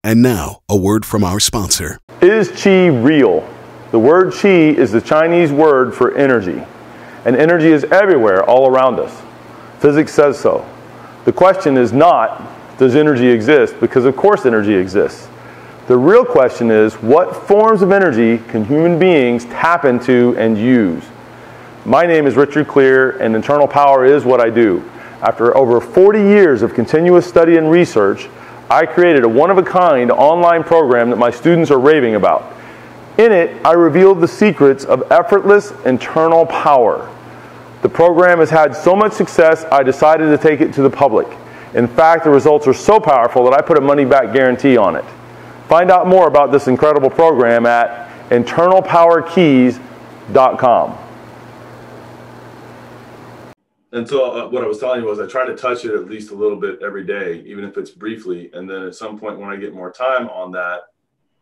And 0.05 0.21
now, 0.21 0.61
a 0.69 0.77
word 0.77 1.05
from 1.05 1.21
our 1.21 1.41
sponsor. 1.41 1.99
Is 2.21 2.49
qi 2.51 3.03
real? 3.03 3.45
The 3.91 3.99
word 3.99 4.27
qi 4.27 4.75
is 4.75 4.93
the 4.93 5.01
Chinese 5.01 5.51
word 5.51 5.93
for 5.93 6.15
energy, 6.15 6.63
and 7.25 7.35
energy 7.35 7.67
is 7.67 7.83
everywhere, 7.85 8.45
all 8.45 8.69
around 8.69 8.99
us. 8.99 9.21
Physics 9.79 10.13
says 10.13 10.39
so. 10.39 10.65
The 11.25 11.33
question 11.33 11.75
is 11.75 11.91
not, 11.91 12.77
does 12.77 12.95
energy 12.95 13.27
exist? 13.27 13.77
Because 13.81 14.05
of 14.05 14.15
course 14.15 14.45
energy 14.45 14.73
exists. 14.73 15.27
The 15.87 15.97
real 15.97 16.23
question 16.23 16.71
is, 16.71 16.93
what 16.95 17.35
forms 17.45 17.81
of 17.81 17.91
energy 17.91 18.37
can 18.47 18.63
human 18.63 18.97
beings 18.97 19.43
tap 19.45 19.83
into 19.83 20.33
and 20.37 20.57
use? 20.57 21.03
My 21.87 22.07
name 22.07 22.25
is 22.25 22.35
Richard 22.35 22.67
Clear, 22.67 23.11
and 23.19 23.35
internal 23.35 23.67
power 23.67 24.05
is 24.05 24.25
what 24.25 24.41
I 24.41 24.49
do. 24.49 24.83
After 25.21 25.55
over 25.55 25.79
40 25.79 26.17
years 26.17 26.63
of 26.63 26.73
continuous 26.73 27.27
study 27.27 27.57
and 27.57 27.69
research, 27.69 28.27
I 28.71 28.87
created 28.87 29.23
a 29.23 29.29
one 29.29 29.51
of 29.51 29.59
a 29.59 29.63
kind 29.63 30.09
online 30.09 30.63
program 30.63 31.11
that 31.11 31.17
my 31.17 31.29
students 31.29 31.69
are 31.69 31.79
raving 31.79 32.15
about. 32.15 32.51
In 33.19 33.31
it, 33.31 33.63
I 33.63 33.73
revealed 33.73 34.19
the 34.19 34.27
secrets 34.27 34.83
of 34.83 35.11
effortless 35.11 35.73
internal 35.85 36.47
power. 36.47 37.07
The 37.83 37.89
program 37.89 38.39
has 38.39 38.49
had 38.49 38.75
so 38.75 38.95
much 38.95 39.13
success, 39.13 39.63
I 39.71 39.83
decided 39.83 40.35
to 40.35 40.39
take 40.39 40.61
it 40.61 40.73
to 40.73 40.81
the 40.81 40.89
public. 40.89 41.27
In 41.75 41.87
fact, 41.87 42.23
the 42.23 42.31
results 42.31 42.65
are 42.65 42.73
so 42.73 42.99
powerful 42.99 43.43
that 43.43 43.53
I 43.53 43.61
put 43.61 43.77
a 43.77 43.81
money 43.81 44.05
back 44.05 44.33
guarantee 44.33 44.75
on 44.75 44.95
it. 44.95 45.05
Find 45.67 45.91
out 45.91 46.07
more 46.07 46.27
about 46.27 46.51
this 46.51 46.67
incredible 46.67 47.11
program 47.11 47.67
at 47.67 48.09
internalpowerkeys.com 48.31 51.04
and 53.95 54.07
so 54.07 54.29
uh, 54.29 54.49
what 54.49 54.61
I 54.61 54.67
was 54.67 54.79
telling 54.79 55.01
you 55.01 55.07
was 55.07 55.21
I 55.21 55.25
try 55.25 55.45
to 55.45 55.55
touch 55.55 55.85
it 55.85 55.93
at 55.93 56.09
least 56.09 56.31
a 56.31 56.35
little 56.35 56.59
bit 56.59 56.79
every 56.83 57.05
day, 57.05 57.41
even 57.45 57.63
if 57.63 57.77
it's 57.77 57.91
briefly. 57.91 58.51
And 58.53 58.69
then 58.69 58.83
at 58.83 58.93
some 58.93 59.17
point 59.17 59.39
when 59.39 59.49
I 59.49 59.55
get 59.55 59.73
more 59.73 59.89
time 59.89 60.27
on 60.27 60.51
that, 60.51 60.81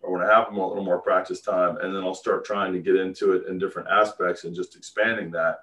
or 0.03 0.13
when 0.13 0.21
I 0.21 0.31
have 0.31 0.49
a 0.49 0.51
little 0.51 0.83
more 0.83 1.01
practice 1.01 1.41
time, 1.41 1.77
and 1.77 1.95
then 1.95 2.03
I'll 2.03 2.13
start 2.13 2.45
trying 2.45 2.71
to 2.73 2.79
get 2.79 2.95
into 2.95 3.31
it 3.31 3.47
in 3.47 3.57
different 3.57 3.87
aspects 3.89 4.43
and 4.43 4.55
just 4.55 4.75
expanding 4.75 5.31
that. 5.31 5.61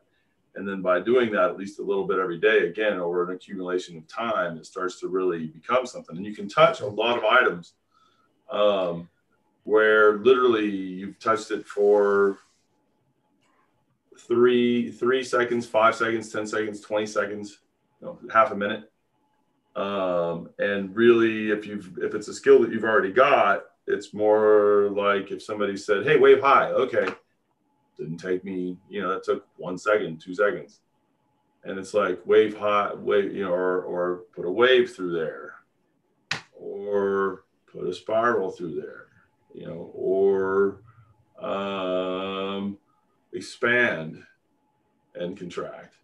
And 0.57 0.67
then 0.67 0.83
by 0.83 0.99
doing 0.99 1.31
that 1.31 1.51
at 1.51 1.57
least 1.57 1.79
a 1.79 1.83
little 1.83 2.09
bit 2.09 2.19
every 2.19 2.39
day, 2.39 2.67
again 2.67 2.99
over 2.99 3.25
an 3.25 3.37
accumulation 3.37 3.97
of 3.97 4.09
time, 4.09 4.57
it 4.57 4.67
starts 4.67 4.99
to 4.99 5.07
really 5.07 5.47
become 5.47 5.87
something. 5.87 6.17
And 6.17 6.27
you 6.27 6.35
can 6.35 6.49
touch 6.49 6.81
a 6.81 6.87
lot 6.87 7.17
of 7.17 7.25
items 7.25 7.75
um, 8.51 9.09
where 9.63 10.19
literally 10.19 10.69
you've 10.69 11.21
touched 11.21 11.53
it 11.53 11.65
for 11.65 12.39
three 14.31 14.91
three 14.93 15.25
seconds, 15.25 15.67
five 15.67 15.95
seconds, 15.95 16.31
ten 16.31 16.47
seconds, 16.47 16.81
twenty 16.81 17.07
seconds, 17.07 17.59
you 18.01 18.07
know, 18.07 18.19
half 18.33 18.53
a 18.53 18.57
minute. 18.57 18.85
Um, 19.77 20.51
and 20.59 20.95
really, 20.95 21.51
if 21.51 21.67
you've 21.67 21.99
if 21.99 22.15
it's 22.15 22.29
a 22.29 22.35
skill 22.35 22.61
that 22.63 22.73
you've 22.73 22.85
already 22.85 23.13
got, 23.13 23.65
it's 23.87 24.15
more 24.15 24.89
like 24.93 25.31
if 25.33 25.43
somebody 25.43 25.77
said, 25.77 26.07
"Hey, 26.07 26.17
wave 26.17 26.41
high," 26.41 26.71
okay, 26.71 27.07
didn't 27.99 28.19
take 28.19 28.45
me, 28.45 28.77
you 28.89 29.03
know, 29.03 29.11
that 29.11 29.25
took 29.25 29.47
one 29.57 29.77
second, 29.77 30.21
two 30.21 30.35
seconds. 30.35 30.81
and 31.65 31.79
it's 31.79 31.93
like 31.93 32.21
wave 32.27 32.57
high, 32.57 32.93
wave, 32.95 33.35
you 33.35 33.45
know, 33.45 33.53
or, 33.53 33.83
or 33.83 34.23
put 34.35 34.47
a 34.47 34.51
wave 34.51 34.95
through 34.95 35.13
there, 35.13 35.55
or 36.55 37.45
put 37.71 37.87
a 37.87 37.93
spiral 37.93 38.51
through 38.51 38.81
there, 38.81 39.07
you 39.55 39.67
know, 39.67 39.91
or 39.95 40.83
um, 41.41 42.79
expand 43.33 44.23
and 45.15 45.37
contract 45.37 45.95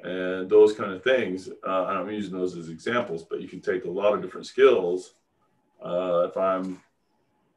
and 0.00 0.48
those 0.48 0.72
kind 0.72 0.92
of 0.92 1.02
things. 1.02 1.48
Uh, 1.66 1.84
I'm 1.84 2.10
using 2.10 2.36
those 2.36 2.56
as 2.56 2.68
examples, 2.68 3.24
but 3.24 3.40
you 3.40 3.48
can 3.48 3.60
take 3.60 3.84
a 3.84 3.90
lot 3.90 4.14
of 4.14 4.22
different 4.22 4.46
skills. 4.46 5.14
Uh, 5.82 6.26
if 6.28 6.36
I'm 6.36 6.80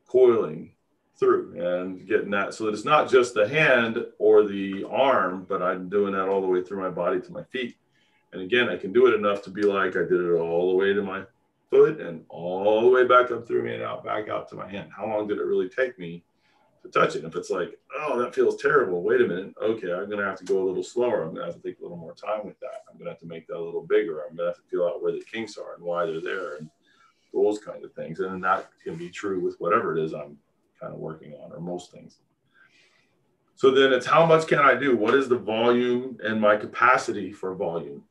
coiling 0.07 0.71
through 1.17 1.53
and 1.59 2.07
getting 2.07 2.31
that 2.31 2.53
so 2.53 2.65
that 2.65 2.73
it's 2.73 2.85
not 2.85 3.09
just 3.09 3.33
the 3.33 3.47
hand 3.47 4.05
or 4.17 4.47
the 4.47 4.85
arm, 4.89 5.45
but 5.47 5.61
I'm 5.61 5.89
doing 5.89 6.13
that 6.13 6.29
all 6.29 6.41
the 6.41 6.47
way 6.47 6.63
through 6.63 6.81
my 6.81 6.89
body 6.89 7.19
to 7.21 7.31
my 7.31 7.43
feet. 7.43 7.75
And 8.31 8.41
again, 8.41 8.69
I 8.69 8.77
can 8.77 8.93
do 8.93 9.07
it 9.07 9.15
enough 9.15 9.41
to 9.43 9.49
be 9.49 9.63
like 9.63 9.95
I 9.95 10.01
did 10.01 10.13
it 10.13 10.33
all 10.33 10.69
the 10.69 10.77
way 10.77 10.93
to 10.93 11.01
my 11.01 11.23
foot 11.69 11.99
and 11.99 12.23
all 12.29 12.81
the 12.81 12.89
way 12.89 13.05
back 13.05 13.31
up 13.31 13.47
through 13.47 13.63
me 13.63 13.73
and 13.73 13.83
out 13.83 14.03
back 14.03 14.29
out 14.29 14.49
to 14.49 14.55
my 14.55 14.69
hand. 14.69 14.89
How 14.95 15.07
long 15.07 15.27
did 15.27 15.39
it 15.39 15.45
really 15.45 15.69
take 15.69 15.99
me 15.99 16.23
to 16.81 16.89
touch 16.89 17.15
it? 17.15 17.23
And 17.23 17.33
if 17.33 17.37
it's 17.37 17.49
like, 17.49 17.77
oh, 17.97 18.19
that 18.19 18.35
feels 18.35 18.61
terrible. 18.61 19.01
Wait 19.01 19.21
a 19.21 19.27
minute. 19.27 19.53
Okay, 19.61 19.91
I'm 19.91 20.09
gonna 20.09 20.25
have 20.25 20.39
to 20.39 20.45
go 20.45 20.63
a 20.63 20.67
little 20.67 20.83
slower. 20.83 21.23
I'm 21.23 21.33
gonna 21.33 21.45
have 21.45 21.55
to 21.55 21.61
take 21.61 21.79
a 21.79 21.83
little 21.83 21.97
more 21.97 22.13
time 22.13 22.45
with 22.45 22.59
that. 22.59 22.83
I'm 22.89 22.97
gonna 22.97 23.11
have 23.11 23.19
to 23.19 23.25
make 23.25 23.47
that 23.47 23.57
a 23.57 23.59
little 23.59 23.83
bigger. 23.83 24.21
I'm 24.21 24.35
gonna 24.35 24.49
have 24.49 24.57
to 24.57 24.69
feel 24.69 24.85
out 24.85 25.01
where 25.01 25.11
the 25.11 25.23
kinks 25.31 25.57
are 25.57 25.75
and 25.75 25.83
why 25.83 26.05
they're 26.05 26.21
there 26.21 26.55
and 26.55 26.69
those 27.33 27.59
kind 27.59 27.83
of 27.83 27.93
things. 27.93 28.19
And 28.19 28.43
that 28.43 28.69
can 28.83 28.95
be 28.95 29.09
true 29.09 29.39
with 29.39 29.59
whatever 29.59 29.97
it 29.97 30.03
is 30.03 30.13
I'm 30.13 30.37
kind 30.79 30.93
of 30.93 30.99
working 30.99 31.33
on, 31.33 31.51
or 31.51 31.59
most 31.59 31.91
things. 31.91 32.17
So 33.55 33.71
then 33.71 33.91
it's 33.91 34.05
how 34.05 34.25
much 34.25 34.47
can 34.47 34.59
I 34.59 34.73
do? 34.73 34.95
What 34.95 35.13
is 35.13 35.27
the 35.27 35.37
volume 35.37 36.17
and 36.23 36.39
my 36.39 36.55
capacity 36.55 37.33
for 37.33 37.53
volume? 37.55 38.03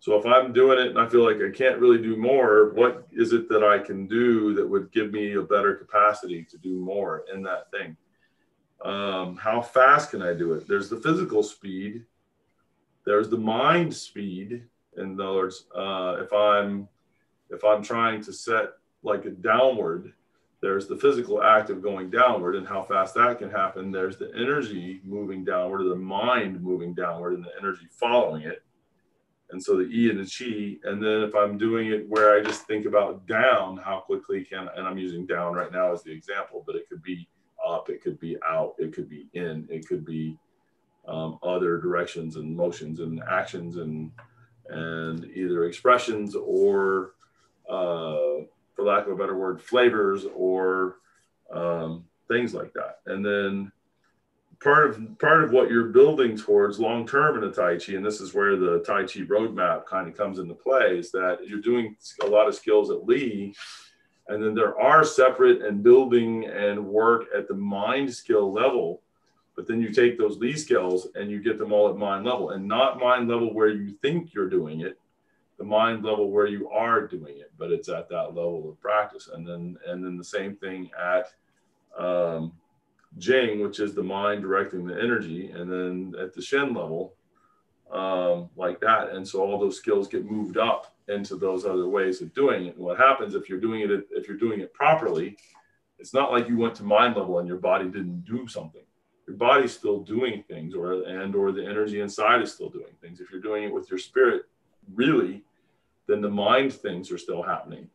So 0.00 0.16
if 0.16 0.24
I'm 0.24 0.52
doing 0.52 0.78
it 0.78 0.88
and 0.88 0.98
I 0.98 1.08
feel 1.08 1.24
like 1.24 1.36
I 1.42 1.50
can't 1.54 1.80
really 1.80 2.00
do 2.00 2.16
more, 2.16 2.70
what 2.70 3.06
is 3.12 3.32
it 3.32 3.48
that 3.48 3.64
I 3.64 3.78
can 3.78 4.06
do 4.06 4.54
that 4.54 4.66
would 4.66 4.92
give 4.92 5.12
me 5.12 5.34
a 5.34 5.42
better 5.42 5.74
capacity 5.74 6.44
to 6.44 6.58
do 6.58 6.78
more 6.78 7.24
in 7.32 7.42
that 7.42 7.70
thing? 7.70 7.96
Um, 8.86 9.36
how 9.36 9.60
fast 9.60 10.10
can 10.10 10.22
I 10.22 10.32
do 10.32 10.52
it? 10.52 10.68
There's 10.68 10.88
the 10.88 11.00
physical 11.00 11.42
speed. 11.42 12.04
There's 13.04 13.28
the 13.28 13.36
mind 13.36 13.92
speed. 13.92 14.62
In 14.96 15.20
other 15.20 15.34
words, 15.34 15.66
uh, 15.74 16.18
if 16.20 16.32
I'm 16.32 16.88
if 17.50 17.64
I'm 17.64 17.82
trying 17.82 18.22
to 18.22 18.32
set 18.32 18.70
like 19.02 19.24
a 19.24 19.30
downward, 19.30 20.12
there's 20.62 20.86
the 20.86 20.96
physical 20.96 21.42
act 21.42 21.68
of 21.70 21.82
going 21.82 22.10
downward 22.10 22.54
and 22.54 22.66
how 22.66 22.82
fast 22.82 23.14
that 23.16 23.38
can 23.38 23.50
happen. 23.50 23.90
There's 23.90 24.18
the 24.18 24.30
energy 24.36 25.00
moving 25.04 25.44
downward, 25.44 25.82
the 25.84 25.96
mind 25.96 26.62
moving 26.62 26.94
downward, 26.94 27.34
and 27.34 27.44
the 27.44 27.52
energy 27.58 27.86
following 27.90 28.42
it. 28.42 28.62
And 29.50 29.62
so 29.62 29.76
the 29.76 29.84
E 29.84 30.10
and 30.10 30.18
the 30.18 30.30
chi. 30.30 30.78
And 30.88 31.02
then 31.02 31.22
if 31.22 31.34
I'm 31.34 31.58
doing 31.58 31.88
it 31.88 32.08
where 32.08 32.34
I 32.38 32.42
just 32.42 32.66
think 32.66 32.86
about 32.86 33.26
down, 33.26 33.78
how 33.78 33.98
quickly 33.98 34.44
can, 34.44 34.68
and 34.76 34.86
I'm 34.86 34.98
using 34.98 35.26
down 35.26 35.54
right 35.54 35.72
now 35.72 35.92
as 35.92 36.04
the 36.04 36.12
example, 36.12 36.62
but 36.64 36.76
it 36.76 36.88
could 36.88 37.02
be 37.02 37.28
up, 37.66 37.90
it 37.90 38.02
could 38.02 38.18
be 38.20 38.36
out, 38.48 38.74
it 38.78 38.94
could 38.94 39.08
be 39.08 39.26
in, 39.34 39.66
it 39.70 39.86
could 39.88 40.04
be 40.04 40.38
um, 41.08 41.38
other 41.42 41.78
directions 41.78 42.36
and 42.36 42.56
motions 42.56 43.00
and 43.00 43.22
actions 43.30 43.76
and 43.76 44.10
and 44.68 45.24
either 45.26 45.64
expressions 45.64 46.34
or 46.34 47.12
uh, 47.68 48.42
for 48.74 48.84
lack 48.84 49.06
of 49.06 49.12
a 49.12 49.16
better 49.16 49.36
word, 49.36 49.60
flavors 49.60 50.26
or 50.34 50.96
um, 51.52 52.04
things 52.28 52.54
like 52.54 52.72
that. 52.74 52.98
And 53.06 53.24
then 53.24 53.72
part 54.60 54.90
of 54.90 55.18
part 55.18 55.44
of 55.44 55.52
what 55.52 55.70
you're 55.70 55.88
building 55.88 56.36
towards 56.36 56.80
long 56.80 57.06
term 57.06 57.36
in 57.36 57.42
the 57.42 57.54
Tai 57.54 57.78
Chi, 57.78 57.92
and 57.92 58.04
this 58.04 58.20
is 58.20 58.34
where 58.34 58.56
the 58.56 58.82
Tai 58.86 59.02
Chi 59.02 59.20
roadmap 59.20 59.86
kind 59.86 60.08
of 60.08 60.16
comes 60.16 60.38
into 60.38 60.54
play, 60.54 60.98
is 60.98 61.10
that 61.12 61.38
you're 61.46 61.60
doing 61.60 61.96
a 62.22 62.26
lot 62.26 62.48
of 62.48 62.54
skills 62.54 62.90
at 62.90 63.04
Li, 63.04 63.54
and 64.28 64.42
then 64.42 64.54
there 64.54 64.78
are 64.78 65.04
separate 65.04 65.62
and 65.62 65.82
building 65.82 66.46
and 66.46 66.84
work 66.84 67.26
at 67.36 67.46
the 67.48 67.54
mind 67.54 68.12
skill 68.12 68.52
level. 68.52 69.02
But 69.54 69.66
then 69.66 69.80
you 69.80 69.90
take 69.92 70.18
those 70.18 70.36
Li 70.36 70.54
skills 70.54 71.08
and 71.14 71.30
you 71.30 71.42
get 71.42 71.58
them 71.58 71.72
all 71.72 71.88
at 71.88 71.96
mind 71.96 72.26
level, 72.26 72.50
and 72.50 72.66
not 72.66 72.98
mind 72.98 73.28
level 73.28 73.54
where 73.54 73.70
you 73.70 73.90
think 74.02 74.34
you're 74.34 74.50
doing 74.50 74.80
it, 74.80 74.98
the 75.58 75.64
mind 75.64 76.04
level 76.04 76.30
where 76.30 76.46
you 76.46 76.68
are 76.68 77.06
doing 77.06 77.38
it, 77.38 77.52
but 77.56 77.70
it's 77.70 77.88
at 77.88 78.08
that 78.10 78.34
level 78.34 78.68
of 78.68 78.80
practice. 78.80 79.30
And 79.32 79.46
then 79.46 79.78
and 79.86 80.04
then 80.04 80.18
the 80.18 80.24
same 80.24 80.56
thing 80.56 80.90
at 81.00 81.32
um, 81.96 82.52
Jing, 83.16 83.60
which 83.60 83.80
is 83.80 83.94
the 83.94 84.02
mind 84.02 84.42
directing 84.42 84.86
the 84.86 85.00
energy, 85.00 85.50
and 85.50 85.70
then 85.70 86.14
at 86.20 86.34
the 86.34 86.42
Shen 86.42 86.74
level, 86.74 87.14
um, 87.90 88.50
like 88.56 88.80
that. 88.80 89.10
And 89.10 89.26
so 89.26 89.40
all 89.40 89.58
those 89.58 89.78
skills 89.78 90.08
get 90.08 90.30
moved 90.30 90.58
up 90.58 90.95
into 91.08 91.36
those 91.36 91.64
other 91.64 91.88
ways 91.88 92.20
of 92.20 92.34
doing 92.34 92.66
it. 92.66 92.76
And 92.76 92.84
what 92.84 92.98
happens 92.98 93.34
if 93.34 93.48
you're 93.48 93.60
doing 93.60 93.82
it 93.82 93.90
if 94.10 94.28
you're 94.28 94.36
doing 94.36 94.60
it 94.60 94.74
properly, 94.74 95.36
it's 95.98 96.14
not 96.14 96.32
like 96.32 96.48
you 96.48 96.58
went 96.58 96.74
to 96.76 96.84
mind 96.84 97.16
level 97.16 97.38
and 97.38 97.48
your 97.48 97.58
body 97.58 97.86
didn't 97.86 98.24
do 98.24 98.46
something. 98.48 98.82
Your 99.26 99.36
body's 99.36 99.72
still 99.72 100.00
doing 100.00 100.44
things, 100.48 100.74
or 100.74 101.02
and 101.02 101.34
or 101.34 101.50
the 101.52 101.64
energy 101.64 102.00
inside 102.00 102.42
is 102.42 102.52
still 102.52 102.70
doing 102.70 102.92
things. 103.00 103.20
If 103.20 103.30
you're 103.30 103.40
doing 103.40 103.64
it 103.64 103.72
with 103.72 103.90
your 103.90 103.98
spirit, 103.98 104.42
really, 104.94 105.42
then 106.06 106.20
the 106.20 106.30
mind 106.30 106.72
things 106.72 107.10
are 107.10 107.18
still 107.18 107.42
happening 107.42 107.88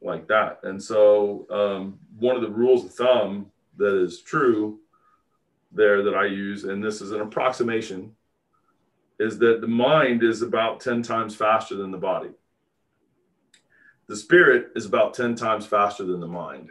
like 0.00 0.26
that. 0.28 0.60
And 0.62 0.82
so, 0.82 1.46
um, 1.50 1.98
one 2.18 2.36
of 2.36 2.42
the 2.42 2.50
rules 2.50 2.84
of 2.84 2.94
thumb 2.94 3.50
that 3.76 3.94
is 3.94 4.20
true 4.20 4.78
there 5.72 6.02
that 6.02 6.14
I 6.14 6.26
use, 6.26 6.64
and 6.64 6.82
this 6.82 7.00
is 7.00 7.10
an 7.10 7.20
approximation, 7.20 8.14
is 9.18 9.38
that 9.38 9.60
the 9.60 9.68
mind 9.68 10.22
is 10.22 10.42
about 10.42 10.80
10 10.80 11.02
times 11.02 11.36
faster 11.36 11.76
than 11.76 11.90
the 11.90 11.98
body. 11.98 12.30
The 14.06 14.16
spirit 14.16 14.72
is 14.74 14.86
about 14.86 15.14
10 15.14 15.34
times 15.34 15.66
faster 15.66 16.04
than 16.04 16.20
the 16.20 16.26
mind. 16.26 16.70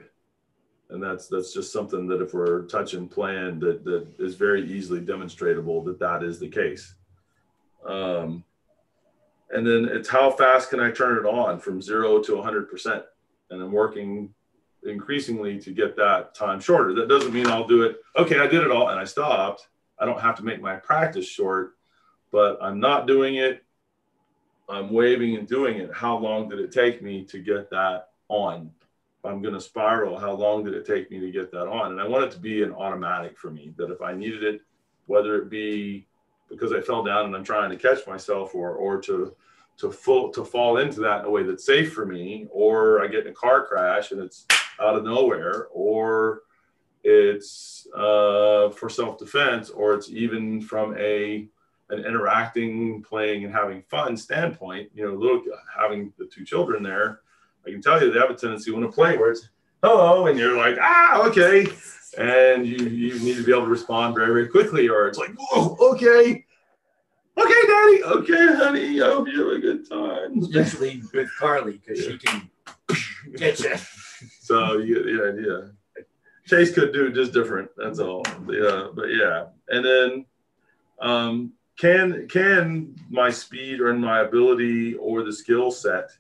And 0.90 1.02
that's 1.02 1.28
that's 1.28 1.54
just 1.54 1.74
something 1.74 2.06
that 2.08 2.22
if 2.22 2.34
we're 2.34 2.64
touching 2.64 3.08
plan 3.08 3.60
that 3.62 3.84
that 3.84 4.08
is 4.20 4.36
very 4.36 4.64
easily 4.72 5.00
demonstrable 5.00 5.84
that 5.86 6.00
that 6.00 6.22
is 6.22 6.40
the 6.40 6.50
case. 6.50 6.94
Um, 7.84 8.44
and 9.50 9.66
then 9.66 9.86
it's 9.86 10.10
how 10.10 10.32
fast 10.32 10.70
can 10.70 10.80
I 10.80 10.92
turn 10.92 11.18
it 11.18 11.28
on 11.28 11.60
from 11.60 11.82
zero 11.82 12.22
to 12.22 12.34
100%. 12.34 13.04
And 13.50 13.62
I'm 13.62 13.72
working 13.72 14.34
increasingly 14.84 15.60
to 15.60 15.72
get 15.72 15.96
that 15.96 16.36
time 16.36 16.60
shorter. 16.60 16.94
That 16.94 17.08
doesn't 17.08 17.34
mean 17.34 17.48
I'll 17.48 17.68
do 17.68 17.84
it. 17.84 17.98
Okay, 18.18 18.40
I 18.40 18.48
did 18.48 18.64
it 18.64 18.72
all 18.72 18.90
and 18.90 19.00
I 19.00 19.06
stopped. 19.06 19.68
I 20.00 20.06
don't 20.06 20.20
have 20.20 20.36
to 20.38 20.44
make 20.44 20.62
my 20.62 20.76
practice 20.76 21.28
short, 21.28 21.76
but 22.34 22.58
I'm 22.62 22.80
not 22.80 23.06
doing 23.06 23.36
it. 23.36 23.64
I'm 24.68 24.92
waving 24.92 25.38
and 25.38 25.48
doing 25.48 25.78
it. 25.78 25.94
How 25.94 26.18
long 26.18 26.50
did 26.50 26.60
it 26.60 26.72
take 26.72 27.02
me 27.02 27.24
to 27.26 27.38
get 27.38 27.70
that 27.70 28.10
on? 28.28 28.72
If 29.20 29.26
I'm 29.26 29.42
going 29.42 29.54
to 29.54 29.62
spiral, 29.62 30.18
how 30.18 30.34
long 30.34 30.64
did 30.66 30.74
it 30.74 30.86
take 30.86 31.12
me 31.12 31.20
to 31.20 31.32
get 31.32 31.52
that 31.52 31.68
on? 31.68 31.92
And 31.92 32.02
I 32.02 32.08
want 32.08 32.26
it 32.26 32.32
to 32.32 32.40
be 32.40 32.64
an 32.64 32.74
automatic 32.74 33.38
for 33.38 33.52
me 33.52 33.74
that 33.78 33.92
if 33.92 34.02
I 34.02 34.14
needed 34.14 34.44
it, 34.44 34.62
whether 35.06 35.36
it 35.36 35.50
be 35.50 36.08
because 36.50 36.74
I 36.74 36.82
fell 36.82 37.04
down 37.04 37.28
and 37.28 37.36
I'm 37.36 37.44
trying 37.44 37.70
to 37.70 37.78
catch 37.78 38.06
myself 38.08 38.56
or 38.56 38.72
or 38.72 39.00
to 39.02 39.36
to 39.78 39.92
full 39.92 40.32
to 40.32 40.44
fall 40.44 40.78
into 40.78 41.02
that 41.02 41.22
in 41.22 41.26
a 41.26 41.30
way 41.30 41.44
that's 41.44 41.66
safe 41.66 41.94
for 41.94 42.06
me, 42.06 42.48
or 42.50 43.04
I 43.04 43.08
get 43.08 43.28
in 43.28 43.32
a 43.32 43.36
car 43.36 43.66
crash 43.66 44.12
and 44.12 44.22
it's 44.22 44.46
out 44.82 44.96
of 44.96 45.04
nowhere, 45.04 45.68
or 45.72 46.42
it's 47.04 47.88
uh, 47.96 48.70
for 48.70 48.90
self-defense, 48.90 49.70
or 49.70 49.94
it's 49.94 50.10
even 50.10 50.62
from 50.62 50.98
a 50.98 51.48
an 51.90 52.00
interacting, 52.00 53.04
playing, 53.04 53.44
and 53.46 53.54
having 53.54 53.84
fun 53.84 54.18
standpoint. 54.18 54.90
You 54.94 55.08
know, 55.08 55.14
little 55.16 55.42
having 55.78 56.14
the 56.18 56.26
two 56.26 56.46
children 56.46 56.84
there, 56.84 57.22
I 57.66 57.72
can 57.72 57.82
tell 57.82 58.02
you 58.02 58.12
they 58.12 58.20
have 58.20 58.30
a 58.30 58.36
tendency 58.36 58.72
when 58.72 58.84
to 58.84 58.90
play 58.90 59.18
where 59.18 59.32
it's 59.32 59.50
hello, 59.82 60.28
and 60.28 60.38
you're 60.38 60.58
like 60.58 60.78
ah 60.82 61.28
okay, 61.28 61.68
and 62.18 62.66
you 62.66 62.88
you 62.88 63.20
need 63.20 63.38
to 63.38 63.44
be 63.44 63.52
able 63.52 63.64
to 63.64 63.70
respond 63.70 64.16
very 64.16 64.34
very 64.34 64.48
quickly, 64.48 64.90
or 64.90 65.08
it's 65.08 65.18
like 65.18 65.32
whoa 65.38 65.78
okay 65.92 66.46
okay, 67.38 67.68
daddy. 67.68 68.04
Okay, 68.04 68.56
honey. 68.56 69.02
I 69.02 69.06
hope 69.06 69.28
you 69.28 69.48
have 69.48 69.58
a 69.58 69.60
good 69.60 69.90
time. 69.90 70.40
Especially 70.40 71.02
with 71.14 71.30
Carly, 71.38 71.82
because 71.86 72.04
she 72.04 72.18
can 72.18 72.50
get 73.36 73.60
you. 73.60 73.76
So 74.40 74.78
you 74.78 74.96
get 74.96 75.06
the 75.06 75.28
idea. 75.28 75.72
Chase 76.46 76.74
could 76.74 76.94
do 76.94 77.12
just 77.12 77.34
different. 77.34 77.70
That's 77.76 78.00
all. 78.00 78.24
Yeah, 78.50 78.88
but 78.94 79.08
yeah, 79.08 79.48
and 79.68 79.84
then 79.84 80.26
um, 81.02 81.54
can 81.78 82.28
can 82.28 82.96
my 83.10 83.30
speed 83.30 83.82
or 83.82 83.94
my 83.94 84.22
ability 84.22 84.96
or 84.96 85.24
the 85.24 85.34
skill 85.34 85.72
set 85.72 86.12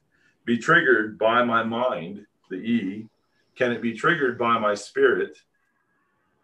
be 0.45 0.57
triggered 0.57 1.17
by 1.17 1.43
my 1.43 1.63
mind, 1.63 2.25
the 2.49 2.55
E? 2.55 3.07
Can 3.55 3.71
it 3.71 3.81
be 3.81 3.93
triggered 3.93 4.37
by 4.37 4.57
my 4.57 4.73
spirit? 4.73 5.37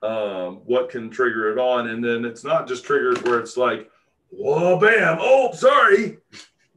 Um, 0.02 0.62
what 0.66 0.90
can 0.90 1.10
trigger 1.10 1.52
it 1.52 1.60
on? 1.60 1.90
And 1.90 2.04
then 2.04 2.24
it's 2.24 2.44
not 2.44 2.68
just 2.68 2.86
triggered 2.86 3.28
where 3.28 3.40
it's 3.40 3.58
like, 3.58 3.90
whoa, 4.30 4.78
bam, 4.80 5.18
oh, 5.20 5.52
sorry. 5.54 6.18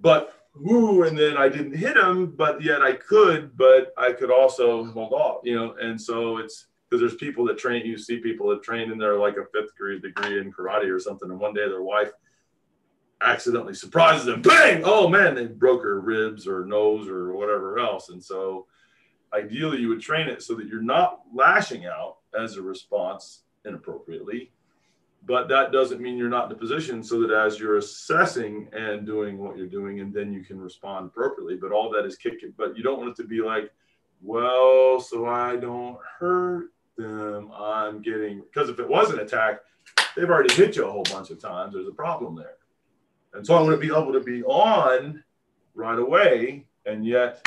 But 0.01 0.35
woo, 0.55 1.05
and 1.05 1.17
then 1.17 1.37
I 1.37 1.49
didn't 1.49 1.77
hit 1.77 1.97
him, 1.97 2.33
but 2.33 2.63
yet 2.63 2.83
I 2.83 2.95
could, 2.95 3.57
but 3.57 3.93
I 3.97 4.13
could 4.13 4.31
also 4.31 4.85
hold 4.87 5.13
off, 5.13 5.43
you 5.45 5.55
know. 5.55 5.75
And 5.81 6.01
so 6.01 6.39
it's 6.39 6.67
because 6.89 7.01
there's 7.01 7.15
people 7.15 7.45
that 7.47 7.59
train, 7.59 7.87
you 7.87 7.97
see 7.97 8.19
people 8.19 8.49
that 8.49 8.63
train 8.63 8.91
in 8.91 8.99
their 8.99 9.19
like 9.19 9.37
a 9.37 9.47
fifth 9.53 9.73
degree 9.75 10.01
degree 10.01 10.41
in 10.41 10.53
karate 10.53 10.91
or 10.91 10.99
something, 10.99 11.31
and 11.31 11.39
one 11.39 11.55
day 11.55 11.69
their 11.69 11.83
wife 11.83 12.11
accidentally 13.23 13.75
surprises 13.75 14.27
them. 14.27 14.43
Bang! 14.43 14.83
Oh 14.85 15.09
man, 15.09 15.35
they 15.35 15.47
broke 15.47 15.83
her 15.83 16.01
ribs 16.01 16.47
or 16.47 16.65
nose 16.65 17.09
or 17.09 17.33
whatever 17.33 17.79
else. 17.79 18.09
And 18.09 18.23
so 18.23 18.67
ideally 19.33 19.79
you 19.79 19.89
would 19.89 20.01
train 20.01 20.29
it 20.29 20.43
so 20.43 20.55
that 20.55 20.67
you're 20.67 20.83
not 20.83 21.21
lashing 21.33 21.87
out 21.87 22.19
as 22.39 22.57
a 22.57 22.63
response 22.63 23.43
inappropriately. 23.65 24.53
But 25.25 25.49
that 25.49 25.71
doesn't 25.71 26.01
mean 26.01 26.17
you're 26.17 26.29
not 26.29 26.47
in 26.47 26.53
a 26.53 26.59
position 26.59 27.03
so 27.03 27.21
that 27.21 27.31
as 27.31 27.59
you're 27.59 27.77
assessing 27.77 28.69
and 28.73 29.07
doing 29.07 29.39
what 29.39 29.57
you're 29.57 29.69
doing, 29.69 30.01
and 30.01 30.13
then 30.13 30.33
you 30.33 30.43
can 30.43 30.61
respond 30.61 31.07
appropriately. 31.07 31.57
But 31.57 31.71
all 31.71 31.91
that 31.91 32.05
is 32.05 32.17
kicking. 32.17 32.53
But 32.57 32.77
you 32.77 32.83
don't 32.83 32.99
want 32.99 33.11
it 33.11 33.23
to 33.23 33.29
be 33.29 33.41
like, 33.41 33.71
well, 34.21 35.01
so 35.01 35.27
I 35.27 35.57
don't 35.57 35.97
hurt 36.19 36.71
them. 36.97 37.53
I'm 37.53 38.03
getting 38.03 38.43
because 38.43 38.69
if 38.69 38.81
it 38.81 38.89
was 38.89 39.11
an 39.11 39.21
attack, 39.21 39.61
they've 40.17 40.29
already 40.29 40.55
hit 40.55 40.75
you 40.77 40.87
a 40.87 40.91
whole 40.91 41.05
bunch 41.05 41.31
of 41.31 41.41
times. 41.41 41.75
There's 41.75 41.89
a 41.89 41.93
problem 41.93 42.35
there. 42.35 42.57
And 43.35 43.47
so 43.47 43.57
I'm 43.57 43.65
going 43.65 43.81
to 43.81 43.87
be 43.87 43.93
able 43.93 44.13
to 44.13 44.21
be 44.21 44.43
on 44.45 45.23
right 45.75 45.99
away, 45.99 46.67
and 46.87 47.07
yet 47.07 47.47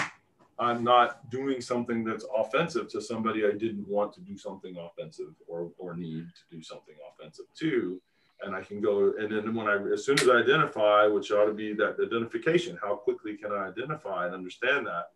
I'm 0.57 0.83
not 0.83 1.29
doing 1.29 1.61
something 1.61 2.03
that's 2.03 2.25
offensive 2.35 2.87
to 2.89 3.01
somebody 3.01 3.45
I 3.45 3.51
didn't 3.51 3.87
want 3.87 4.13
to 4.13 4.21
do 4.21 4.37
something 4.37 4.77
offensive 4.77 5.33
or, 5.47 5.71
or 5.77 5.95
need 5.95 6.25
to 6.27 6.55
do 6.55 6.63
something 6.63 6.95
offensive 7.11 7.45
to. 7.59 8.01
And 8.41 8.55
I 8.55 8.61
can 8.61 8.81
go, 8.81 9.13
and 9.17 9.31
then 9.31 9.53
when 9.53 9.67
I, 9.67 9.77
as 9.93 10.05
soon 10.05 10.19
as 10.19 10.27
I 10.27 10.37
identify, 10.37 11.07
which 11.07 11.31
ought 11.31 11.45
to 11.45 11.53
be 11.53 11.73
that 11.73 11.97
identification, 12.01 12.77
how 12.81 12.95
quickly 12.95 13.35
can 13.35 13.51
I 13.51 13.67
identify 13.67 14.25
and 14.25 14.35
understand 14.35 14.87
that? 14.87 15.11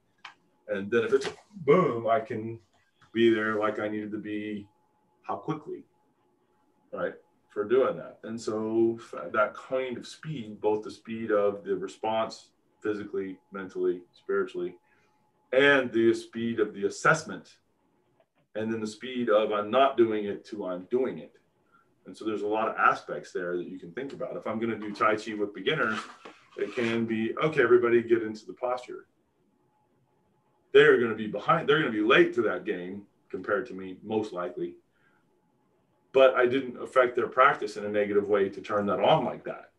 And 0.67 0.89
then 0.91 1.03
if 1.03 1.13
it's 1.13 1.29
boom, 1.65 2.07
I 2.07 2.19
can 2.19 2.59
be 3.11 3.33
there 3.33 3.55
like 3.55 3.79
I 3.79 3.87
needed 3.87 4.11
to 4.11 4.19
be, 4.19 4.67
how 5.23 5.35
quickly, 5.35 5.83
right? 6.93 7.13
For 7.49 7.63
doing 7.63 7.97
that. 7.97 8.19
And 8.23 8.39
so 8.39 8.99
that 9.33 9.55
kind 9.55 9.97
of 9.97 10.07
speed, 10.07 10.61
both 10.61 10.83
the 10.83 10.91
speed 10.91 11.31
of 11.31 11.63
the 11.63 11.75
response 11.75 12.49
physically, 12.81 13.37
mentally, 13.51 14.01
spiritually, 14.13 14.75
and 15.51 15.91
the 15.91 16.13
speed 16.13 16.59
of 16.59 16.73
the 16.73 16.85
assessment, 16.85 17.57
and 18.55 18.71
then 18.71 18.79
the 18.79 18.87
speed 18.87 19.29
of 19.29 19.51
I'm 19.51 19.71
not 19.71 19.97
doing 19.97 20.25
it 20.25 20.45
to 20.45 20.65
I'm 20.65 20.87
doing 20.91 21.17
it. 21.19 21.33
And 22.05 22.15
so 22.15 22.25
there's 22.25 22.43
a 22.43 22.47
lot 22.47 22.69
of 22.69 22.75
aspects 22.77 23.31
there 23.31 23.57
that 23.57 23.67
you 23.67 23.77
can 23.77 23.91
think 23.91 24.13
about. 24.13 24.35
If 24.35 24.47
I'm 24.47 24.59
going 24.59 24.71
to 24.71 24.79
do 24.79 24.93
Tai 24.93 25.15
Chi 25.15 25.33
with 25.33 25.53
beginners, 25.53 25.99
it 26.57 26.73
can 26.75 27.05
be 27.05 27.35
okay, 27.43 27.61
everybody 27.61 28.01
get 28.03 28.23
into 28.23 28.45
the 28.45 28.53
posture. 28.53 29.05
They're 30.71 30.97
going 30.97 31.09
to 31.09 31.15
be 31.15 31.27
behind, 31.27 31.67
they're 31.67 31.79
going 31.79 31.91
to 31.91 31.97
be 31.97 32.07
late 32.07 32.33
to 32.35 32.43
that 32.43 32.63
game 32.63 33.03
compared 33.31 33.67
to 33.67 33.73
me, 33.73 33.97
most 34.03 34.33
likely 34.33 34.75
but 36.11 36.33
I 36.35 36.45
didn't 36.45 36.81
affect 36.81 37.15
their 37.15 37.27
practice 37.27 37.77
in 37.77 37.85
a 37.85 37.89
negative 37.89 38.27
way 38.27 38.49
to 38.49 38.61
turn 38.61 38.85
that 38.87 38.99
on 38.99 39.25
like 39.25 39.43
that. 39.45 39.71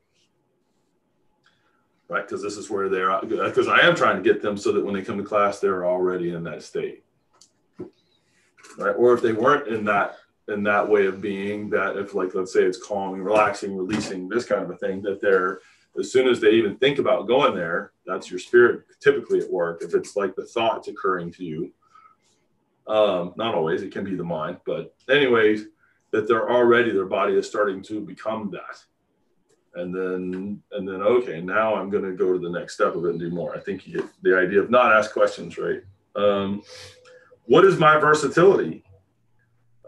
Right, 2.09 2.27
because 2.27 2.43
this 2.43 2.57
is 2.57 2.69
where 2.69 2.89
they're 2.89 3.21
because 3.21 3.69
I 3.69 3.81
am 3.81 3.95
trying 3.95 4.17
to 4.17 4.23
get 4.23 4.43
them 4.43 4.57
so 4.57 4.73
that 4.73 4.85
when 4.85 4.95
they 4.95 5.03
come 5.03 5.19
to 5.19 5.25
class, 5.25 5.61
they're 5.61 5.87
already 5.87 6.33
in 6.33 6.43
that 6.45 6.63
state. 6.63 7.05
Right, 8.77 8.97
or 8.97 9.15
if 9.15 9.23
they 9.23 9.33
weren't 9.33 9.69
in 9.69 9.85
that 9.85 10.17
in 10.49 10.65
that 10.65 10.89
way 10.89 11.07
of 11.07 11.21
being, 11.21 11.71
that 11.71 11.97
if 11.97 12.15
like 12.15 12.35
let's 12.35 12.53
say 12.53 12.63
it's 12.63 12.85
calming, 12.85 13.23
relaxing, 13.23 13.77
releasing, 13.77 14.29
this 14.29 14.45
kind 14.45 14.63
of 14.63 14.71
a 14.71 14.77
thing, 14.77 15.03
that 15.03 15.21
they're 15.21 15.61
as 15.99 16.13
soon 16.13 16.29
as 16.29 16.41
they 16.41 16.51
even 16.53 16.77
think 16.77 16.99
about 16.99 17.27
going 17.27 17.55
there, 17.55 17.93
that's 18.07 18.31
your 18.31 18.39
spirit 18.41 18.85
typically 19.01 19.41
at 19.41 19.51
work. 19.51 19.83
If 19.83 19.95
it's 19.95 20.17
like 20.17 20.35
the 20.35 20.47
thoughts 20.47 20.89
occurring 20.89 21.33
to 21.33 21.45
you, 21.45 21.73
um, 22.87 23.35
not 23.37 23.55
always, 23.55 23.83
it 23.83 23.93
can 23.93 24.05
be 24.05 24.15
the 24.15 24.25
mind, 24.25 24.59
but 24.67 24.95
anyways, 25.09 25.67
that 26.13 26.27
they're 26.27 26.51
already 26.51 26.93
their 26.93 27.07
body 27.07 27.35
is 27.35 27.47
starting 27.47 27.83
to 27.83 28.01
become 28.01 28.51
that. 28.51 28.83
And 29.75 29.95
then 29.95 30.63
and 30.73 30.89
then 30.89 31.01
okay 31.01 31.41
now 31.41 31.77
i'm 31.77 31.91
going 31.91 32.03
to 32.03 32.13
go 32.13 32.33
to 32.33 32.41
the 32.41 32.51
next 32.51 32.75
step 32.75 32.97
of 32.97 33.05
it 33.05 33.11
and 33.11 33.21
do 33.21 33.31
more. 33.31 33.55
I 33.55 33.61
think 33.61 33.87
you 33.87 34.01
get 34.01 34.09
the 34.23 34.37
idea 34.37 34.61
of 34.61 34.71
not 34.71 34.93
ask 34.93 35.13
questions 35.13 35.59
right? 35.59 35.83
Um, 36.17 36.63
what 37.45 37.65
is 37.65 37.79
my 37.79 37.99
versatility? 37.99 38.83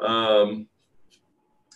Um, 0.01 0.69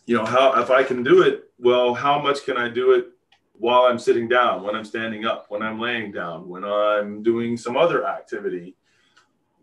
you 0.07 0.17
know 0.17 0.25
how 0.25 0.61
if 0.61 0.71
i 0.71 0.83
can 0.83 1.03
do 1.03 1.23
it 1.23 1.51
well 1.59 1.93
how 1.93 2.21
much 2.21 2.45
can 2.45 2.57
i 2.57 2.69
do 2.69 2.93
it 2.93 3.09
while 3.53 3.83
i'm 3.83 3.99
sitting 3.99 4.29
down 4.29 4.63
when 4.63 4.75
i'm 4.75 4.85
standing 4.85 5.27
up 5.27 5.47
when 5.49 5.63
i'm 5.63 5.81
laying 5.81 6.13
down 6.13 6.49
when 6.49 6.65
i'm 6.65 7.23
doing 7.23 7.57
some 7.57 7.77
other 7.77 8.07
activity 8.07 8.77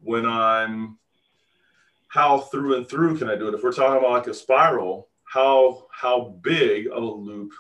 when 0.04 0.26
i'm 0.26 0.98
how 2.14 2.38
through 2.38 2.76
and 2.76 2.88
through 2.88 3.18
can 3.18 3.28
I 3.28 3.36
do 3.36 3.48
it? 3.48 3.56
If 3.56 3.64
we're 3.64 3.72
talking 3.72 3.98
about 3.98 4.12
like 4.12 4.28
a 4.28 4.36
spiral, 4.36 5.10
how 5.24 5.88
how 5.92 6.38
big 6.44 6.86
of 6.86 7.02
a 7.02 7.12
loop 7.12 7.54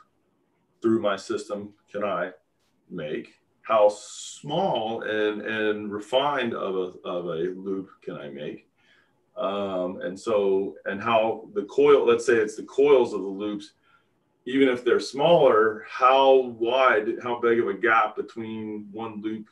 through 0.79 1.01
my 1.01 1.15
system 1.15 1.73
can 1.91 2.03
I 2.03 2.29
make? 2.87 3.33
How 3.63 3.89
small 3.89 5.01
and 5.01 5.41
and 5.41 5.91
refined 5.91 6.53
of 6.53 6.75
a 6.75 7.07
of 7.07 7.25
a 7.25 7.49
loop 7.55 7.89
can 8.03 8.15
I 8.15 8.29
make? 8.29 8.69
Um, 9.35 10.01
and 10.01 10.19
so 10.19 10.75
and 10.85 11.01
how 11.01 11.49
the 11.55 11.63
coil, 11.63 12.05
let's 12.05 12.23
say 12.23 12.35
it's 12.35 12.55
the 12.55 12.61
coils 12.61 13.13
of 13.13 13.21
the 13.21 13.27
loops, 13.27 13.71
even 14.45 14.69
if 14.69 14.85
they're 14.85 14.99
smaller, 14.99 15.83
how 15.89 16.35
wide, 16.59 17.15
how 17.23 17.39
big 17.39 17.59
of 17.59 17.69
a 17.69 17.73
gap 17.73 18.15
between 18.15 18.87
one 18.91 19.19
loop 19.19 19.47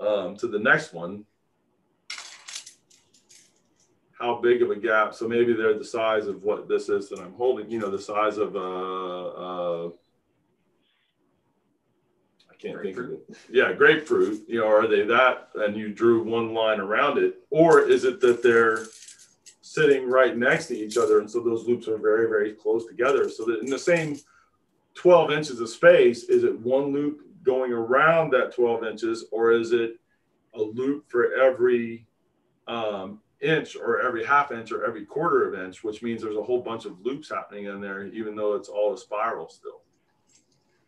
um, 0.00 0.36
to 0.38 0.48
the 0.48 0.58
next 0.58 0.92
one 0.92 1.24
how 4.18 4.40
big 4.40 4.62
of 4.62 4.70
a 4.70 4.76
gap. 4.76 5.14
So 5.14 5.26
maybe 5.28 5.52
they're 5.52 5.78
the 5.78 5.84
size 5.84 6.26
of 6.26 6.42
what 6.42 6.68
this 6.68 6.88
is 6.88 7.08
that 7.08 7.20
I'm 7.20 7.34
holding, 7.34 7.70
you 7.70 7.78
know, 7.78 7.90
the 7.90 7.98
size 7.98 8.38
of, 8.38 8.54
uh, 8.56 8.58
uh, 8.58 9.90
I 12.50 12.54
can't 12.58 12.80
think 12.80 12.96
of 12.96 13.10
it. 13.10 13.36
Yeah, 13.50 13.72
grapefruit, 13.72 14.44
you 14.48 14.60
know, 14.60 14.68
are 14.68 14.86
they 14.86 15.02
that? 15.02 15.48
And 15.56 15.76
you 15.76 15.92
drew 15.92 16.22
one 16.22 16.54
line 16.54 16.80
around 16.80 17.18
it. 17.18 17.42
Or 17.50 17.80
is 17.80 18.04
it 18.04 18.20
that 18.20 18.42
they're 18.42 18.86
sitting 19.60 20.08
right 20.08 20.36
next 20.36 20.66
to 20.66 20.76
each 20.76 20.96
other? 20.96 21.18
And 21.18 21.30
so 21.30 21.40
those 21.40 21.66
loops 21.66 21.88
are 21.88 21.98
very, 21.98 22.28
very 22.28 22.52
close 22.52 22.86
together. 22.86 23.28
So 23.28 23.44
that 23.46 23.60
in 23.60 23.70
the 23.70 23.78
same 23.78 24.16
12 24.94 25.32
inches 25.32 25.60
of 25.60 25.68
space, 25.68 26.24
is 26.24 26.44
it 26.44 26.58
one 26.60 26.92
loop 26.92 27.22
going 27.42 27.72
around 27.72 28.30
that 28.30 28.54
12 28.54 28.84
inches, 28.84 29.26
or 29.32 29.52
is 29.52 29.72
it 29.72 29.98
a 30.54 30.62
loop 30.62 31.10
for 31.10 31.34
every 31.34 32.06
um, 32.66 33.20
inch 33.44 33.76
or 33.76 34.00
every 34.00 34.24
half 34.24 34.50
inch 34.50 34.72
or 34.72 34.84
every 34.84 35.04
quarter 35.04 35.46
of 35.46 35.58
inch, 35.66 35.84
which 35.84 36.02
means 36.02 36.22
there's 36.22 36.36
a 36.36 36.42
whole 36.42 36.60
bunch 36.60 36.84
of 36.86 37.00
loops 37.00 37.30
happening 37.30 37.66
in 37.66 37.80
there, 37.80 38.06
even 38.06 38.34
though 38.34 38.54
it's 38.54 38.68
all 38.68 38.94
a 38.94 38.98
spiral 38.98 39.48
still. 39.48 39.82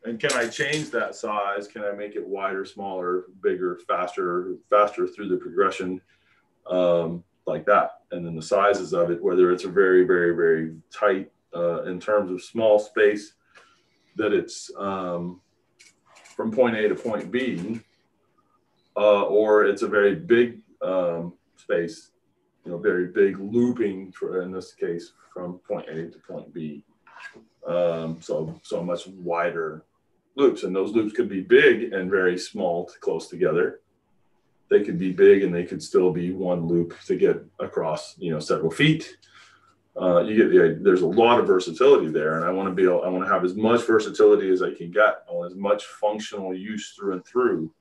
And 0.04 0.20
can 0.20 0.32
I 0.32 0.48
change 0.48 0.90
that 0.90 1.14
size? 1.14 1.66
Can 1.66 1.82
I 1.82 1.92
make 1.92 2.14
it 2.14 2.26
wider, 2.26 2.64
smaller, 2.64 3.24
bigger, 3.42 3.80
faster, 3.88 4.54
faster 4.70 5.06
through 5.06 5.28
the 5.28 5.36
progression 5.36 6.00
um, 6.70 7.24
like 7.46 7.66
that? 7.66 8.02
And 8.12 8.24
then 8.24 8.36
the 8.36 8.42
sizes 8.42 8.92
of 8.94 9.10
it, 9.10 9.22
whether 9.22 9.52
it's 9.52 9.64
a 9.64 9.68
very, 9.68 10.04
very, 10.04 10.34
very 10.34 10.76
tight 10.92 11.30
uh, 11.54 11.82
in 11.84 11.98
terms 11.98 12.30
of 12.30 12.42
small 12.42 12.78
space, 12.78 13.34
that 14.14 14.32
it's 14.32 14.70
um, 14.78 15.40
from 16.36 16.52
point 16.52 16.76
A 16.76 16.88
to 16.88 16.94
point 16.94 17.30
B, 17.32 17.80
uh, 18.96 19.24
or 19.24 19.64
it's 19.64 19.82
a 19.82 19.88
very 19.88 20.14
big 20.14 20.60
um, 20.82 21.34
space 21.56 22.12
you 22.66 22.72
know, 22.72 22.78
very 22.78 23.06
big 23.06 23.38
looping 23.38 24.10
for, 24.10 24.42
in 24.42 24.50
this 24.50 24.72
case, 24.72 25.12
from 25.32 25.60
point 25.60 25.88
A 25.88 26.10
to 26.10 26.18
point 26.28 26.52
B. 26.52 26.84
Um, 27.66 28.18
so, 28.20 28.60
so 28.62 28.82
much 28.82 29.06
wider 29.06 29.84
loops. 30.34 30.64
And 30.64 30.74
those 30.74 30.92
loops 30.92 31.14
could 31.14 31.28
be 31.28 31.40
big 31.40 31.92
and 31.92 32.10
very 32.10 32.36
small 32.36 32.84
to 32.86 32.98
close 32.98 33.28
together. 33.28 33.80
They 34.68 34.82
could 34.82 34.98
be 34.98 35.12
big 35.12 35.44
and 35.44 35.54
they 35.54 35.62
could 35.62 35.80
still 35.80 36.10
be 36.10 36.32
one 36.32 36.66
loop 36.66 36.94
to 37.06 37.14
get 37.14 37.44
across, 37.60 38.18
you 38.18 38.32
know, 38.32 38.40
several 38.40 38.72
feet. 38.72 39.16
Uh, 39.98 40.22
you 40.22 40.36
get 40.36 40.50
the 40.50 40.78
there's 40.82 41.00
a 41.00 41.06
lot 41.06 41.40
of 41.40 41.46
versatility 41.46 42.08
there, 42.08 42.36
and 42.36 42.44
I 42.44 42.50
want 42.50 42.68
to 42.68 42.74
be 42.74 42.82
able, 42.82 43.02
I 43.02 43.08
want 43.08 43.24
to 43.24 43.32
have 43.32 43.46
as 43.46 43.54
much 43.54 43.86
versatility 43.86 44.50
as 44.50 44.60
I 44.60 44.74
can 44.74 44.90
get. 44.90 45.24
As 45.46 45.54
much 45.54 45.84
functional 45.84 46.52
use 46.52 46.92
through 46.92 47.14
and 47.14 47.24
through 47.24 47.72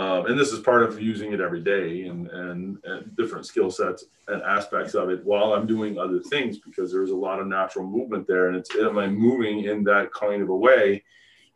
um, 0.00 0.24
and 0.24 0.38
this 0.38 0.50
is 0.50 0.60
part 0.60 0.82
of 0.82 0.98
using 0.98 1.34
it 1.34 1.42
every 1.42 1.60
day 1.60 2.04
and, 2.04 2.26
and, 2.28 2.78
and 2.84 3.14
different 3.18 3.44
skill 3.44 3.70
sets 3.70 4.06
and 4.28 4.42
aspects 4.44 4.94
of 4.94 5.10
it 5.10 5.22
while 5.26 5.52
I'm 5.52 5.66
doing 5.66 5.98
other 5.98 6.20
things 6.20 6.56
because 6.56 6.90
there's 6.90 7.10
a 7.10 7.16
lot 7.16 7.38
of 7.38 7.46
natural 7.46 7.86
movement 7.86 8.26
there. 8.26 8.48
And 8.48 8.56
it's, 8.56 8.74
am 8.76 8.96
I 8.96 9.08
moving 9.08 9.64
in 9.64 9.84
that 9.84 10.10
kind 10.14 10.42
of 10.42 10.48
a 10.48 10.56
way? 10.56 11.04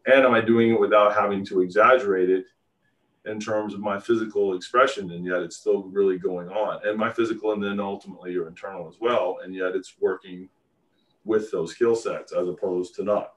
And 0.05 0.27
am 0.27 0.35
I 0.35 0.43
doing 0.43 0.73
it 0.73 0.79
without 0.79 1.15
having 1.15 1.43
to 1.47 1.63
exaggerate 1.63 2.29
it 2.29 2.45
in 3.25 3.41
terms 3.41 3.73
of 3.73 3.81
my 3.81 3.99
physical 3.99 4.55
expression? 4.55 5.13
And 5.13 5.25
yet 5.25 5.41
it's 5.41 5.57
still 5.57 5.85
really 5.85 6.19
going 6.19 6.51
on. 6.51 6.87
And 6.87 6.99
my 6.99 7.11
physical 7.11 7.53
and 7.53 7.65
then 7.65 7.81
ultimately 7.81 8.33
your 8.33 8.47
internal 8.47 8.87
as 8.87 8.97
well. 9.01 9.39
And 9.43 9.55
yet 9.55 9.75
it's 9.75 9.95
working 9.99 10.51
with 11.25 11.51
those 11.51 11.71
skill 11.71 11.97
sets 11.97 12.35
as 12.35 12.47
opposed 12.47 12.95
to 12.97 13.05
not. 13.05 13.34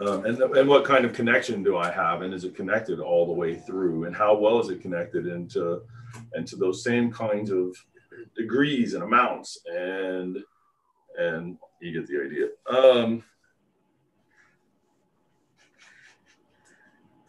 Um, 0.00 0.24
and, 0.24 0.40
and 0.40 0.68
what 0.68 0.84
kind 0.84 1.04
of 1.04 1.12
connection 1.12 1.62
do 1.62 1.76
I 1.76 1.90
have? 1.90 2.22
And 2.22 2.32
is 2.32 2.44
it 2.44 2.54
connected 2.56 3.00
all 3.00 3.26
the 3.26 3.32
way 3.32 3.54
through? 3.54 4.04
And 4.04 4.16
how 4.16 4.34
well 4.36 4.58
is 4.60 4.70
it 4.70 4.80
connected 4.80 5.26
into, 5.26 5.82
into 6.34 6.56
those 6.56 6.82
same 6.82 7.12
kinds 7.12 7.50
of 7.50 7.76
degrees 8.34 8.94
and 8.94 9.02
amounts? 9.02 9.58
And, 9.66 10.38
and 11.18 11.58
you 11.80 11.92
get 11.92 12.06
the 12.06 12.22
idea. 12.22 12.48
Um, 12.68 13.22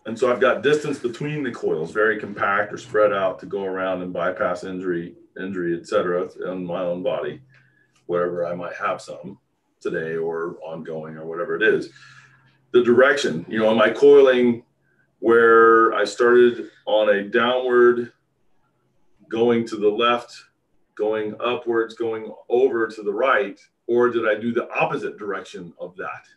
And 0.08 0.18
so 0.18 0.32
I've 0.32 0.42
got 0.42 0.64
distance 0.64 0.98
between 0.98 1.44
the 1.44 1.52
coils, 1.52 1.92
very 1.92 2.20
compact 2.20 2.74
or 2.74 2.78
spread 2.78 3.14
out 3.14 3.38
to 3.40 3.46
go 3.46 3.66
around 3.66 4.02
and 4.02 4.12
bypass 4.12 4.64
injury, 4.64 5.14
injury, 5.40 5.78
et 5.80 5.88
cetera, 5.88 6.28
in 6.52 6.66
my 6.66 6.82
own 6.82 7.04
body, 7.04 7.40
wherever 8.08 8.48
I 8.48 8.56
might 8.56 8.74
have 8.74 9.00
some 9.00 9.38
today 9.80 10.16
or 10.16 10.58
ongoing 10.64 11.18
or 11.18 11.28
whatever 11.28 11.56
it 11.56 11.62
is. 11.62 11.92
The 12.72 12.84
direction, 12.84 13.46
you 13.50 13.60
know, 13.60 13.72
am 13.72 13.82
I 13.82 13.90
coiling 13.90 14.64
where 15.20 15.94
I 15.94 16.06
started 16.06 16.70
on 16.86 17.10
a 17.10 17.24
downward, 17.24 18.12
going 19.30 19.68
to 19.68 19.78
the 19.78 19.90
left, 19.90 20.34
going 20.96 21.36
upwards, 21.44 21.94
going 21.96 22.34
over 22.50 22.88
to 22.88 23.04
the 23.04 23.14
right, 23.14 23.60
or 23.88 24.10
did 24.10 24.28
I 24.28 24.36
do 24.36 24.54
the 24.54 24.70
opposite 24.72 25.18
direction 25.18 25.74
of 25.80 25.96
that? 25.98 26.28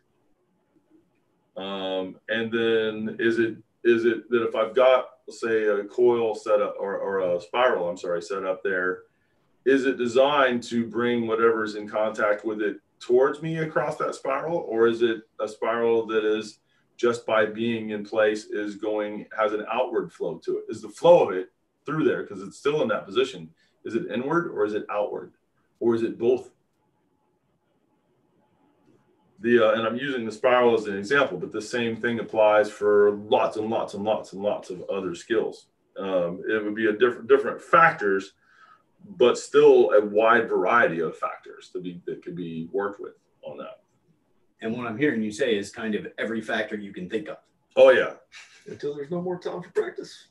Um, 1.61 2.17
and 2.29 2.53
then 2.53 3.17
is 3.21 3.39
it 3.39 3.57
is 3.85 4.05
it 4.05 4.29
that 4.31 4.47
if 4.49 4.55
I've 4.55 4.75
got 4.75 5.11
say 5.31 5.65
a 5.65 5.85
coil 5.85 6.35
set 6.35 6.61
up 6.61 6.75
or, 6.79 6.97
or 6.97 7.21
a 7.21 7.41
spiral, 7.41 7.89
I'm 7.89 7.97
sorry, 7.97 8.23
set 8.23 8.45
up 8.45 8.63
there, 8.63 9.03
is 9.65 9.87
it 9.87 9.97
designed 9.97 10.63
to 10.65 10.87
bring 10.87 11.27
whatever's 11.27 11.77
in 11.77 11.89
contact 11.89 12.45
with 12.45 12.61
it 12.61 12.79
towards 13.05 13.43
me 13.43 13.59
across 13.59 13.97
that 13.97 14.15
spiral, 14.15 14.59
or 14.69 14.87
is 14.87 15.03
it 15.03 15.23
a 15.41 15.49
spiral 15.49 16.07
that 16.07 16.25
is 16.25 16.61
just 16.97 17.27
by 17.27 17.45
being 17.45 17.91
in 17.91 18.05
place 18.05 18.47
is 18.47 18.77
going 18.77 19.27
has 19.39 19.53
an 19.53 19.65
outward 19.71 20.13
flow 20.13 20.41
to 20.45 20.59
it? 20.59 20.65
Is 20.69 20.83
the 20.83 20.89
flow 20.89 21.29
of 21.29 21.35
it 21.35 21.49
through 21.85 22.05
there 22.05 22.23
because 22.23 22.43
it's 22.43 22.59
still 22.59 22.83
in 22.83 22.89
that 22.89 23.07
position? 23.07 23.51
Is 23.85 23.95
it 23.95 24.11
inward 24.11 24.51
or 24.51 24.65
is 24.65 24.75
it 24.75 24.87
outward, 24.91 25.33
or 25.81 25.95
is 25.95 26.03
it 26.03 26.19
both? 26.19 26.51
the 29.45 29.63
uh, 29.63 29.73
and 29.73 29.87
I'm 29.87 29.97
using 29.97 30.25
the 30.25 30.33
spiral 30.33 30.75
as 30.75 30.87
an 30.87 30.97
example, 30.97 31.39
but 31.39 31.53
the 31.53 31.63
same 31.63 31.97
thing 31.97 32.19
applies 32.19 32.71
for 32.71 33.13
lots 33.29 33.59
and 33.59 33.69
lots 33.69 33.95
and 33.95 34.03
lots 34.03 34.33
and 34.33 34.43
lots 34.43 34.71
of 34.71 34.83
other 34.91 35.15
skills. 35.15 35.67
Um, 35.99 36.43
it 36.49 36.65
would 36.65 36.75
be 36.75 36.87
a 36.87 36.93
different 36.93 37.29
different 37.29 37.61
factors, 37.61 38.33
but 39.17 39.39
still 39.39 39.91
a 39.93 40.05
wide 40.05 40.49
variety 40.49 41.01
of 41.01 41.17
factors 41.17 41.71
to 41.73 41.81
be 41.81 42.01
that 42.07 42.23
could 42.25 42.37
be 42.37 42.69
worked 42.73 43.01
with 43.01 43.15
on 43.43 43.59
that. 43.59 43.81
And 44.61 44.77
what 44.77 44.87
I'm 44.87 44.97
hearing 44.97 45.23
you 45.23 45.31
say 45.31 45.57
is 45.57 45.71
kind 45.71 45.95
of 45.95 46.07
every 46.19 46.41
factor 46.41 46.77
you 46.77 46.93
can 46.93 47.09
think 47.09 47.29
of. 47.29 47.37
Oh 47.77 47.91
yeah. 47.91 48.15
Until 48.67 48.95
there's 48.95 49.11
no 49.11 49.21
more 49.21 49.39
time 49.39 49.63
for 49.63 49.71
practice. 49.71 50.29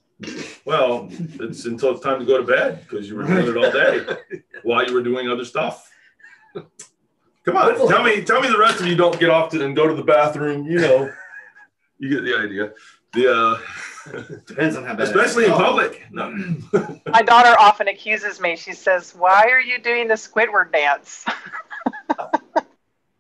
Well, 0.66 1.10
it's 1.12 1.66
until 1.66 1.92
it's 1.92 2.02
time 2.02 2.20
to 2.20 2.26
go 2.26 2.38
to 2.38 2.44
bed 2.44 2.86
because 2.88 3.10
you 3.10 3.16
were 3.16 3.24
doing 3.24 3.48
it 3.48 3.58
all 3.58 3.72
day 3.72 4.42
while 4.64 4.86
you 4.86 4.94
were 4.94 5.04
doing 5.04 5.28
other 5.28 5.46
stuff. 5.46 5.92
Come 6.54 7.58
on, 7.58 7.64
Hopefully. 7.64 7.90
tell 7.90 8.04
me, 8.04 8.22
tell 8.24 8.42
me 8.42 8.48
the 8.48 8.58
rest 8.58 8.80
of 8.80 8.88
you 8.88 8.96
don't 8.96 9.20
get 9.20 9.30
off 9.30 9.52
to 9.52 9.66
and 9.66 9.76
go 9.76 9.88
to 9.88 9.94
the 9.94 10.04
bathroom. 10.04 10.66
You 10.66 10.80
know, 10.80 11.14
you 12.00 12.10
get 12.10 12.24
the 12.24 12.38
idea. 12.38 12.72
The 13.14 13.32
uh, 13.36 13.60
depends 14.48 14.76
on 14.76 14.84
how 14.84 14.96
bad. 14.96 15.08
Especially 15.08 15.46
in 15.46 15.52
public. 15.52 16.02
No. 16.12 16.30
My 17.08 17.22
daughter 17.22 17.56
often 17.60 17.88
accuses 17.88 18.40
me. 18.40 18.56
She 18.56 18.74
says, 18.74 19.14
"Why 19.16 19.48
are 19.50 19.62
you 19.62 19.80
doing 19.80 20.08
the 20.08 20.14
Squidward 20.14 20.72
dance?" 20.72 21.26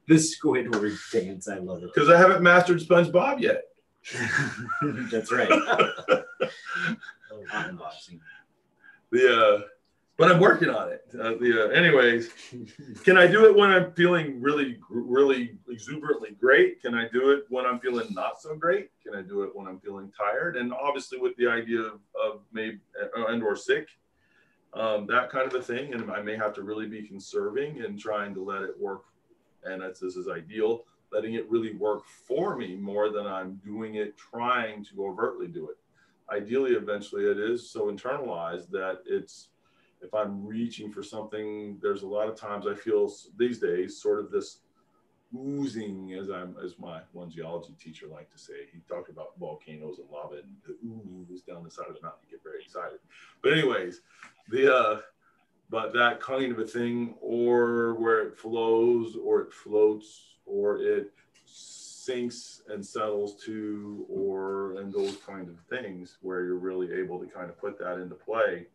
the 0.08 0.16
Squidward 0.16 0.98
dance. 1.12 1.48
I 1.48 1.58
love 1.58 1.84
it. 1.84 1.90
Because 1.94 2.10
I 2.10 2.18
haven't 2.18 2.44
mastered 2.44 2.80
SpongeBob 2.80 3.40
yet. 3.42 3.64
That's 5.12 5.32
right. 5.32 5.50
the 9.12 9.38
uh, 9.38 9.62
but 10.24 10.32
I'm 10.32 10.40
working 10.40 10.70
on 10.70 10.90
it. 10.90 11.06
Uh, 11.14 11.34
uh, 11.34 11.68
anyways, 11.72 12.30
can 13.04 13.18
I 13.18 13.28
do 13.28 13.46
it 13.46 13.54
when 13.54 13.72
I'm 13.72 13.92
feeling 13.92 14.42
really, 14.42 14.80
really 14.90 15.58
exuberantly 15.70 16.32
great? 16.40 16.82
Can 16.82 16.96
I 16.96 17.10
do 17.10 17.32
it 17.32 17.44
when 17.50 17.66
I'm 17.66 17.78
feeling 17.82 18.08
not 18.14 18.42
so 18.42 18.56
great? 18.56 18.90
Can 19.04 19.16
I 19.16 19.22
do 19.22 19.44
it 19.44 19.54
when 19.54 19.68
I'm 19.68 19.80
feeling 19.82 20.14
tired? 20.18 20.56
And 20.56 20.72
obviously, 20.72 21.20
with 21.20 21.36
the 21.36 21.48
idea 21.48 21.82
of, 21.82 22.00
of 22.24 22.42
maybe 22.54 22.80
uh, 23.02 23.26
and 23.26 23.44
or 23.44 23.58
sick, 23.58 23.90
um, 24.74 25.06
that 25.08 25.30
kind 25.30 25.46
of 25.46 25.54
a 25.56 25.62
thing. 25.62 25.94
And 25.94 26.10
I 26.10 26.22
may 26.22 26.38
have 26.38 26.54
to 26.54 26.64
really 26.64 26.88
be 26.88 27.06
conserving 27.06 27.82
and 27.82 28.00
trying 28.00 28.34
to 28.36 28.42
let 28.42 28.62
it 28.62 28.80
work. 28.80 29.04
And 29.66 29.82
that's 29.82 30.00
this 30.00 30.16
is 30.16 30.30
ideal, 30.30 30.86
letting 31.12 31.34
it 31.34 31.52
really 31.52 31.74
work 31.74 32.06
for 32.06 32.56
me 32.56 32.78
more 32.78 33.10
than 33.10 33.28
I'm 33.28 33.56
doing 33.56 33.96
it, 33.96 34.16
trying 34.18 34.86
to 34.86 35.06
overtly 35.06 35.48
do 35.48 35.70
it. 35.70 35.76
Ideally, 36.34 36.72
eventually, 36.72 37.26
it 37.26 37.38
is 37.38 37.70
so 37.70 37.92
internalized 37.92 38.70
that 38.70 39.00
it's 39.06 39.50
if 40.04 40.14
I'm 40.14 40.46
reaching 40.46 40.92
for 40.92 41.02
something, 41.02 41.78
there's 41.82 42.04
a 42.04 42.08
lot 42.08 42.28
of 42.28 42.36
times 42.36 42.66
I 42.68 42.76
feel 42.76 43.12
these 43.38 43.60
days 43.60 44.02
sort 44.02 44.20
of 44.20 44.32
this 44.32 44.60
oozing, 45.36 46.14
as 46.14 46.30
I'm 46.30 46.56
as 46.64 46.78
my 46.78 47.02
one 47.12 47.30
geology 47.30 47.74
teacher 47.80 48.08
liked 48.08 48.32
to 48.34 48.38
say. 48.38 48.68
He 48.72 48.80
talked 48.88 49.10
about 49.10 49.38
volcanoes 49.40 50.00
and 50.00 50.10
lava 50.12 50.36
and 50.36 50.56
the 50.68 50.78
ooze 50.86 51.42
down 51.42 51.64
the 51.64 51.72
side 51.72 51.88
of 51.90 51.96
the 51.96 52.02
mountain. 52.02 52.22
You 52.30 52.38
get 52.38 52.44
very 52.44 52.64
excited. 52.64 53.00
But 53.42 53.54
anyways, 53.54 54.02
the 54.50 54.76
uh, 54.76 55.00
but 55.70 55.94
that 55.94 56.20
kind 56.20 56.52
of 56.52 56.60
a 56.60 56.68
thing, 56.68 57.16
or 57.22 57.96
where 57.96 58.28
it 58.28 58.38
flows, 58.38 59.16
or 59.16 59.42
it 59.42 59.54
floats, 59.54 60.36
or 60.46 60.80
it 60.80 61.12
sinks 61.46 62.62
and 62.68 62.86
settles 62.86 63.42
to, 63.46 64.06
or 64.10 64.78
and 64.80 64.94
those 64.94 65.18
kind 65.26 65.48
of 65.48 65.58
things, 65.70 66.18
where 66.22 66.44
you're 66.44 66.58
really 66.58 66.92
able 66.94 67.20
to 67.20 67.26
kind 67.26 67.50
of 67.50 67.58
put 67.58 67.80
that 67.80 68.00
into 68.00 68.16
play 68.16 68.68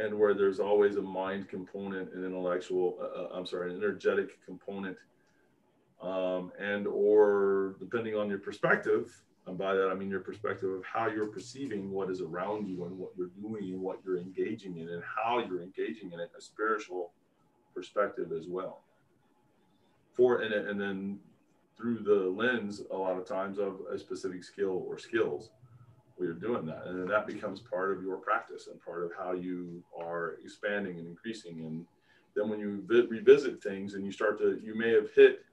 and 0.00 0.18
where 0.18 0.34
there's 0.34 0.60
always 0.60 0.96
a 0.96 1.02
mind 1.02 1.48
component, 1.48 2.12
an 2.14 2.24
intellectual, 2.24 2.98
uh, 3.00 3.22
uh, 3.22 3.28
I'm 3.34 3.46
sorry, 3.46 3.70
an 3.70 3.76
energetic 3.76 4.44
component, 4.44 4.96
um, 6.00 6.52
and 6.58 6.86
or 6.86 7.76
depending 7.78 8.16
on 8.16 8.28
your 8.28 8.38
perspective, 8.38 9.12
and 9.46 9.58
by 9.58 9.74
that 9.74 9.90
I 9.90 9.94
mean 9.94 10.08
your 10.08 10.20
perspective 10.20 10.70
of 10.70 10.82
how 10.84 11.08
you're 11.08 11.26
perceiving 11.26 11.90
what 11.90 12.10
is 12.10 12.22
around 12.22 12.66
you 12.66 12.84
and 12.84 12.96
what 12.96 13.10
you're 13.16 13.30
doing 13.40 13.72
and 13.72 13.80
what 13.80 13.98
you're 14.04 14.18
engaging 14.18 14.78
in 14.78 14.88
and 14.88 15.02
how 15.04 15.44
you're 15.46 15.62
engaging 15.62 16.12
in 16.12 16.20
it, 16.20 16.30
a 16.36 16.40
spiritual 16.40 17.12
perspective 17.74 18.32
as 18.32 18.46
well. 18.48 18.82
For 20.14 20.40
and, 20.40 20.52
and 20.52 20.80
then 20.80 21.18
through 21.76 21.98
the 21.98 22.30
lens 22.30 22.82
a 22.90 22.96
lot 22.96 23.18
of 23.18 23.26
times 23.26 23.58
of 23.58 23.80
a 23.92 23.98
specific 23.98 24.44
skill 24.44 24.84
or 24.88 24.98
skills 24.98 25.50
you're 26.24 26.34
doing 26.34 26.66
that. 26.66 26.86
And 26.86 27.08
that 27.10 27.26
becomes 27.26 27.60
part 27.60 27.96
of 27.96 28.02
your 28.02 28.16
practice 28.16 28.68
and 28.70 28.80
part 28.80 29.04
of 29.04 29.12
how 29.18 29.32
you 29.32 29.82
are 29.98 30.36
expanding 30.44 30.98
and 30.98 31.06
increasing. 31.06 31.64
And 31.64 31.86
then 32.34 32.48
when 32.48 32.60
you 32.60 32.82
vi- 32.86 33.08
revisit 33.08 33.62
things 33.62 33.94
and 33.94 34.04
you 34.04 34.12
start 34.12 34.38
to 34.38 34.60
you 34.62 34.74
may 34.74 34.92
have 34.92 35.12
hit 35.14 35.44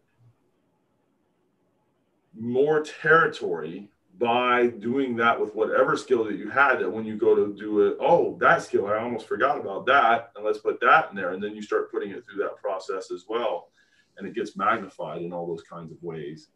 more 2.38 2.82
territory 2.82 3.89
by 4.20 4.68
doing 4.68 5.15
that 5.15 5.39
with 5.39 5.53
whatever 5.55 5.95
skill 5.95 6.24
that 6.24 6.36
you 6.36 6.49
had 6.49 6.78
that 6.78 6.89
when 6.89 7.05
you 7.05 7.15
go 7.15 7.36
to 7.36 7.53
do 7.53 7.82
it 7.82 7.97
oh 7.99 8.36
that 8.39 8.61
skill 8.63 8.88
i 8.88 8.97
almost 8.97 9.28
forgot 9.28 9.59
about 9.59 9.86
that 9.86 10.32
and 10.36 10.45
let's 10.45 10.59
put 10.59 10.80
that 10.80 11.09
in 11.09 11.15
there. 11.15 11.34
And 11.34 11.43
then 11.43 11.55
you 11.55 11.61
start 11.61 11.91
putting 11.91 12.11
it 12.11 12.24
through 12.26 12.43
that 12.43 12.57
process 12.57 13.11
as 13.11 13.26
well. 13.28 13.70
And 14.18 14.28
it 14.28 14.34
gets 14.34 14.57
magnified 14.57 15.22
in 15.22 15.32
all 15.32 15.45
those 15.45 15.61
kinds 15.61 15.91
of 15.91 16.01
ways 16.01 16.49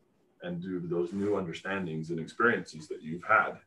and 0.43 0.61
due 0.61 0.79
to 0.79 0.87
those 0.87 1.13
new 1.13 1.35
understandings 1.35 2.09
and 2.09 2.19
experiences 2.19 2.87
that 2.87 3.03
you've 3.03 3.23
had 3.23 3.59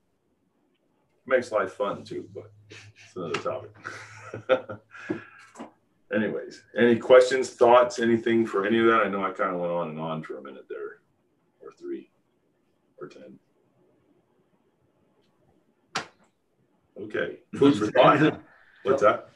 makes 1.26 1.52
life 1.52 1.72
fun 1.72 2.04
too, 2.04 2.28
but 2.34 2.52
it's 2.70 3.16
another 3.16 3.40
topic. 3.40 4.80
Anyways, 6.14 6.62
any 6.76 6.96
questions, 6.96 7.50
thoughts, 7.50 7.98
anything 7.98 8.46
for 8.46 8.66
any 8.66 8.78
of 8.78 8.86
that? 8.86 9.02
I 9.04 9.08
know 9.08 9.24
I 9.24 9.30
kind 9.30 9.54
of 9.54 9.60
went 9.60 9.72
on 9.72 9.88
and 9.88 10.00
on 10.00 10.22
for 10.22 10.38
a 10.38 10.42
minute 10.42 10.66
there, 10.68 11.00
or 11.60 11.72
three, 11.72 12.10
or 12.98 13.08
ten. 13.08 13.38
Okay, 17.00 17.38
food 17.54 17.76
for 17.76 17.86
thought. 17.90 18.40
What's 18.84 19.02
that? 19.02 19.28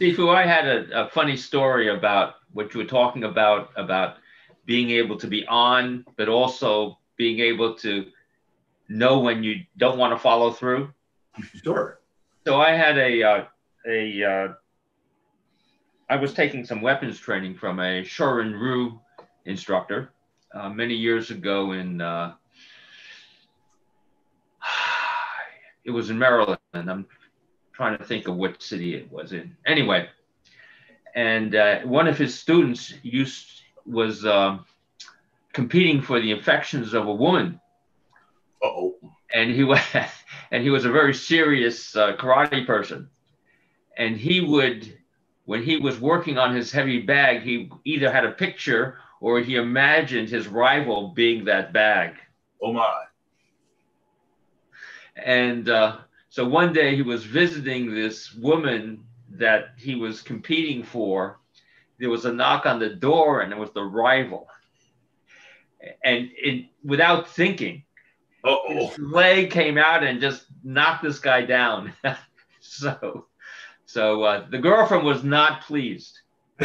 Sifu, 0.00 0.34
I 0.34 0.44
had 0.44 0.66
a, 0.66 1.04
a 1.04 1.08
funny 1.10 1.36
story 1.36 1.94
about 1.94 2.34
what 2.52 2.74
you 2.74 2.80
were 2.80 2.86
talking 2.86 3.24
about 3.24 3.70
about 3.76 4.16
being 4.66 4.90
able 4.90 5.16
to 5.18 5.26
be 5.26 5.46
on, 5.46 6.04
but 6.16 6.28
also 6.28 6.98
being 7.16 7.38
able 7.38 7.74
to 7.76 8.06
know 8.88 9.20
when 9.20 9.44
you 9.44 9.56
don't 9.76 9.98
want 9.98 10.12
to 10.12 10.18
follow 10.18 10.50
through. 10.50 10.92
Sure. 11.62 12.00
So 12.46 12.60
I 12.60 12.72
had 12.72 12.98
a 12.98 13.22
uh, 13.22 13.44
a 13.86 14.24
uh, 14.24 14.48
I 16.08 16.16
was 16.16 16.34
taking 16.34 16.64
some 16.64 16.80
weapons 16.80 17.18
training 17.18 17.56
from 17.56 17.80
a 17.80 18.02
Shorin 18.02 18.52
Ryu 18.52 18.98
instructor 19.46 20.10
uh, 20.54 20.68
many 20.68 20.94
years 20.94 21.30
ago 21.30 21.72
in 21.72 22.00
uh, 22.00 22.34
it 25.84 25.90
was 25.90 26.10
in 26.10 26.18
Maryland. 26.18 26.58
I'm 26.74 27.06
trying 27.72 27.98
to 27.98 28.04
think 28.04 28.28
of 28.28 28.36
what 28.36 28.62
city 28.62 28.94
it 28.94 29.10
was 29.10 29.32
in. 29.32 29.56
Anyway, 29.66 30.08
and 31.14 31.54
uh, 31.54 31.80
one 31.80 32.06
of 32.06 32.18
his 32.18 32.38
students 32.38 32.94
used 33.02 33.62
was 33.86 34.24
um, 34.24 34.64
competing 35.52 36.00
for 36.00 36.20
the 36.20 36.32
affections 36.32 36.94
of 36.94 37.06
a 37.06 37.14
woman. 37.14 37.60
oh 38.62 38.94
and 39.34 39.50
he 39.50 39.64
was 39.64 39.80
and 40.54 40.62
he 40.62 40.70
was 40.70 40.84
a 40.84 40.90
very 40.90 41.12
serious 41.12 41.96
uh, 41.96 42.16
karate 42.16 42.66
person 42.66 43.10
and 43.98 44.16
he 44.16 44.40
would 44.40 44.96
when 45.46 45.62
he 45.62 45.76
was 45.76 46.00
working 46.00 46.38
on 46.38 46.54
his 46.54 46.70
heavy 46.70 47.00
bag 47.00 47.42
he 47.42 47.70
either 47.84 48.10
had 48.10 48.24
a 48.24 48.32
picture 48.32 48.98
or 49.20 49.40
he 49.40 49.56
imagined 49.56 50.28
his 50.28 50.46
rival 50.46 51.08
being 51.08 51.44
that 51.44 51.72
bag 51.72 52.14
oh 52.62 52.72
my 52.72 53.04
and 55.16 55.68
uh, 55.68 55.98
so 56.28 56.46
one 56.46 56.72
day 56.72 56.96
he 56.96 57.02
was 57.02 57.24
visiting 57.24 57.94
this 57.94 58.34
woman 58.34 59.04
that 59.30 59.74
he 59.76 59.94
was 59.94 60.22
competing 60.22 60.82
for. 60.82 61.38
There 61.98 62.10
was 62.10 62.24
a 62.24 62.32
knock 62.32 62.66
on 62.66 62.78
the 62.78 62.90
door, 62.90 63.40
and 63.40 63.52
it 63.52 63.58
was 63.58 63.70
the 63.72 63.84
rival. 63.84 64.48
And 66.04 66.30
it, 66.36 66.66
without 66.82 67.28
thinking, 67.28 67.84
Uh-oh. 68.44 68.88
his 68.88 68.98
leg 68.98 69.50
came 69.50 69.78
out 69.78 70.02
and 70.04 70.20
just 70.20 70.46
knocked 70.62 71.02
this 71.02 71.18
guy 71.18 71.42
down. 71.42 71.92
so, 72.60 73.26
so 73.86 74.22
uh, 74.22 74.46
the 74.50 74.58
girlfriend 74.58 75.04
was 75.04 75.24
not 75.24 75.62
pleased. 75.62 76.20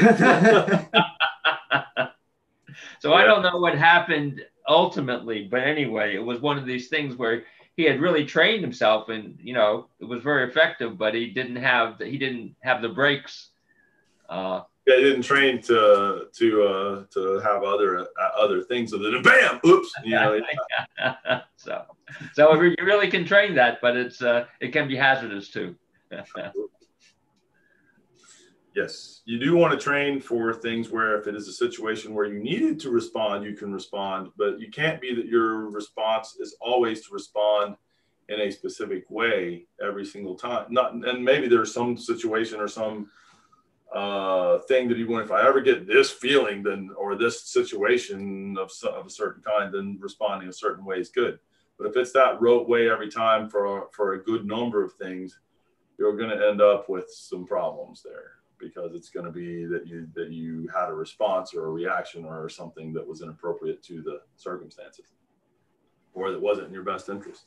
So 2.99 3.13
I 3.13 3.23
don't 3.23 3.43
know 3.43 3.57
what 3.57 3.77
happened 3.77 4.41
ultimately, 4.67 5.47
but 5.49 5.61
anyway, 5.61 6.15
it 6.15 6.23
was 6.23 6.41
one 6.41 6.57
of 6.57 6.65
these 6.65 6.89
things 6.89 7.15
where 7.15 7.43
he 7.77 7.83
had 7.83 8.01
really 8.01 8.25
trained 8.25 8.61
himself, 8.61 9.07
and 9.07 9.39
you 9.41 9.53
know, 9.53 9.87
it 9.99 10.05
was 10.05 10.21
very 10.21 10.49
effective, 10.49 10.97
but 10.97 11.15
he 11.15 11.27
didn't 11.27 11.55
have 11.55 11.97
the, 11.97 12.05
he 12.05 12.17
didn't 12.17 12.55
have 12.61 12.81
the 12.81 12.89
breaks. 12.89 13.49
Uh, 14.27 14.61
Yeah, 14.87 14.95
I 14.95 14.99
didn't 15.01 15.23
train 15.23 15.61
to 15.63 16.27
to 16.33 16.63
uh, 16.63 17.03
to 17.13 17.39
have 17.39 17.63
other 17.63 17.99
uh, 17.99 18.05
other 18.37 18.61
things 18.63 18.93
other 18.93 19.11
than 19.11 19.21
bam, 19.21 19.59
oops. 19.65 19.91
You 20.03 20.11
know, 20.11 20.39
so, 21.55 21.83
so 22.33 22.61
you 22.61 22.75
really 22.83 23.09
can 23.09 23.25
train 23.25 23.55
that, 23.55 23.79
but 23.81 23.95
it's 23.95 24.21
uh, 24.21 24.45
it 24.61 24.71
can 24.73 24.87
be 24.87 24.95
hazardous 24.95 25.49
too. 25.49 25.75
yes, 28.75 29.21
you 29.25 29.37
do 29.39 29.55
want 29.55 29.77
to 29.77 29.83
train 29.83 30.19
for 30.19 30.53
things 30.53 30.89
where 30.89 31.19
if 31.19 31.27
it 31.27 31.35
is 31.35 31.47
a 31.47 31.53
situation 31.53 32.13
where 32.13 32.25
you 32.25 32.39
needed 32.39 32.79
to 32.79 32.89
respond, 32.89 33.45
you 33.45 33.55
can 33.55 33.71
respond, 33.71 34.29
but 34.37 34.59
you 34.59 34.71
can't 34.71 34.99
be 35.01 35.13
that 35.13 35.27
your 35.27 35.69
response 35.69 36.37
is 36.39 36.55
always 36.61 37.05
to 37.05 37.13
respond 37.13 37.75
in 38.29 38.41
a 38.41 38.51
specific 38.51 39.09
way 39.09 39.65
every 39.83 40.05
single 40.05 40.35
time. 40.35 40.67
Not 40.69 40.93
and 40.93 41.23
maybe 41.23 41.47
there's 41.47 41.73
some 41.73 41.97
situation 41.97 42.59
or 42.59 42.67
some 42.67 43.09
uh, 43.93 44.59
thing 44.59 44.87
that 44.89 44.97
you 44.97 45.07
want. 45.07 45.25
If 45.25 45.31
I 45.31 45.47
ever 45.47 45.61
get 45.61 45.87
this 45.87 46.11
feeling, 46.11 46.63
then 46.63 46.89
or 46.97 47.15
this 47.15 47.43
situation 47.43 48.57
of, 48.59 48.71
of 48.87 49.07
a 49.07 49.09
certain 49.09 49.41
kind, 49.41 49.73
then 49.73 49.97
responding 49.99 50.49
a 50.49 50.53
certain 50.53 50.85
way 50.85 50.97
is 50.97 51.09
good. 51.09 51.39
But 51.77 51.87
if 51.87 51.97
it's 51.97 52.11
that 52.13 52.41
rote 52.41 52.67
way 52.67 52.89
every 52.89 53.09
time 53.09 53.49
for 53.49 53.87
for 53.91 54.13
a 54.13 54.23
good 54.23 54.45
number 54.45 54.83
of 54.83 54.93
things, 54.93 55.39
you're 55.97 56.17
going 56.17 56.29
to 56.29 56.47
end 56.47 56.61
up 56.61 56.89
with 56.89 57.09
some 57.09 57.45
problems 57.45 58.03
there 58.03 58.33
because 58.59 58.93
it's 58.93 59.09
going 59.09 59.25
to 59.25 59.31
be 59.31 59.65
that 59.65 59.87
you 59.87 60.07
that 60.13 60.29
you 60.29 60.69
had 60.75 60.89
a 60.89 60.93
response 60.93 61.53
or 61.53 61.67
a 61.67 61.71
reaction 61.71 62.25
or 62.25 62.49
something 62.49 62.93
that 62.93 63.07
was 63.07 63.21
inappropriate 63.21 63.81
to 63.83 64.01
the 64.01 64.21
circumstances 64.35 65.05
or 66.13 66.31
that 66.31 66.41
wasn't 66.41 66.67
in 66.67 66.73
your 66.73 66.83
best 66.83 67.09
interest. 67.09 67.45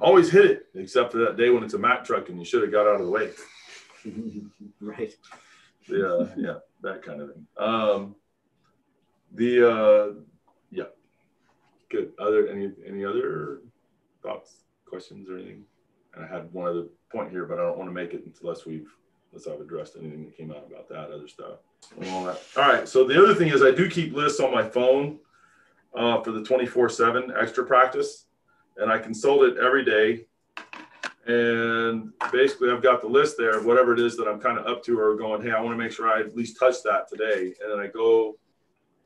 Always 0.00 0.30
hit 0.30 0.46
it, 0.46 0.66
except 0.74 1.12
for 1.12 1.18
that 1.18 1.36
day 1.36 1.50
when 1.50 1.62
it's 1.62 1.74
a 1.74 1.78
Mack 1.78 2.04
truck 2.04 2.28
and 2.28 2.38
you 2.38 2.44
should 2.44 2.62
have 2.62 2.72
got 2.72 2.86
out 2.86 3.00
of 3.00 3.06
the 3.06 3.12
way. 3.12 3.30
right. 4.80 5.14
Yeah, 5.88 6.26
yeah, 6.36 6.54
that 6.82 7.02
kind 7.02 7.20
of 7.20 7.32
thing. 7.32 7.46
Um, 7.58 8.14
the 9.32 9.70
uh, 9.70 10.14
yeah, 10.70 10.84
good. 11.90 12.12
Other 12.18 12.48
any 12.48 12.72
any 12.86 13.04
other 13.04 13.60
thoughts, 14.22 14.64
questions, 14.86 15.28
or 15.28 15.36
anything? 15.36 15.64
And 16.14 16.24
I 16.24 16.28
had 16.28 16.52
one 16.52 16.68
other 16.68 16.84
point 17.10 17.30
here, 17.30 17.44
but 17.44 17.58
I 17.58 17.62
don't 17.62 17.76
want 17.76 17.90
to 17.90 17.94
make 17.94 18.14
it 18.14 18.24
unless 18.42 18.64
we've 18.64 18.88
unless 19.32 19.46
I've 19.46 19.60
addressed 19.60 19.96
anything 19.96 20.24
that 20.24 20.36
came 20.36 20.50
out 20.50 20.64
about 20.70 20.88
that 20.88 21.10
other 21.10 21.28
stuff. 21.28 21.58
all 22.56 22.68
right. 22.68 22.88
So 22.88 23.04
the 23.04 23.20
other 23.22 23.34
thing 23.34 23.48
is 23.48 23.62
I 23.62 23.72
do 23.72 23.90
keep 23.90 24.14
lists 24.14 24.40
on 24.40 24.52
my 24.52 24.66
phone 24.66 25.18
uh, 25.94 26.22
for 26.22 26.30
the 26.32 26.40
24/7 26.40 27.32
extra 27.40 27.64
practice, 27.64 28.26
and 28.76 28.90
I 28.90 28.98
consult 28.98 29.42
it 29.42 29.58
every 29.58 29.84
day. 29.84 30.26
And 31.26 32.12
basically, 32.32 32.70
I've 32.70 32.82
got 32.82 33.00
the 33.00 33.08
list 33.08 33.36
there 33.38 33.56
of 33.56 33.64
whatever 33.64 33.94
it 33.94 34.00
is 34.00 34.16
that 34.16 34.28
I'm 34.28 34.40
kind 34.40 34.58
of 34.58 34.66
up 34.66 34.82
to, 34.84 34.98
or 34.98 35.16
going, 35.16 35.42
hey, 35.42 35.52
I 35.52 35.60
want 35.60 35.72
to 35.78 35.82
make 35.82 35.92
sure 35.92 36.08
I 36.08 36.20
at 36.20 36.36
least 36.36 36.58
touch 36.58 36.82
that 36.84 37.08
today. 37.08 37.54
And 37.62 37.72
then 37.72 37.80
I 37.80 37.86
go 37.86 38.36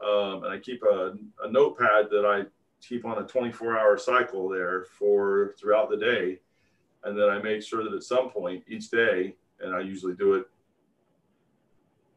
um, 0.05 0.45
and 0.45 0.53
I 0.53 0.59
keep 0.59 0.83
a, 0.83 1.15
a 1.43 1.51
notepad 1.51 2.11
that 2.11 2.25
I 2.25 2.45
keep 2.81 3.05
on 3.05 3.19
a 3.19 3.27
24 3.27 3.79
hour 3.79 3.99
cycle 3.99 4.49
there 4.49 4.85
for 4.99 5.55
throughout 5.59 5.91
the 5.91 5.97
day. 5.97 6.41
And 7.05 7.19
then 7.19 7.29
I 7.29 7.41
make 7.41 7.63
sure 7.63 7.85
that 7.85 7.93
at 7.93 8.03
some 8.03 8.31
point 8.31 8.65
each 8.69 8.91
day, 8.91 9.35
and 9.61 9.75
I 9.75 9.81
usually 9.81 10.15
do 10.15 10.35
it, 10.35 10.47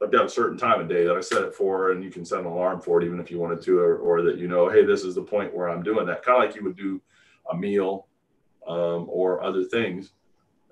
I've 0.04 0.12
got 0.12 0.26
a 0.26 0.30
certain 0.30 0.58
time 0.58 0.82
of 0.82 0.90
day 0.90 1.06
that 1.06 1.16
I 1.16 1.22
set 1.22 1.44
it 1.44 1.54
for, 1.54 1.92
and 1.92 2.04
you 2.04 2.10
can 2.10 2.26
set 2.26 2.40
an 2.40 2.48
alarm 2.48 2.82
for 2.82 3.00
it 3.00 3.06
even 3.06 3.20
if 3.20 3.30
you 3.30 3.40
wanted 3.40 3.62
to, 3.62 3.78
or, 3.78 3.98
or 3.98 4.24
that 4.24 4.38
you 4.38 4.48
know, 4.48 4.68
hey, 4.68 4.84
this 4.84 5.04
is 5.04 5.14
the 5.14 5.22
point 5.22 5.54
where 5.54 5.70
I'm 5.70 5.84
doing 5.84 6.08
that, 6.08 6.24
kind 6.24 6.44
of 6.44 6.50
like 6.50 6.56
you 6.56 6.64
would 6.64 6.76
do 6.76 7.00
a 7.52 7.56
meal 7.56 8.08
um, 8.68 9.08
or 9.10 9.44
other 9.44 9.64
things. 9.64 10.12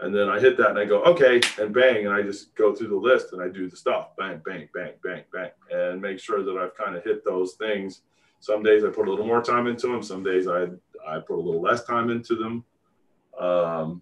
And 0.02 0.16
then 0.16 0.30
I 0.30 0.40
hit 0.40 0.56
that 0.58 0.70
and 0.70 0.80
I 0.80 0.86
go, 0.86 1.04
okay, 1.04 1.42
and 1.60 1.74
bang, 1.74 2.06
and 2.06 2.16
I 2.16 2.22
just 2.22 2.56
go 2.56 2.74
through 2.74 2.88
the 2.88 2.96
list 2.96 3.34
and 3.34 3.42
I 3.42 3.50
do 3.50 3.70
the 3.70 3.76
stuff, 3.76 4.16
bang, 4.18 4.42
bang, 4.46 4.70
bang, 4.74 4.94
bang, 5.04 5.24
bang, 5.34 5.50
and 5.72 6.02
make 6.02 6.20
sure 6.20 6.42
that 6.42 6.58
I've 6.58 6.76
kind 6.76 6.96
of 6.96 7.04
hit 7.04 7.26
those 7.26 7.56
things. 7.56 8.02
Some 8.40 8.64
days 8.64 8.86
I 8.86 8.90
put 8.90 9.08
a 9.08 9.10
little 9.10 9.26
more 9.26 9.44
time 9.44 9.68
into 9.68 9.88
them. 9.88 10.02
Some 10.02 10.24
days 10.24 10.48
I 10.48 10.68
I 11.06 11.20
put 11.20 11.36
a 11.36 11.42
little 11.42 11.62
less 11.62 11.84
time 11.84 12.10
into 12.10 12.36
them. 12.36 12.64
Um, 13.38 14.02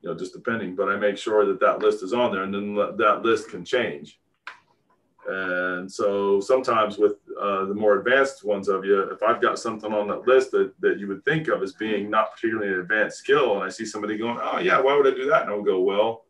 you 0.00 0.08
know, 0.08 0.16
just 0.16 0.32
depending. 0.32 0.74
But 0.74 0.88
I 0.88 0.96
make 0.96 1.18
sure 1.18 1.44
that 1.46 1.60
that 1.60 1.80
list 1.80 2.02
is 2.02 2.12
on 2.12 2.32
there, 2.32 2.42
and 2.42 2.54
then 2.54 2.74
that 2.74 3.22
list 3.22 3.50
can 3.50 3.64
change. 3.64 4.18
And 5.26 5.90
so 5.90 6.40
sometimes 6.40 6.98
with 6.98 7.14
uh, 7.40 7.64
the 7.64 7.74
more 7.74 7.98
advanced 7.98 8.44
ones 8.44 8.68
of 8.68 8.84
you, 8.84 9.00
if 9.10 9.22
I've 9.22 9.40
got 9.40 9.58
something 9.58 9.92
on 9.92 10.08
that 10.08 10.26
list 10.26 10.50
that, 10.50 10.72
that 10.80 10.98
you 10.98 11.08
would 11.08 11.24
think 11.24 11.48
of 11.48 11.62
as 11.62 11.72
being 11.72 12.10
not 12.10 12.32
particularly 12.32 12.72
an 12.72 12.80
advanced 12.80 13.18
skill, 13.18 13.54
and 13.54 13.64
I 13.64 13.68
see 13.70 13.86
somebody 13.86 14.18
going, 14.18 14.38
oh, 14.42 14.58
yeah, 14.58 14.80
why 14.80 14.96
would 14.96 15.06
I 15.06 15.16
do 15.16 15.28
that? 15.30 15.42
And 15.42 15.50
I'll 15.50 15.62
go, 15.62 15.80
well, 15.80 16.24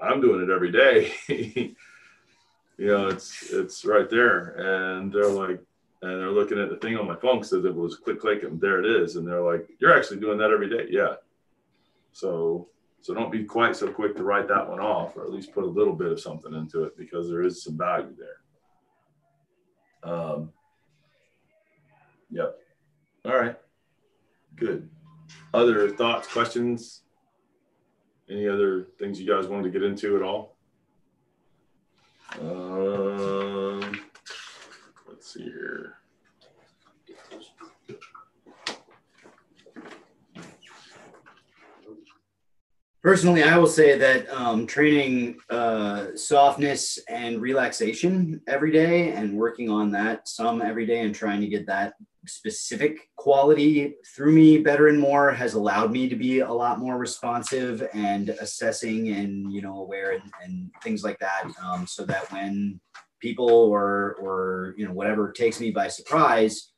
I'm 0.00 0.20
doing 0.20 0.42
it 0.42 0.50
every 0.50 0.72
day. 0.72 1.12
you 1.28 2.86
know, 2.86 3.08
it's 3.08 3.50
it's 3.50 3.84
right 3.84 4.08
there. 4.08 4.94
And 4.96 5.12
they're 5.12 5.28
like, 5.28 5.62
and 6.02 6.20
they're 6.20 6.30
looking 6.30 6.58
at 6.58 6.70
the 6.70 6.76
thing 6.76 6.96
on 6.96 7.06
my 7.06 7.14
phone 7.16 7.38
because 7.38 7.52
it 7.52 7.74
was 7.74 7.96
click, 7.96 8.20
click, 8.20 8.42
and 8.42 8.60
there 8.60 8.80
it 8.80 9.02
is. 9.02 9.16
And 9.16 9.26
they're 9.26 9.42
like, 9.42 9.68
you're 9.78 9.96
actually 9.96 10.18
doing 10.18 10.38
that 10.38 10.50
every 10.50 10.68
day. 10.68 10.86
Yeah. 10.90 11.14
So 12.12 12.68
so 13.02 13.12
don't 13.14 13.32
be 13.32 13.44
quite 13.44 13.74
so 13.74 13.88
quick 13.88 14.16
to 14.16 14.22
write 14.22 14.46
that 14.48 14.68
one 14.68 14.78
off, 14.78 15.16
or 15.16 15.24
at 15.24 15.32
least 15.32 15.52
put 15.52 15.64
a 15.64 15.66
little 15.68 15.92
bit 15.92 16.12
of 16.12 16.20
something 16.20 16.54
into 16.54 16.84
it 16.84 16.96
because 16.96 17.28
there 17.28 17.42
is 17.42 17.62
some 17.62 17.76
value 17.76 18.14
there. 18.16 20.10
Um, 20.12 20.52
yep. 22.30 22.56
All 23.24 23.36
right. 23.36 23.56
Good. 24.54 24.88
Other 25.52 25.90
thoughts, 25.90 26.28
questions? 26.28 27.02
Any 28.30 28.48
other 28.48 28.88
things 28.98 29.20
you 29.20 29.26
guys 29.26 29.48
wanted 29.48 29.64
to 29.64 29.70
get 29.70 29.82
into 29.82 30.16
at 30.16 30.22
all? 30.22 30.56
Um, 32.40 34.00
let's 35.08 35.32
see 35.34 35.42
here. 35.42 35.96
Personally, 43.02 43.42
I 43.42 43.58
will 43.58 43.66
say 43.66 43.98
that 43.98 44.30
um, 44.30 44.64
training 44.64 45.38
uh, 45.50 46.14
softness 46.14 47.00
and 47.08 47.40
relaxation 47.40 48.40
every 48.46 48.70
day 48.70 49.10
and 49.10 49.36
working 49.36 49.68
on 49.68 49.90
that 49.90 50.28
some 50.28 50.62
every 50.62 50.86
day 50.86 51.00
and 51.00 51.12
trying 51.12 51.40
to 51.40 51.48
get 51.48 51.66
that 51.66 51.94
specific 52.28 53.10
quality 53.16 53.96
through 54.14 54.30
me 54.30 54.58
better 54.58 54.86
and 54.86 55.00
more 55.00 55.32
has 55.32 55.54
allowed 55.54 55.90
me 55.90 56.08
to 56.08 56.14
be 56.14 56.40
a 56.40 56.52
lot 56.52 56.78
more 56.78 56.96
responsive 56.96 57.88
and 57.92 58.28
assessing 58.28 59.08
and 59.08 59.52
you 59.52 59.60
know 59.60 59.78
aware 59.78 60.12
and, 60.12 60.22
and 60.44 60.70
things 60.84 61.02
like 61.02 61.18
that 61.18 61.50
um, 61.64 61.84
so 61.84 62.04
that 62.04 62.30
when 62.30 62.80
people 63.20 63.50
or 63.50 64.14
or 64.20 64.74
you 64.76 64.86
know 64.86 64.92
whatever 64.92 65.32
takes 65.32 65.58
me 65.58 65.72
by 65.72 65.88
surprise 65.88 66.70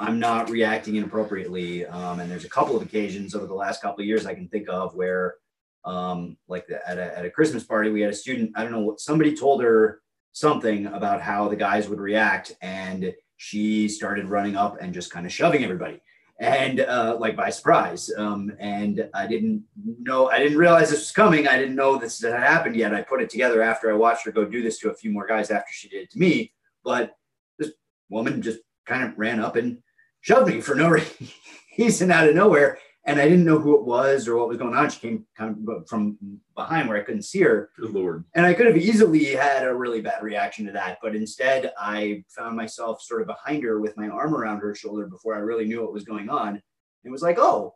i'm 0.00 0.18
not 0.18 0.50
reacting 0.50 0.96
inappropriately 0.96 1.86
um, 1.86 2.18
and 2.18 2.28
there's 2.28 2.44
a 2.44 2.50
couple 2.50 2.76
of 2.76 2.82
occasions 2.82 3.36
over 3.36 3.46
the 3.46 3.54
last 3.54 3.80
couple 3.80 4.00
of 4.00 4.06
years 4.06 4.26
i 4.26 4.34
can 4.34 4.48
think 4.48 4.68
of 4.68 4.92
where 4.96 5.36
um, 5.84 6.36
like 6.48 6.66
the, 6.66 6.86
at, 6.88 6.98
a, 6.98 7.18
at 7.18 7.24
a 7.24 7.30
Christmas 7.30 7.64
party, 7.64 7.90
we 7.90 8.00
had 8.00 8.10
a 8.10 8.16
student, 8.16 8.52
I 8.54 8.62
don't 8.62 8.72
know 8.72 8.80
what 8.80 9.00
somebody 9.00 9.36
told 9.36 9.62
her 9.62 10.00
something 10.32 10.86
about 10.86 11.20
how 11.20 11.48
the 11.48 11.56
guys 11.56 11.88
would 11.88 12.00
react. 12.00 12.52
And 12.62 13.14
she 13.36 13.88
started 13.88 14.26
running 14.26 14.56
up 14.56 14.78
and 14.80 14.92
just 14.92 15.10
kind 15.10 15.26
of 15.26 15.32
shoving 15.32 15.64
everybody 15.64 16.00
and 16.40 16.80
uh, 16.80 17.16
like 17.20 17.36
by 17.36 17.50
surprise. 17.50 18.10
Um, 18.16 18.50
and 18.58 19.08
I 19.14 19.26
didn't 19.26 19.62
know, 20.00 20.30
I 20.30 20.38
didn't 20.38 20.56
realize 20.58 20.90
this 20.90 21.00
was 21.00 21.12
coming. 21.12 21.46
I 21.46 21.58
didn't 21.58 21.76
know 21.76 21.98
this 21.98 22.22
had 22.22 22.32
happened 22.32 22.76
yet. 22.76 22.94
I 22.94 23.02
put 23.02 23.20
it 23.20 23.28
together 23.28 23.62
after 23.62 23.90
I 23.90 23.94
watched 23.94 24.24
her 24.24 24.32
go 24.32 24.46
do 24.46 24.62
this 24.62 24.78
to 24.80 24.90
a 24.90 24.94
few 24.94 25.12
more 25.12 25.26
guys 25.26 25.50
after 25.50 25.72
she 25.72 25.88
did 25.88 26.04
it 26.04 26.10
to 26.12 26.18
me. 26.18 26.52
But 26.82 27.14
this 27.58 27.72
woman 28.08 28.40
just 28.40 28.60
kind 28.86 29.04
of 29.04 29.18
ran 29.18 29.38
up 29.38 29.56
and 29.56 29.78
shoved 30.22 30.48
me 30.48 30.62
for 30.62 30.74
no 30.74 30.98
reason 31.78 32.10
out 32.10 32.28
of 32.28 32.34
nowhere 32.34 32.78
and 33.04 33.18
I 33.18 33.28
didn't 33.28 33.44
know 33.44 33.58
who 33.58 33.76
it 33.76 33.84
was 33.84 34.28
or 34.28 34.36
what 34.36 34.48
was 34.48 34.58
going 34.58 34.74
on. 34.74 34.90
She 34.90 35.00
came 35.00 35.26
kind 35.36 35.56
of 35.68 35.88
from 35.88 36.18
behind 36.54 36.88
where 36.88 36.98
I 36.98 37.02
couldn't 37.02 37.22
see 37.22 37.40
her. 37.40 37.70
Good 37.78 37.90
lord! 37.90 38.24
And 38.34 38.44
I 38.44 38.54
could 38.54 38.66
have 38.66 38.76
easily 38.76 39.24
had 39.24 39.66
a 39.66 39.74
really 39.74 40.00
bad 40.00 40.22
reaction 40.22 40.66
to 40.66 40.72
that, 40.72 40.98
but 41.02 41.16
instead 41.16 41.72
I 41.78 42.24
found 42.28 42.56
myself 42.56 43.02
sort 43.02 43.22
of 43.22 43.26
behind 43.26 43.64
her 43.64 43.80
with 43.80 43.96
my 43.96 44.08
arm 44.08 44.34
around 44.34 44.60
her 44.60 44.74
shoulder 44.74 45.06
before 45.06 45.34
I 45.34 45.38
really 45.38 45.64
knew 45.64 45.82
what 45.82 45.92
was 45.92 46.04
going 46.04 46.28
on. 46.28 46.62
It 47.04 47.10
was 47.10 47.22
like, 47.22 47.38
oh, 47.38 47.74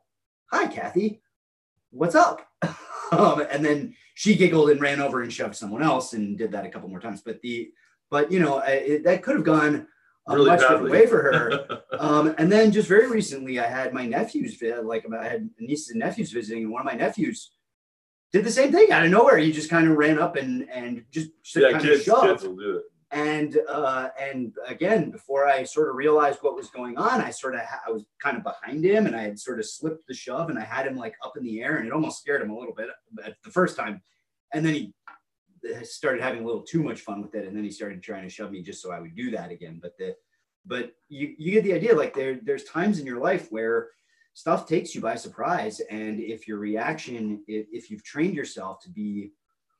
"Hi, 0.50 0.66
Kathy, 0.66 1.22
what's 1.90 2.14
up?" 2.14 2.46
um, 3.12 3.44
and 3.50 3.64
then 3.64 3.94
she 4.14 4.36
giggled 4.36 4.70
and 4.70 4.80
ran 4.80 5.00
over 5.00 5.22
and 5.22 5.32
shoved 5.32 5.56
someone 5.56 5.82
else 5.82 6.12
and 6.12 6.36
did 6.36 6.52
that 6.52 6.66
a 6.66 6.70
couple 6.70 6.88
more 6.88 7.00
times. 7.00 7.22
But 7.22 7.40
the 7.40 7.70
but 8.10 8.30
you 8.30 8.40
know 8.40 8.58
it, 8.58 9.04
that 9.04 9.22
could 9.22 9.36
have 9.36 9.44
gone 9.44 9.86
really 10.28 10.50
much 10.50 10.60
badly. 10.60 10.74
different 10.74 10.90
way 10.92 11.06
for 11.06 11.22
her. 11.22 11.82
um, 11.98 12.34
and 12.38 12.50
then 12.50 12.72
just 12.72 12.88
very 12.88 13.10
recently, 13.10 13.58
I 13.58 13.66
had 13.66 13.92
my 13.92 14.06
nephews 14.06 14.60
like 14.82 15.04
I 15.12 15.28
had 15.28 15.50
nieces 15.58 15.90
and 15.90 16.00
nephews 16.00 16.32
visiting, 16.32 16.64
and 16.64 16.72
one 16.72 16.80
of 16.80 16.86
my 16.86 16.98
nephews 16.98 17.50
did 18.32 18.44
the 18.44 18.50
same 18.50 18.72
thing 18.72 18.90
out 18.90 19.04
of 19.04 19.10
nowhere. 19.10 19.38
He 19.38 19.52
just 19.52 19.70
kind 19.70 19.88
of 19.88 19.96
ran 19.96 20.18
up 20.18 20.36
and 20.36 20.68
and 20.70 21.04
just, 21.10 21.30
just 21.42 21.56
yeah, 21.56 21.72
kind 21.72 21.84
kids, 21.84 22.00
of 22.00 22.04
shoved. 22.04 22.28
Kids 22.28 22.44
will 22.44 22.56
do 22.56 22.76
it. 22.78 22.82
And 23.10 23.58
uh, 23.68 24.08
and 24.20 24.54
again, 24.66 25.10
before 25.10 25.46
I 25.46 25.62
sort 25.62 25.88
of 25.88 25.94
realized 25.94 26.40
what 26.40 26.56
was 26.56 26.68
going 26.68 26.98
on, 26.98 27.20
I 27.20 27.30
sort 27.30 27.54
of 27.54 27.60
ha- 27.60 27.82
I 27.86 27.92
was 27.92 28.04
kind 28.20 28.36
of 28.36 28.42
behind 28.42 28.84
him, 28.84 29.06
and 29.06 29.14
I 29.14 29.22
had 29.22 29.38
sort 29.38 29.60
of 29.60 29.66
slipped 29.66 30.08
the 30.08 30.14
shove, 30.14 30.50
and 30.50 30.58
I 30.58 30.64
had 30.64 30.86
him 30.86 30.96
like 30.96 31.14
up 31.24 31.36
in 31.36 31.44
the 31.44 31.62
air, 31.62 31.76
and 31.76 31.86
it 31.86 31.92
almost 31.92 32.20
scared 32.20 32.42
him 32.42 32.50
a 32.50 32.58
little 32.58 32.74
bit 32.74 32.88
the 33.44 33.50
first 33.50 33.76
time. 33.76 34.02
And 34.52 34.64
then 34.64 34.74
he 34.74 34.94
started 35.82 36.22
having 36.22 36.42
a 36.42 36.46
little 36.46 36.62
too 36.62 36.82
much 36.82 37.00
fun 37.00 37.22
with 37.22 37.34
it, 37.34 37.46
and 37.46 37.56
then 37.56 37.64
he 37.64 37.70
started 37.70 38.02
trying 38.02 38.22
to 38.22 38.28
shove 38.28 38.50
me 38.50 38.62
just 38.62 38.82
so 38.82 38.92
I 38.92 39.00
would 39.00 39.14
do 39.14 39.30
that 39.32 39.50
again. 39.50 39.78
But 39.80 39.96
the 39.98 40.16
but 40.66 40.92
you 41.08 41.34
you 41.38 41.52
get 41.52 41.64
the 41.64 41.74
idea. 41.74 41.94
Like 41.94 42.14
there 42.14 42.38
there's 42.42 42.64
times 42.64 42.98
in 42.98 43.06
your 43.06 43.20
life 43.20 43.48
where 43.50 43.88
stuff 44.34 44.66
takes 44.66 44.94
you 44.94 45.00
by 45.00 45.14
surprise. 45.14 45.80
And 45.90 46.20
if 46.20 46.46
your 46.46 46.58
reaction, 46.58 47.42
if, 47.46 47.90
you've 47.90 48.02
trained 48.02 48.34
yourself 48.34 48.80
to 48.80 48.90
be 48.90 49.32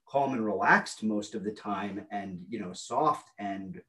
calm 0.09 0.33
and 0.33 0.45
relaxed 0.45 1.03
most 1.03 1.35
of 1.35 1.43
the 1.45 1.51
time 1.51 2.07
and, 2.11 2.41
you 2.49 2.61
know, 2.61 2.73
soft 2.73 3.31
and 3.39 3.83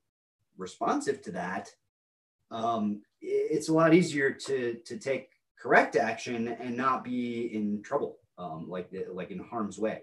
responsive 0.57 1.21
to 1.21 1.31
that, 1.33 1.69
um, 2.51 3.03
it's 3.21 3.69
a 3.69 3.73
lot 3.73 3.93
easier 3.93 4.31
to, 4.31 4.75
to 4.85 4.97
take 4.97 5.29
correct 5.59 5.95
action 5.95 6.47
and 6.47 6.75
not 6.75 7.03
be 7.03 7.53
in 7.53 7.81
trouble, 7.83 8.17
um, 8.37 8.67
like, 8.67 8.89
the, 8.89 9.05
like 9.11 9.29
in 9.31 9.39
harm's 9.39 9.77
way. 9.77 10.01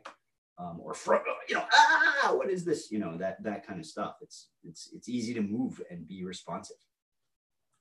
Um, 0.58 0.78
or 0.80 0.94
from 0.94 1.22
you 1.48 1.54
know 1.54 1.64
ah 1.72 2.32
what 2.34 2.50
is 2.50 2.64
this 2.64 2.90
you 2.90 2.98
know 2.98 3.16
that 3.16 3.42
that 3.42 3.66
kind 3.66 3.80
of 3.80 3.86
stuff 3.86 4.16
it's 4.20 4.48
it's 4.62 4.90
it's 4.92 5.08
easy 5.08 5.32
to 5.34 5.40
move 5.40 5.80
and 5.90 6.06
be 6.06 6.24
responsive 6.24 6.76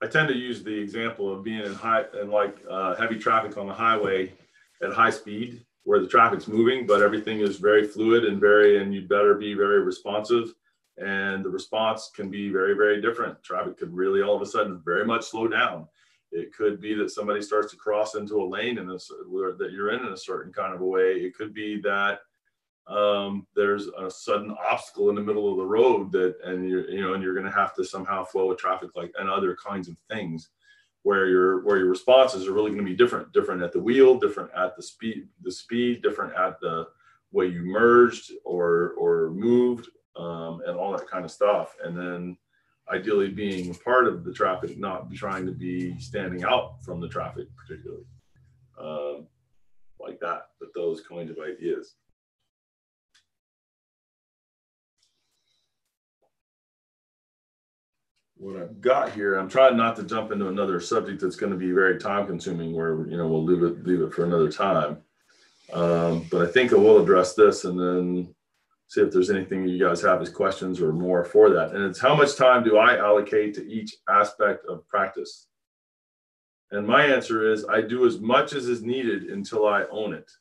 I 0.01 0.07
tend 0.07 0.29
to 0.29 0.35
use 0.35 0.63
the 0.63 0.75
example 0.75 1.31
of 1.31 1.43
being 1.43 1.63
in 1.63 1.73
high 1.73 2.05
and 2.13 2.31
like 2.31 2.57
uh, 2.69 2.95
heavy 2.95 3.19
traffic 3.19 3.57
on 3.57 3.67
the 3.67 3.73
highway 3.73 4.33
at 4.81 4.93
high 4.93 5.11
speed 5.11 5.63
where 5.83 5.99
the 5.99 6.07
traffic's 6.07 6.47
moving, 6.47 6.85
but 6.85 7.01
everything 7.01 7.39
is 7.39 7.57
very 7.57 7.87
fluid 7.87 8.25
and 8.25 8.39
very, 8.39 8.81
and 8.81 8.93
you 8.93 9.01
better 9.01 9.35
be 9.35 9.53
very 9.53 9.81
responsive. 9.81 10.53
And 10.97 11.43
the 11.43 11.49
response 11.49 12.11
can 12.15 12.29
be 12.29 12.49
very, 12.49 12.75
very 12.75 13.01
different. 13.01 13.41
Traffic 13.43 13.77
could 13.77 13.93
really 13.93 14.21
all 14.21 14.35
of 14.35 14.41
a 14.41 14.45
sudden 14.45 14.81
very 14.83 15.05
much 15.05 15.25
slow 15.25 15.47
down. 15.47 15.87
It 16.31 16.53
could 16.53 16.79
be 16.79 16.93
that 16.95 17.09
somebody 17.09 17.41
starts 17.41 17.71
to 17.71 17.77
cross 17.77 18.15
into 18.15 18.41
a 18.41 18.45
lane 18.45 18.77
in 18.77 18.87
this 18.87 19.07
that 19.07 19.71
you're 19.71 19.91
in 19.91 20.05
in 20.05 20.13
a 20.13 20.17
certain 20.17 20.53
kind 20.53 20.73
of 20.73 20.81
a 20.81 20.85
way. 20.85 21.13
It 21.13 21.35
could 21.35 21.53
be 21.53 21.81
that 21.81 22.19
um, 22.91 23.47
there's 23.55 23.87
a 23.87 24.09
sudden 24.09 24.55
obstacle 24.69 25.09
in 25.09 25.15
the 25.15 25.21
middle 25.21 25.49
of 25.51 25.57
the 25.57 25.65
road 25.65 26.11
that 26.11 26.35
and 26.43 26.67
you're 26.67 26.89
you 26.89 27.01
know 27.01 27.13
and 27.13 27.23
you're 27.23 27.33
going 27.33 27.45
to 27.45 27.51
have 27.51 27.73
to 27.75 27.83
somehow 27.83 28.23
flow 28.23 28.47
with 28.47 28.57
traffic 28.57 28.89
like 28.95 29.11
and 29.17 29.29
other 29.29 29.55
kinds 29.55 29.87
of 29.87 29.95
things 30.09 30.49
where 31.03 31.27
your 31.27 31.63
where 31.63 31.77
your 31.77 31.89
responses 31.89 32.47
are 32.47 32.53
really 32.53 32.71
going 32.71 32.83
to 32.83 32.91
be 32.91 32.95
different 32.95 33.31
different 33.31 33.61
at 33.61 33.71
the 33.71 33.81
wheel 33.81 34.19
different 34.19 34.51
at 34.55 34.75
the 34.75 34.83
speed 34.83 35.27
the 35.41 35.51
speed 35.51 36.01
different 36.01 36.33
at 36.35 36.59
the 36.59 36.87
way 37.31 37.47
you 37.47 37.63
merged 37.63 38.31
or 38.43 38.93
or 38.97 39.31
moved 39.31 39.87
um, 40.15 40.61
and 40.65 40.77
all 40.77 40.91
that 40.91 41.09
kind 41.09 41.25
of 41.25 41.31
stuff. 41.31 41.75
And 41.83 41.97
then 41.97 42.37
ideally 42.91 43.29
being 43.29 43.71
a 43.71 43.73
part 43.73 44.07
of 44.07 44.23
the 44.23 44.33
traffic 44.33 44.77
not 44.77 45.11
trying 45.13 45.45
to 45.45 45.51
be 45.51 45.97
standing 45.99 46.43
out 46.43 46.83
from 46.83 46.99
the 46.99 47.07
traffic 47.07 47.47
particularly 47.55 48.03
um, 48.79 49.27
like 49.99 50.19
that 50.19 50.47
but 50.59 50.69
those 50.75 51.01
kinds 51.01 51.29
of 51.31 51.37
ideas 51.37 51.95
what 58.41 58.59
I've 58.59 58.81
got 58.81 59.11
here, 59.11 59.35
I'm 59.35 59.47
trying 59.47 59.77
not 59.77 59.95
to 59.97 60.03
jump 60.03 60.31
into 60.31 60.47
another 60.47 60.79
subject 60.79 61.21
that's 61.21 61.35
going 61.35 61.51
to 61.51 61.57
be 61.57 61.71
very 61.71 61.99
time 61.99 62.25
consuming 62.25 62.73
where, 62.73 63.07
you 63.07 63.15
know, 63.15 63.27
we'll 63.27 63.43
leave 63.43 63.61
it, 63.61 63.85
leave 63.85 64.01
it 64.01 64.11
for 64.11 64.25
another 64.25 64.51
time. 64.51 64.97
Um, 65.71 66.25
but 66.31 66.41
I 66.41 66.51
think 66.51 66.73
I 66.73 66.77
will 66.77 66.99
address 66.99 67.35
this 67.35 67.65
and 67.65 67.79
then 67.79 68.33
see 68.87 69.01
if 69.01 69.11
there's 69.11 69.29
anything 69.29 69.67
you 69.67 69.79
guys 69.79 70.01
have 70.01 70.23
as 70.23 70.29
questions 70.29 70.81
or 70.81 70.91
more 70.91 71.23
for 71.23 71.51
that. 71.51 71.75
And 71.75 71.83
it's 71.83 71.99
how 71.99 72.15
much 72.15 72.35
time 72.35 72.63
do 72.63 72.77
I 72.77 72.97
allocate 72.97 73.53
to 73.55 73.71
each 73.71 73.95
aspect 74.09 74.65
of 74.65 74.87
practice? 74.87 75.45
And 76.71 76.87
my 76.87 77.05
answer 77.05 77.47
is 77.51 77.65
I 77.65 77.81
do 77.81 78.07
as 78.07 78.19
much 78.19 78.53
as 78.53 78.67
is 78.67 78.81
needed 78.81 79.25
until 79.25 79.67
I 79.67 79.83
own 79.91 80.15
it. 80.15 80.31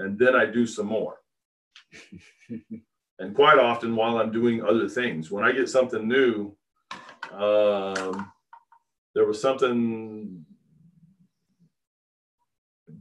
And 0.00 0.18
then 0.18 0.34
I 0.34 0.46
do 0.46 0.66
some 0.66 0.86
more. 0.86 1.18
and 3.20 3.36
quite 3.36 3.60
often 3.60 3.94
while 3.94 4.18
I'm 4.18 4.32
doing 4.32 4.64
other 4.64 4.88
things, 4.88 5.30
when 5.30 5.44
I 5.44 5.52
get 5.52 5.68
something 5.68 6.08
new, 6.08 6.56
um, 7.32 8.32
there 9.14 9.26
was 9.26 9.40
something. 9.40 10.44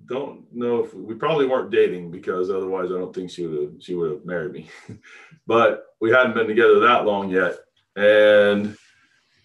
Don't 0.07 0.45
know 0.53 0.83
if 0.83 0.93
we 0.93 1.15
probably 1.15 1.47
weren't 1.47 1.71
dating 1.71 2.11
because 2.11 2.49
otherwise 2.49 2.91
I 2.91 2.97
don't 2.97 3.13
think 3.13 3.29
she 3.29 3.45
would 3.45 3.61
have 3.61 3.73
she 3.79 3.95
would 3.95 4.11
have 4.11 4.25
married 4.25 4.51
me. 4.51 4.69
but 5.47 5.85
we 5.99 6.11
hadn't 6.11 6.35
been 6.35 6.47
together 6.47 6.79
that 6.81 7.05
long 7.05 7.29
yet, 7.29 7.57
and 7.95 8.75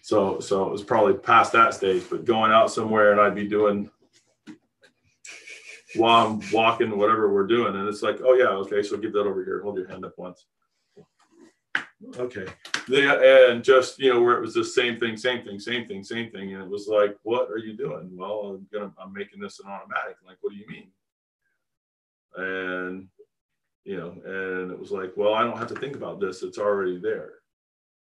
so 0.03 0.39
so 0.39 0.67
it 0.67 0.71
was 0.71 0.83
probably 0.83 1.13
past 1.13 1.51
that 1.53 1.73
stage. 1.73 2.03
But 2.09 2.25
going 2.25 2.51
out 2.51 2.71
somewhere 2.71 3.11
and 3.11 3.21
I'd 3.21 3.35
be 3.35 3.47
doing 3.47 3.89
while 5.95 6.27
I'm 6.27 6.41
walking, 6.51 6.97
whatever 6.97 7.33
we're 7.33 7.47
doing, 7.47 7.75
and 7.75 7.87
it's 7.87 8.01
like, 8.01 8.19
oh 8.23 8.33
yeah, 8.33 8.47
okay, 8.47 8.83
so 8.83 8.97
give 8.97 9.13
that 9.13 9.27
over 9.27 9.43
here. 9.43 9.61
Hold 9.61 9.77
your 9.77 9.87
hand 9.87 10.05
up 10.05 10.13
once. 10.17 10.45
Okay. 12.17 12.45
They, 12.87 13.51
and 13.51 13.63
just, 13.63 13.99
you 13.99 14.13
know, 14.13 14.21
where 14.21 14.37
it 14.37 14.41
was 14.41 14.53
the 14.53 14.65
same 14.65 14.99
thing, 14.99 15.17
same 15.17 15.43
thing, 15.43 15.59
same 15.59 15.87
thing, 15.87 16.03
same 16.03 16.31
thing. 16.31 16.53
And 16.53 16.63
it 16.63 16.69
was 16.69 16.87
like, 16.87 17.15
what 17.23 17.49
are 17.51 17.57
you 17.57 17.77
doing? 17.77 18.09
Well, 18.13 18.57
I'm 18.57 18.67
gonna, 18.73 18.91
I'm 18.97 19.13
making 19.13 19.39
this 19.39 19.59
an 19.59 19.69
automatic. 19.69 20.17
Like, 20.25 20.37
what 20.41 20.51
do 20.51 20.57
you 20.57 20.67
mean? 20.67 20.87
And, 22.35 23.07
you 23.83 23.97
know, 23.97 24.11
and 24.25 24.71
it 24.71 24.79
was 24.79 24.91
like, 24.91 25.13
well, 25.15 25.33
I 25.33 25.43
don't 25.43 25.57
have 25.57 25.67
to 25.67 25.75
think 25.75 25.95
about 25.95 26.19
this. 26.19 26.43
It's 26.43 26.57
already 26.57 26.99
there 26.99 27.33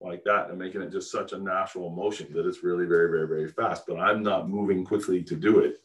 like 0.01 0.25
that 0.25 0.51
and 0.51 0.59
making 0.59 0.83
it 0.83 0.93
just 0.93 1.11
such 1.11 1.33
a 1.33 1.39
natural 1.39 1.91
motion 1.91 2.33
that 2.33 2.47
it's 2.47 2.63
really 2.63 2.87
very, 2.87 3.11
very, 3.11 3.27
very 3.27 3.49
fast, 3.49 3.87
but 3.87 3.99
I'm 3.99 4.23
not 4.23 4.49
moving 4.49 4.85
quickly 4.85 5.23
to 5.23 5.35
do 5.35 5.61
it. 5.61 5.79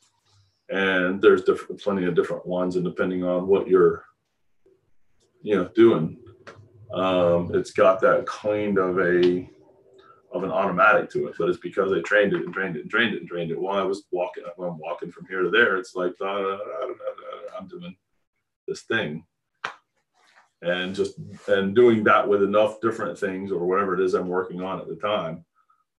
And 0.70 1.22
there's 1.22 1.44
plenty 1.82 2.06
of 2.06 2.16
different 2.16 2.46
ones 2.46 2.76
and 2.76 2.86
depending 2.86 3.24
on 3.24 3.48
what 3.48 3.68
you're, 3.68 4.06
you 5.42 5.56
know, 5.56 5.70
doing 5.70 6.18
um, 6.94 7.52
it's 7.54 7.72
got 7.72 8.02
that 8.02 8.26
kind 8.26 8.78
of 8.78 9.00
a 9.00 9.50
of 10.32 10.44
an 10.44 10.52
automatic 10.52 11.10
to 11.10 11.28
it, 11.28 11.36
but 11.40 11.50
it's 11.50 11.58
because 11.58 11.92
I 11.92 12.02
trained 12.02 12.34
it 12.34 12.44
and 12.44 12.54
trained 12.54 12.76
it 12.76 12.84
and 12.84 12.90
trained 12.90 13.16
it 13.16 13.22
and 13.22 13.28
trained 13.28 13.52
it. 13.52 13.60
While 13.60 13.80
I 13.80 13.84
was 13.84 14.04
walking, 14.12 14.44
I'm 14.46 14.78
walking 14.78 15.12
from 15.12 15.26
here 15.28 15.42
to 15.42 15.50
there, 15.50 15.78
it's 15.78 15.96
like 15.96 16.14
I'm 16.22 17.68
doing 17.68 17.96
this 18.68 18.84
thing, 18.84 19.26
and 20.62 20.96
just 20.96 21.16
and 21.48 21.76
doing 21.76 22.04
that 22.06 22.28
with 22.28 22.44
enough 22.44 22.82
different 22.82 23.18
things 23.18 23.52
or 23.52 23.66
whatever 23.66 23.96
it 23.96 24.04
is 24.04 24.14
I'm 24.14 24.28
working 24.28 24.62
on 24.62 24.80
at 24.80 24.88
the 24.88 24.96
time. 24.96 25.46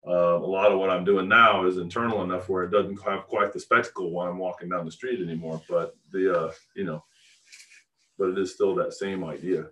Uh, 0.07 0.37
a 0.37 0.39
lot 0.39 0.73
of 0.73 0.79
what 0.79 0.89
I'm 0.89 1.05
doing 1.05 1.29
now 1.29 1.67
is 1.67 1.77
internal 1.77 2.23
enough 2.23 2.49
where 2.49 2.63
it 2.63 2.71
doesn't 2.71 3.03
have 3.03 3.27
quite 3.27 3.53
the 3.53 3.61
spectacle 3.61 4.11
while 4.11 4.29
I'm 4.29 4.39
walking 4.39 4.71
down 4.71 4.87
the 4.87 4.91
street 4.91 5.21
anymore. 5.21 5.61
But 5.69 5.95
the 6.11 6.39
uh, 6.39 6.53
you 6.75 6.85
know, 6.85 7.05
but 8.19 8.31
it 8.31 8.39
is 8.39 8.55
still 8.55 8.75
that 8.77 8.95
same 8.95 9.25
idea. 9.25 9.67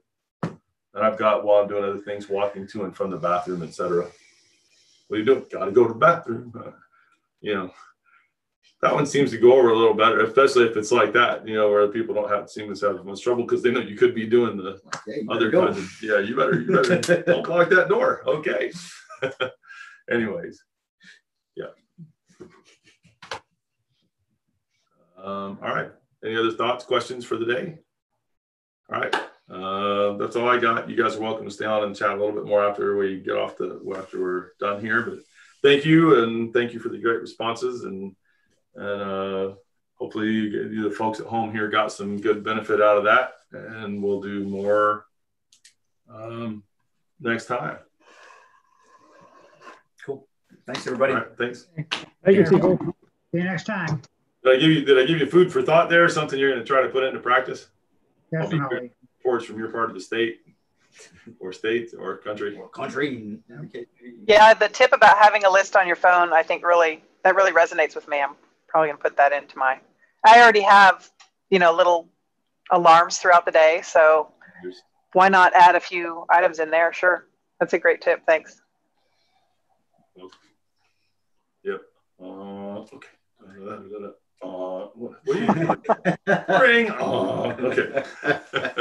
And 0.95 1.05
I've 1.05 1.19
got 1.19 1.45
while 1.45 1.63
I'm 1.63 1.69
doing 1.69 1.85
other 1.85 1.99
things, 1.99 2.29
walking 2.29 2.67
to 2.69 2.85
and 2.85 2.97
from 2.97 3.11
the 3.11 3.17
bathroom, 3.19 3.63
etc. 3.63 4.09
What 5.09 5.17
do 5.17 5.19
you 5.19 5.25
do? 5.25 5.47
Got 5.51 5.67
to 5.67 5.73
go 5.73 5.87
to 5.87 5.93
the 5.93 5.99
bathroom. 5.99 6.53
Uh, 6.59 6.71
you 7.41 7.55
know, 7.55 7.71
that 8.81 8.95
one 8.95 9.07
seems 9.07 9.31
to 9.33 9.39
go 9.39 9.53
over 9.53 9.71
a 9.71 9.77
little 9.77 9.95
better, 9.95 10.21
especially 10.23 10.65
if 10.65 10.77
it's 10.77 10.93
like 10.93 11.13
that. 11.13 11.47
You 11.47 11.55
know, 11.55 11.71
where 11.71 11.89
people 11.89 12.15
don't 12.15 12.31
have 12.31 12.49
seem 12.49 12.73
to 12.73 12.87
have 12.87 12.99
as 13.01 13.05
much 13.05 13.23
trouble 13.23 13.45
because 13.45 13.63
they 13.63 13.71
know 13.71 13.81
you 13.81 13.97
could 13.97 14.15
be 14.15 14.27
doing 14.27 14.57
the 14.57 14.81
yeah, 15.07 15.23
other 15.29 15.51
go. 15.51 15.67
kinds 15.67 15.79
of. 15.79 16.03
Yeah, 16.03 16.21
you 16.21 16.37
better 16.37 16.61
you 16.61 16.73
better 16.73 17.23
don't 17.27 17.49
lock 17.49 17.69
that 17.71 17.89
door. 17.89 18.23
Okay. 18.27 18.73
Anyways, 20.11 20.63
yeah. 21.57 21.67
Um, 25.23 25.59
all 25.63 25.75
right. 25.75 25.91
Any 26.25 26.37
other 26.37 26.53
thoughts, 26.53 26.85
questions 26.85 27.25
for 27.25 27.37
the 27.37 27.47
day? 27.47 27.79
All 28.93 29.01
right. 29.01 29.15
Uh, 29.51 30.13
that's 30.19 30.37
all 30.37 30.49
I 30.49 30.59
got. 30.59 30.91
You 30.91 30.97
guys 31.03 31.17
are 31.17 31.21
welcome 31.21 31.47
to 31.47 31.51
stay 31.51 31.65
on 31.65 31.85
and 31.85 31.97
chat 31.97 32.11
a 32.11 32.17
little 32.17 32.33
bit 32.33 32.45
more 32.45 32.69
after 32.69 32.97
we 32.97 33.21
get 33.21 33.37
off 33.37 33.57
the 33.57 33.81
after 33.97 34.21
we're 34.21 34.53
done 34.61 34.81
here. 34.81 35.03
But 35.03 35.21
thank 35.63 35.87
you 35.87 36.23
and 36.23 36.53
thank 36.53 36.75
you 36.75 36.81
for 36.81 36.91
the 36.91 36.99
great 36.99 37.21
responses 37.21 37.85
and 37.85 38.15
and 38.75 39.03
uh, 39.03 39.55
hopefully 39.95 40.29
you, 40.29 40.89
the 40.89 40.95
folks 40.95 41.21
at 41.21 41.27
home 41.27 41.53
here 41.53 41.69
got 41.69 41.91
some 41.91 42.21
good 42.21 42.45
benefit 42.45 42.81
out 42.81 42.99
of 42.99 43.05
that. 43.05 43.33
And 43.51 44.03
we'll 44.03 44.21
do 44.21 44.45
more 44.45 45.07
um, 46.13 46.63
next 47.21 47.47
time. 47.47 47.79
Cool. 50.05 50.29
Thanks 50.67 50.87
everybody. 50.87 51.15
thanks. 51.39 51.69
Thank 51.75 52.37
you. 52.37 52.47
See 52.47 53.39
you 53.39 53.45
next 53.45 53.65
time. 53.65 54.03
Did 54.45 54.57
I 54.57 54.61
give 54.61 54.71
you 54.71 54.85
did 54.85 54.99
I 54.99 55.05
give 55.07 55.19
you 55.19 55.27
food 55.27 55.53
for 55.53 55.63
thought 55.63 55.91
there? 55.91 56.09
Something 56.09 56.39
you're 56.39 56.51
going 56.51 56.63
to 56.63 56.67
try 56.67 56.83
to 56.83 56.89
put 56.89 57.03
into 57.05 57.21
practice? 57.21 57.69
Definitely. 58.31 58.93
Reports 59.29 59.45
from 59.45 59.59
your 59.59 59.69
part 59.69 59.91
of 59.91 59.95
the 59.95 60.01
state, 60.01 60.41
or 61.39 61.53
state, 61.53 61.93
or 61.99 62.17
country. 62.17 62.57
Or 62.57 62.67
country. 62.71 63.39
Yeah, 64.27 64.55
the 64.55 64.71
tip 64.71 64.95
about 64.95 65.19
having 65.19 65.45
a 65.45 65.51
list 65.51 65.77
on 65.77 65.87
your 65.87 65.97
phone, 65.97 66.33
I 66.33 66.43
think 66.43 66.65
really 66.65 67.03
that 67.25 67.35
really 67.35 67.53
resonates 67.53 67.95
with 67.95 68.09
me. 68.09 68.23
I'm 68.23 68.37
probably 68.69 68.89
gonna 68.89 69.01
put 69.01 69.19
that 69.19 69.33
into 69.33 69.59
my. 69.59 69.81
I 70.25 70.41
already 70.41 70.63
have, 70.63 71.11
you 71.51 71.59
know, 71.59 71.75
little 71.75 72.09
alarms 72.71 73.19
throughout 73.19 73.45
the 73.45 73.53
day, 73.53 73.83
so 73.85 74.33
why 75.13 75.29
not 75.29 75.53
add 75.55 75.75
a 75.75 75.81
few 75.81 76.25
items 76.31 76.59
in 76.59 76.71
there? 76.71 76.95
Sure, 76.95 77.27
that's 77.61 77.75
a 77.75 77.79
great 77.79 78.01
tip. 78.01 78.23
Thanks. 78.25 78.63
Yep. 81.65 81.83
Uh, 82.19 82.25
okay. 82.25 83.09
Uh, 84.41 84.87
what, 84.95 85.19
what 85.25 85.37
are 85.37 85.41
you 85.41 85.47
doing? 85.47 85.81
Ring. 86.61 86.91
Oh, 86.99 87.51
okay. 87.61 88.05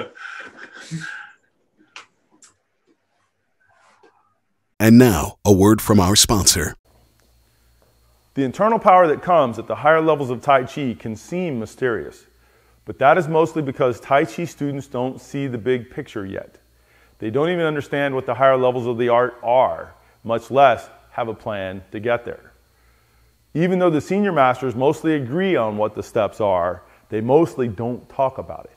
And 4.87 4.97
now, 4.97 5.35
a 5.43 5.51
word 5.51 5.81
from 5.81 5.99
our 5.99 6.15
sponsor. 6.15 6.73
The 8.35 8.45
internal 8.45 8.79
power 8.79 9.05
that 9.07 9.21
comes 9.21 9.59
at 9.59 9.67
the 9.67 9.75
higher 9.75 9.99
levels 9.99 10.29
of 10.29 10.41
Tai 10.41 10.63
Chi 10.63 10.95
can 10.97 11.17
seem 11.17 11.59
mysterious, 11.59 12.23
but 12.85 12.97
that 12.99 13.17
is 13.17 13.27
mostly 13.27 13.61
because 13.61 13.99
Tai 13.99 14.23
Chi 14.23 14.45
students 14.45 14.87
don't 14.87 15.19
see 15.19 15.45
the 15.47 15.57
big 15.57 15.91
picture 15.91 16.25
yet. 16.25 16.59
They 17.19 17.29
don't 17.29 17.49
even 17.49 17.65
understand 17.65 18.15
what 18.15 18.25
the 18.25 18.35
higher 18.35 18.55
levels 18.55 18.87
of 18.87 18.97
the 18.97 19.09
art 19.09 19.37
are, 19.43 19.93
much 20.23 20.49
less 20.49 20.89
have 21.11 21.27
a 21.27 21.33
plan 21.33 21.83
to 21.91 21.99
get 21.99 22.23
there. 22.23 22.53
Even 23.53 23.79
though 23.79 23.89
the 23.89 23.99
senior 23.99 24.31
masters 24.31 24.73
mostly 24.73 25.15
agree 25.15 25.57
on 25.57 25.75
what 25.75 25.95
the 25.95 26.01
steps 26.01 26.39
are, 26.39 26.83
they 27.09 27.19
mostly 27.19 27.67
don't 27.67 28.07
talk 28.07 28.37
about 28.37 28.69
it. 28.71 28.76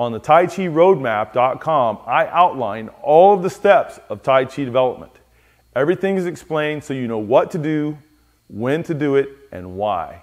On 0.00 0.10
the 0.12 0.18
Tai 0.18 0.46
Chi 0.46 0.62
Roadmap.com, 0.62 1.98
I 2.06 2.26
outline 2.28 2.88
all 3.02 3.34
of 3.34 3.42
the 3.42 3.50
steps 3.50 4.00
of 4.08 4.22
Tai 4.22 4.46
Chi 4.46 4.64
development. 4.64 5.12
Everything 5.76 6.16
is 6.16 6.24
explained 6.24 6.82
so 6.82 6.94
you 6.94 7.06
know 7.06 7.18
what 7.18 7.50
to 7.50 7.58
do, 7.58 7.98
when 8.48 8.82
to 8.84 8.94
do 8.94 9.16
it, 9.16 9.28
and 9.52 9.76
why. 9.76 10.22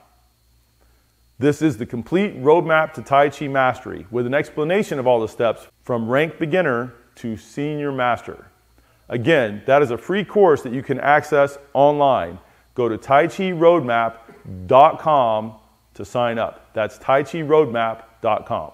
This 1.37 1.61
is 1.61 1.77
the 1.77 1.85
complete 1.85 2.41
roadmap 2.41 2.93
to 2.93 3.03
Tai 3.03 3.29
Chi 3.29 3.47
mastery 3.47 4.07
with 4.09 4.25
an 4.25 4.33
explanation 4.33 4.97
of 4.97 5.05
all 5.05 5.19
the 5.19 5.27
steps 5.27 5.67
from 5.83 6.09
rank 6.09 6.39
beginner 6.39 6.95
to 7.17 7.37
senior 7.37 7.91
master. 7.91 8.47
Again, 9.09 9.61
that 9.67 9.83
is 9.83 9.91
a 9.91 9.97
free 9.99 10.25
course 10.25 10.63
that 10.63 10.73
you 10.73 10.81
can 10.81 10.99
access 10.99 11.59
online. 11.75 12.39
Go 12.73 12.89
to 12.89 12.97
taichiroadmap.com 12.97 15.53
to 15.93 16.03
sign 16.03 16.39
up. 16.39 16.73
That's 16.73 16.97
taichiroadmap.com. 16.97 18.71